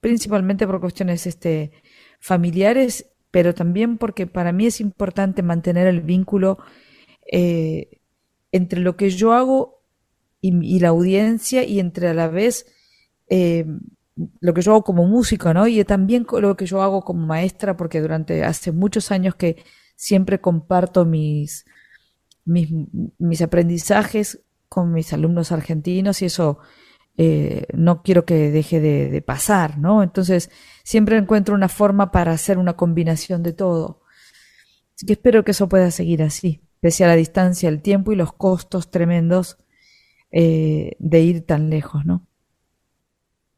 principalmente 0.00 0.66
por 0.66 0.80
cuestiones 0.80 1.26
este, 1.26 1.72
familiares, 2.20 3.06
pero 3.30 3.54
también 3.54 3.98
porque 3.98 4.26
para 4.26 4.52
mí 4.52 4.66
es 4.66 4.80
importante 4.80 5.42
mantener 5.42 5.86
el 5.86 6.00
vínculo 6.00 6.58
eh, 7.30 8.00
entre 8.52 8.80
lo 8.80 8.96
que 8.96 9.10
yo 9.10 9.32
hago 9.32 9.82
y, 10.40 10.78
la 10.78 10.88
audiencia 10.88 11.64
y 11.64 11.80
entre 11.80 12.08
a 12.08 12.14
la 12.14 12.28
vez 12.28 12.66
eh, 13.28 13.66
lo 14.40 14.54
que 14.54 14.62
yo 14.62 14.72
hago 14.72 14.84
como 14.84 15.06
músico, 15.06 15.52
¿no? 15.52 15.66
Y 15.66 15.82
también 15.84 16.26
lo 16.30 16.56
que 16.56 16.66
yo 16.66 16.82
hago 16.82 17.02
como 17.02 17.26
maestra, 17.26 17.76
porque 17.76 18.00
durante 18.00 18.44
hace 18.44 18.72
muchos 18.72 19.10
años 19.10 19.34
que 19.34 19.56
siempre 19.96 20.40
comparto 20.40 21.04
mis, 21.04 21.66
mis, 22.44 22.70
mis 23.18 23.42
aprendizajes 23.42 24.40
con 24.68 24.92
mis 24.92 25.12
alumnos 25.12 25.52
argentinos 25.52 26.22
y 26.22 26.26
eso 26.26 26.58
eh, 27.18 27.66
no 27.72 28.02
quiero 28.02 28.24
que 28.24 28.50
deje 28.50 28.80
de, 28.80 29.08
de, 29.08 29.22
pasar, 29.22 29.78
¿no? 29.78 30.02
Entonces 30.02 30.50
siempre 30.82 31.16
encuentro 31.16 31.54
una 31.54 31.68
forma 31.68 32.10
para 32.12 32.32
hacer 32.32 32.58
una 32.58 32.74
combinación 32.74 33.42
de 33.42 33.52
todo. 33.52 34.02
Así 34.94 35.06
que 35.06 35.14
espero 35.14 35.44
que 35.44 35.52
eso 35.52 35.68
pueda 35.68 35.90
seguir 35.90 36.22
así, 36.22 36.60
pese 36.80 37.04
a 37.04 37.08
la 37.08 37.16
distancia, 37.16 37.68
el 37.68 37.82
tiempo 37.82 38.12
y 38.12 38.16
los 38.16 38.32
costos 38.32 38.90
tremendos 38.90 39.58
eh, 40.30 40.92
de 40.98 41.20
ir 41.20 41.46
tan 41.46 41.70
lejos, 41.70 42.04
¿no? 42.04 42.26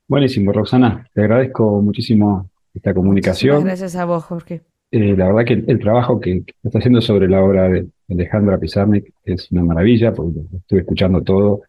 Buenísimo, 0.06 0.52
Roxana. 0.52 1.08
Te 1.12 1.22
agradezco 1.22 1.82
muchísimo 1.82 2.50
esta 2.72 2.94
comunicación. 2.94 3.64
gracias 3.64 3.96
a 3.96 4.04
vos, 4.04 4.24
Jorge. 4.24 4.62
Eh, 4.90 5.14
la 5.16 5.26
verdad 5.26 5.44
que 5.44 5.64
el, 5.70 5.78
trabajo 5.78 6.18
que, 6.18 6.44
que, 6.44 6.54
está 6.62 6.78
haciendo 6.78 7.00
sobre 7.00 7.28
la 7.28 7.42
obra 7.42 7.68
de 7.68 7.86
Alejandra 8.08 8.58
Pizarnik 8.58 9.12
es 9.24 9.50
una 9.52 9.64
maravilla, 9.64 10.14
porque 10.14 10.40
estuve 10.56 10.80
escuchando 10.80 11.22
todo 11.22 11.62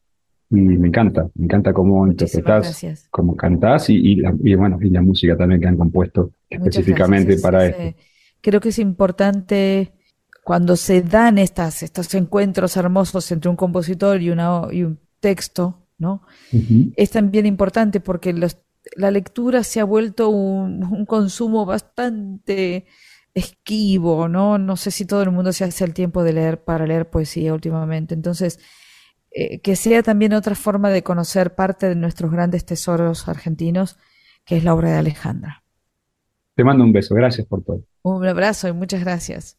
y 0.51 0.55
me 0.55 0.87
encanta, 0.87 1.29
me 1.35 1.45
encanta 1.45 1.73
cómo 1.73 2.07
interpretás, 2.07 3.07
cómo 3.11 3.35
cantás 3.35 3.89
y, 3.89 3.95
y, 3.95 4.15
la, 4.15 4.33
y, 4.43 4.55
bueno, 4.55 4.79
y 4.81 4.89
la 4.89 5.01
música 5.01 5.37
también 5.37 5.61
que 5.61 5.67
han 5.67 5.77
compuesto 5.77 6.31
específicamente 6.49 7.37
para 7.37 7.67
esto. 7.67 7.99
Creo 8.41 8.59
que 8.59 8.69
es 8.69 8.79
importante 8.79 9.93
cuando 10.43 10.75
se 10.75 11.03
dan 11.03 11.37
estas, 11.37 11.83
estos 11.83 12.11
encuentros 12.15 12.75
hermosos 12.77 13.31
entre 13.31 13.49
un 13.49 13.55
compositor 13.55 14.21
y, 14.21 14.31
una, 14.31 14.61
y 14.71 14.83
un 14.83 14.99
texto, 15.19 15.85
¿no? 15.99 16.23
Es 16.95 17.11
también 17.11 17.45
importante 17.45 17.99
porque 17.99 18.33
los, 18.33 18.57
la 18.95 19.11
lectura 19.11 19.63
se 19.63 19.79
ha 19.79 19.83
vuelto 19.83 20.29
un, 20.29 20.83
un, 20.83 21.05
consumo 21.05 21.65
bastante 21.65 22.87
esquivo, 23.35 24.27
¿no? 24.27 24.57
No 24.57 24.77
sé 24.77 24.89
si 24.89 25.05
todo 25.05 25.21
el 25.21 25.29
mundo 25.29 25.53
se 25.53 25.65
hace 25.65 25.83
el 25.83 25.93
tiempo 25.93 26.23
de 26.23 26.33
leer 26.33 26.63
para 26.63 26.87
leer 26.87 27.07
poesía 27.09 27.53
últimamente. 27.53 28.15
Entonces, 28.15 28.59
eh, 29.31 29.59
que 29.59 29.75
sea 29.75 30.01
también 30.03 30.33
otra 30.33 30.55
forma 30.55 30.89
de 30.89 31.03
conocer 31.03 31.55
parte 31.55 31.87
de 31.87 31.95
nuestros 31.95 32.31
grandes 32.31 32.65
tesoros 32.65 33.27
argentinos, 33.27 33.97
que 34.45 34.57
es 34.57 34.63
la 34.63 34.73
obra 34.73 34.91
de 34.91 34.97
Alejandra. 34.97 35.63
Te 36.55 36.63
mando 36.63 36.83
un 36.83 36.91
beso, 36.91 37.15
gracias 37.15 37.47
por 37.47 37.63
todo. 37.63 37.83
Un 38.01 38.25
abrazo 38.25 38.67
y 38.67 38.73
muchas 38.73 39.01
gracias. 39.01 39.57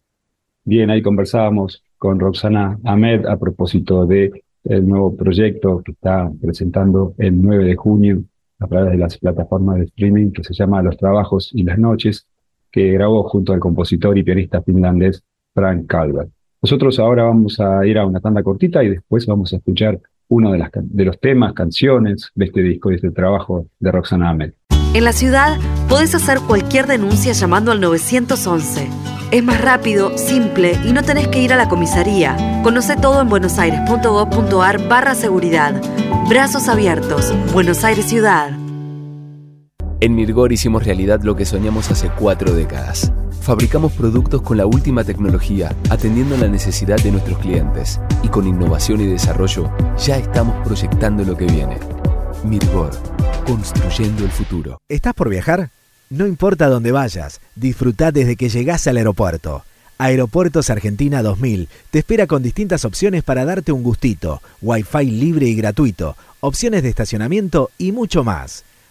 Bien, 0.65 0.91
ahí 0.91 1.03
conversábamos 1.03 1.83
con 1.97 2.19
Roxana 2.21 2.79
Ahmed 2.85 3.27
a 3.27 3.39
propósito 3.39 4.07
de 4.07 4.43
el 4.65 4.87
nuevo 4.87 5.17
proyecto 5.17 5.83
que 5.83 5.93
está 5.93 6.31
presentando 6.41 7.15
el 7.19 7.41
9 7.41 7.65
de 7.65 7.77
junio 7.77 8.23
a 8.59 8.67
través 8.67 8.93
de 8.93 8.99
las 8.99 9.17
plataformas 9.19 9.77
de 9.77 9.85
streaming 9.85 10.33
que 10.33 10.45
se 10.45 10.53
llama 10.53 10.83
Los 10.83 10.97
Trabajos 10.99 11.51
y 11.55 11.63
las 11.63 11.79
Noches, 11.79 12.27
que 12.71 12.93
grabó 12.93 13.23
junto 13.25 13.53
al 13.53 13.61
compositor 13.61 14.19
y 14.19 14.23
pianista 14.23 14.63
finlandés 14.63 15.23
Frank 15.55 15.87
Calvert. 15.87 16.31
Nosotros 16.63 16.99
ahora 16.99 17.25
vamos 17.25 17.59
a 17.59 17.87
ir 17.87 17.99
a 17.99 18.07
una 18.07 18.21
tanda 18.21 18.43
cortita 18.43 18.85
y 18.85 18.91
después 18.91 19.27
vamos 19.27 19.53
a 19.53 19.57
escuchar 19.57 19.99
uno 20.29 20.53
de, 20.53 20.59
las, 20.59 20.71
de 20.75 21.05
los 21.05 21.19
temas, 21.19 21.55
canciones 21.55 22.31
de 22.35 22.45
este 22.45 22.63
disco, 22.63 22.91
de 22.91 22.97
este 22.97 23.11
trabajo 23.11 23.67
de 23.79 23.91
Roxana 23.91 24.31
Ahmed. 24.31 24.53
En 24.93 25.05
la 25.05 25.13
ciudad 25.13 25.59
podés 25.89 26.15
hacer 26.15 26.39
cualquier 26.47 26.87
denuncia 26.87 27.33
llamando 27.33 27.73
al 27.73 27.81
911. 27.81 28.89
Es 29.31 29.45
más 29.45 29.61
rápido, 29.61 30.19
simple 30.19 30.77
y 30.85 30.93
no 30.93 31.03
tenés 31.03 31.29
que 31.29 31.41
ir 31.41 31.53
a 31.53 31.57
la 31.57 31.69
comisaría. 31.69 32.37
Conoce 32.63 32.97
todo 32.97 33.21
en 33.23 33.29
buenosaires.gov.ar 33.29 34.89
barra 34.89 35.15
seguridad. 35.15 35.81
Brazos 36.29 36.69
abiertos. 36.69 37.33
Buenos 37.53 37.85
Aires 37.85 38.07
Ciudad. 38.07 38.60
En 40.03 40.15
Mirgor 40.15 40.51
hicimos 40.51 40.85
realidad 40.85 41.21
lo 41.23 41.37
que 41.37 41.45
soñamos 41.45 41.91
hace 41.91 42.09
cuatro 42.09 42.55
décadas. 42.55 43.13
Fabricamos 43.43 43.93
productos 43.93 44.41
con 44.41 44.57
la 44.57 44.65
última 44.65 45.05
tecnología, 45.05 45.77
atendiendo 45.91 46.39
la 46.39 46.49
necesidad 46.49 46.97
de 47.03 47.13
nuestros 47.13 47.39
clientes. 47.39 48.01
Y 48.23 48.29
con 48.29 48.47
innovación 48.47 49.03
y 49.03 49.07
desarrollo, 49.07 49.71
ya 49.99 50.17
estamos 50.17 50.67
proyectando 50.67 51.23
lo 51.23 51.37
que 51.37 51.45
viene. 51.45 51.77
Mirgor, 52.45 52.93
construyendo 53.47 54.25
el 54.25 54.31
futuro. 54.31 54.81
¿Estás 54.89 55.13
por 55.13 55.29
viajar? 55.29 55.69
No 56.09 56.27
importa 56.27 56.71
dónde 56.71 56.93
vayas, 56.93 57.43
disfruta 57.55 58.11
desde 58.11 58.37
que 58.37 58.49
llegás 58.49 58.87
al 58.87 58.97
aeropuerto. 58.97 59.65
Aeropuertos 59.99 60.71
Argentina 60.71 61.23
2000 61.23 61.69
te 61.91 61.99
espera 61.99 62.27
con 62.27 62.43
distintas 62.43 62.87
opciones 62.87 63.23
para 63.23 63.45
darte 63.45 63.71
un 63.71 63.83
gustito, 63.83 64.41
Wi-Fi 64.63 65.05
libre 65.05 65.47
y 65.47 65.55
gratuito, 65.57 66.17
opciones 66.41 66.83
de 66.83 66.89
estacionamiento 66.89 67.71
y 67.77 67.93
mucho 67.93 68.25
más. 68.25 68.65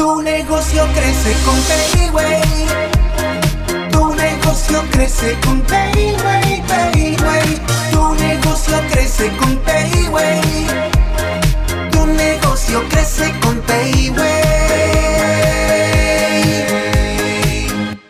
Tu 0.00 0.22
negocio 0.22 0.86
crece 0.94 1.36
con 1.44 1.56
Payway. 1.68 2.40
Tu 3.90 4.14
negocio 4.14 4.82
crece 4.90 5.36
con 5.44 5.60
Payway, 5.60 6.62
Payway. 6.66 7.60
Tu 7.92 8.14
negocio 8.14 8.80
crece 8.90 9.30
con 9.36 9.56
Payway. 9.58 10.40
Tu 11.90 12.06
negocio 12.06 12.82
crece 12.88 13.34
con 13.42 13.60
Payway. 13.60 14.42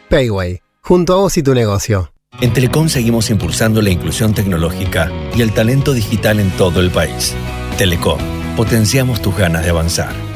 Payway, 0.08 0.62
junto 0.82 1.14
a 1.14 1.16
vos 1.16 1.36
y 1.38 1.42
tu 1.42 1.54
negocio. 1.54 2.12
En 2.40 2.52
Telecom 2.52 2.88
seguimos 2.88 3.30
impulsando 3.30 3.82
la 3.82 3.90
inclusión 3.90 4.32
tecnológica 4.32 5.10
y 5.34 5.42
el 5.42 5.52
talento 5.52 5.92
digital 5.92 6.38
en 6.38 6.52
todo 6.52 6.78
el 6.78 6.92
país. 6.92 7.34
Telecom, 7.78 8.20
potenciamos 8.56 9.20
tus 9.20 9.36
ganas 9.36 9.64
de 9.64 9.70
avanzar. 9.70 10.29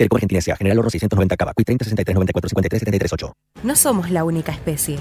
Telecom 0.00 0.16
Argentina 0.16 0.38
S.A. 0.38 0.56
General 0.56 0.78
Oro 0.78 0.88
690 0.88 1.36
Cava. 1.36 1.52
30 1.52 1.84
63 1.84 2.14
94 2.14 2.48
53 2.48 2.80
73 2.80 3.12
8. 3.12 3.34
No 3.64 3.76
somos 3.76 4.10
la 4.10 4.24
única 4.24 4.50
especie. 4.50 4.98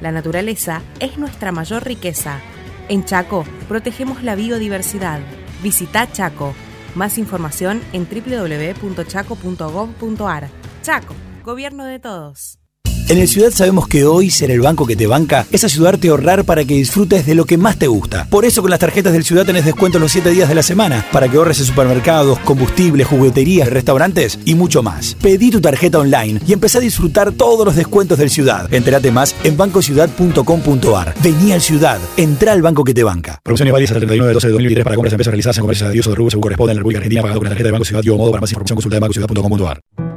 La 0.00 0.10
naturaleza 0.10 0.82
es 0.98 1.16
nuestra 1.16 1.52
mayor 1.52 1.84
riqueza. 1.84 2.40
En 2.88 3.04
Chaco 3.04 3.44
protegemos 3.68 4.24
la 4.24 4.34
biodiversidad. 4.34 5.20
Visita 5.62 6.10
Chaco. 6.10 6.56
Más 6.96 7.18
información 7.18 7.80
en 7.92 8.08
www.chaco.gov.ar. 8.08 10.48
Chaco, 10.82 11.14
gobierno 11.44 11.84
de 11.84 12.00
todos. 12.00 12.61
En 13.08 13.18
el 13.18 13.28
Ciudad 13.28 13.50
sabemos 13.50 13.88
que 13.88 14.04
hoy 14.04 14.30
ser 14.30 14.50
el 14.50 14.60
banco 14.60 14.86
que 14.86 14.96
te 14.96 15.06
banca 15.06 15.46
es 15.50 15.64
ayudarte 15.64 16.08
a 16.08 16.12
ahorrar 16.12 16.44
para 16.44 16.64
que 16.64 16.74
disfrutes 16.74 17.26
de 17.26 17.34
lo 17.34 17.44
que 17.44 17.58
más 17.58 17.76
te 17.76 17.86
gusta. 17.86 18.26
Por 18.30 18.44
eso 18.44 18.62
con 18.62 18.70
las 18.70 18.80
tarjetas 18.80 19.12
del 19.12 19.24
Ciudad 19.24 19.44
tenés 19.44 19.64
descuento 19.64 19.98
los 19.98 20.12
7 20.12 20.30
días 20.30 20.48
de 20.48 20.54
la 20.54 20.62
semana 20.62 21.04
para 21.12 21.28
que 21.28 21.36
ahorres 21.36 21.58
en 21.60 21.66
supermercados, 21.66 22.38
combustibles, 22.38 23.06
jugueterías, 23.06 23.68
restaurantes 23.68 24.38
y 24.44 24.54
mucho 24.54 24.82
más. 24.82 25.16
Pedí 25.20 25.50
tu 25.50 25.60
tarjeta 25.60 25.98
online 25.98 26.40
y 26.46 26.52
empezá 26.52 26.78
a 26.78 26.80
disfrutar 26.80 27.32
todos 27.32 27.66
los 27.66 27.76
descuentos 27.76 28.18
del 28.18 28.30
Ciudad. 28.30 28.72
Entérate 28.72 29.10
más 29.10 29.34
en 29.44 29.56
bancociudad.com.ar. 29.56 31.14
Vení 31.22 31.52
al 31.52 31.60
Ciudad, 31.60 31.98
entra 32.16 32.52
al 32.52 32.62
banco 32.62 32.84
que 32.84 32.94
te 32.94 33.02
banca. 33.02 33.40
Promociones 33.42 33.72
válidas 33.72 33.90
hasta 33.90 33.98
el 33.98 34.06
31 34.06 34.28
de 34.28 34.34
12 34.34 34.46
de 34.46 34.52
2023 34.52 34.84
para 34.84 34.96
compras 34.96 35.10
de 35.10 35.14
empresas 35.16 35.32
realizadas 35.32 35.58
en 35.58 35.62
comercios 35.62 35.88
de 35.88 35.92
Dios 35.92 36.06
o 36.06 36.10
de 36.10 36.16
Rubio 36.16 36.30
según 36.30 36.42
corresponde 36.42 36.72
en 36.72 36.76
la 36.76 36.80
República 36.80 36.98
Argentina 36.98 37.22
pagado 37.22 37.40
con 37.40 37.44
la 37.44 37.50
tarjeta 37.50 37.68
de 37.68 37.72
Banco 37.72 37.84
Ciudad 37.84 38.02
y 38.04 38.08
o 38.08 38.16
modo 38.16 38.30
para 38.30 38.40
más 38.40 38.50
información 38.50 38.76
consulta 38.76 38.96
de 38.96 39.00
bancociudad.com.ar. 39.00 40.11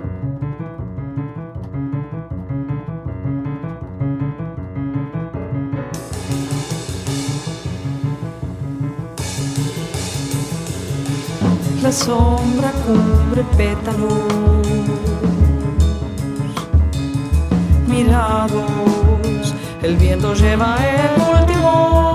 la 11.86 11.92
sombra 11.92 12.72
cubre 12.84 13.44
pétalos. 13.56 14.68
Mirados, 17.88 19.54
el 19.84 19.96
viento 19.98 20.34
lleva 20.34 20.78
el 20.80 21.42
último 21.42 22.15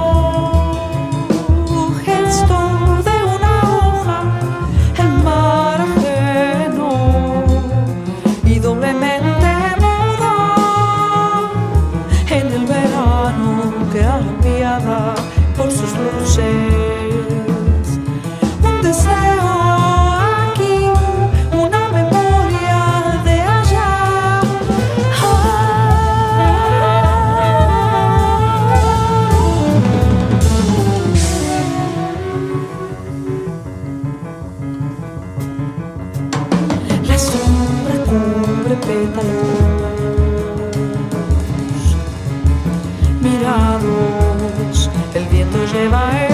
el 45.14 45.26
viento 45.26 45.58
lleva 45.72 46.26
el 46.26 46.29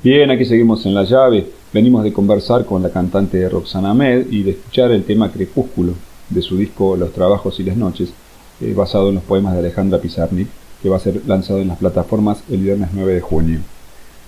Bien, 0.00 0.30
aquí 0.30 0.44
seguimos 0.44 0.86
en 0.86 0.94
la 0.94 1.02
llave. 1.02 1.44
Venimos 1.72 2.04
de 2.04 2.12
conversar 2.12 2.64
con 2.64 2.84
la 2.84 2.90
cantante 2.90 3.48
Roxana 3.48 3.92
Med 3.94 4.28
y 4.30 4.44
de 4.44 4.52
escuchar 4.52 4.92
el 4.92 5.02
tema 5.02 5.32
Crepúsculo 5.32 5.94
de 6.30 6.40
su 6.40 6.56
disco 6.56 6.96
Los 6.96 7.12
Trabajos 7.12 7.58
y 7.58 7.64
las 7.64 7.76
Noches, 7.76 8.10
eh, 8.60 8.74
basado 8.76 9.08
en 9.08 9.16
los 9.16 9.24
poemas 9.24 9.54
de 9.54 9.58
Alejandra 9.58 9.98
Pizarnik, 9.98 10.46
que 10.80 10.88
va 10.88 10.98
a 10.98 11.00
ser 11.00 11.22
lanzado 11.26 11.58
en 11.58 11.66
las 11.66 11.78
plataformas 11.78 12.44
el 12.48 12.58
viernes 12.58 12.90
9 12.92 13.14
de 13.14 13.20
junio. 13.20 13.58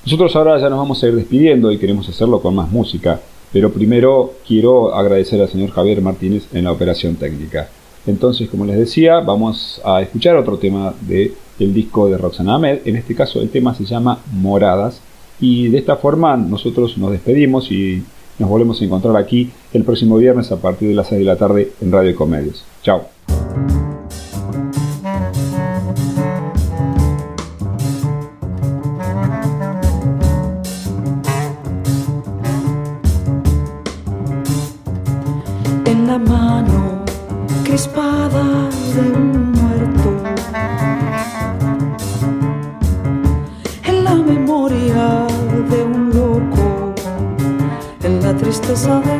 Nosotros 0.05 0.35
ahora 0.35 0.59
ya 0.59 0.69
nos 0.69 0.79
vamos 0.81 1.05
a 1.05 1.07
ir 1.07 1.15
despidiendo 1.15 1.71
y 1.71 1.79
queremos 1.79 2.09
hacerlo 2.09 2.43
con 2.43 2.53
más 2.53 2.69
música, 2.73 3.21
pero 3.53 3.71
primero 3.71 4.33
quiero 4.45 4.93
agradecer 4.93 5.41
al 5.41 5.51
señor 5.51 5.71
Javier 5.71 6.03
Martínez 6.03 6.49
en 6.53 6.65
la 6.65 6.73
operación 6.73 7.15
técnica. 7.15 7.69
Entonces, 8.09 8.49
como 8.49 8.65
les 8.65 8.77
decía, 8.77 9.21
vamos 9.21 9.81
a 9.85 10.03
escuchar 10.03 10.35
otro 10.35 10.59
tema 10.59 10.95
del 11.01 11.33
disco 11.73 12.11
de 12.11 12.19
Roxana 12.19 12.57
Ahmed. 12.57 12.81
En 12.87 12.97
este 12.97 13.15
caso, 13.15 13.41
el 13.41 13.51
tema 13.51 13.73
se 13.73 13.85
llama 13.85 14.19
Moradas 14.33 15.01
y 15.41 15.69
de 15.69 15.79
esta 15.79 15.97
forma, 15.97 16.37
nosotros 16.37 16.99
nos 16.99 17.11
despedimos 17.11 17.71
y 17.73 18.03
nos 18.39 18.49
volvemos 18.49 18.81
a 18.81 18.85
encontrar 18.85 19.17
aquí 19.17 19.51
el 19.73 19.85
próximo 19.85 20.17
viernes 20.17 20.51
a 20.53 20.61
partir 20.61 20.89
de 20.89 20.95
las 20.95 21.09
6 21.09 21.21
de 21.21 21.25
la 21.25 21.37
tarde 21.37 21.73
en 21.81 21.93
Radio 21.93 22.15
Comedios. 22.15 22.65
Chao. 22.83 23.09
La 48.89 49.20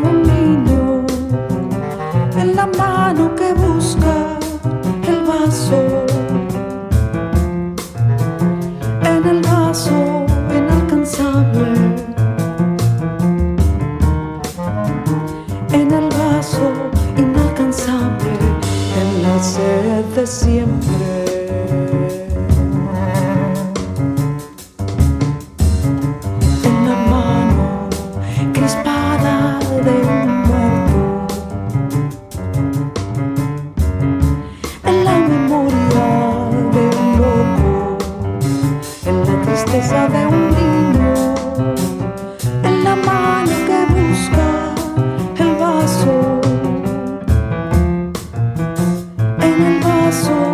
en 50.11 50.50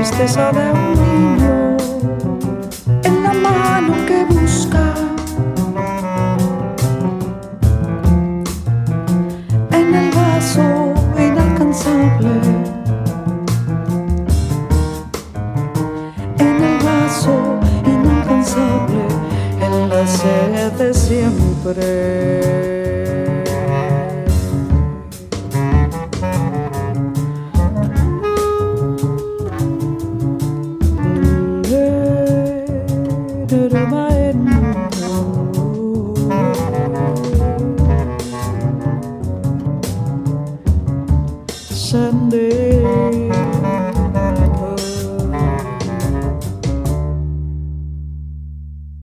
tristeza 0.00 0.50
de 0.50 0.72
un 0.72 0.94
niño, 0.94 1.29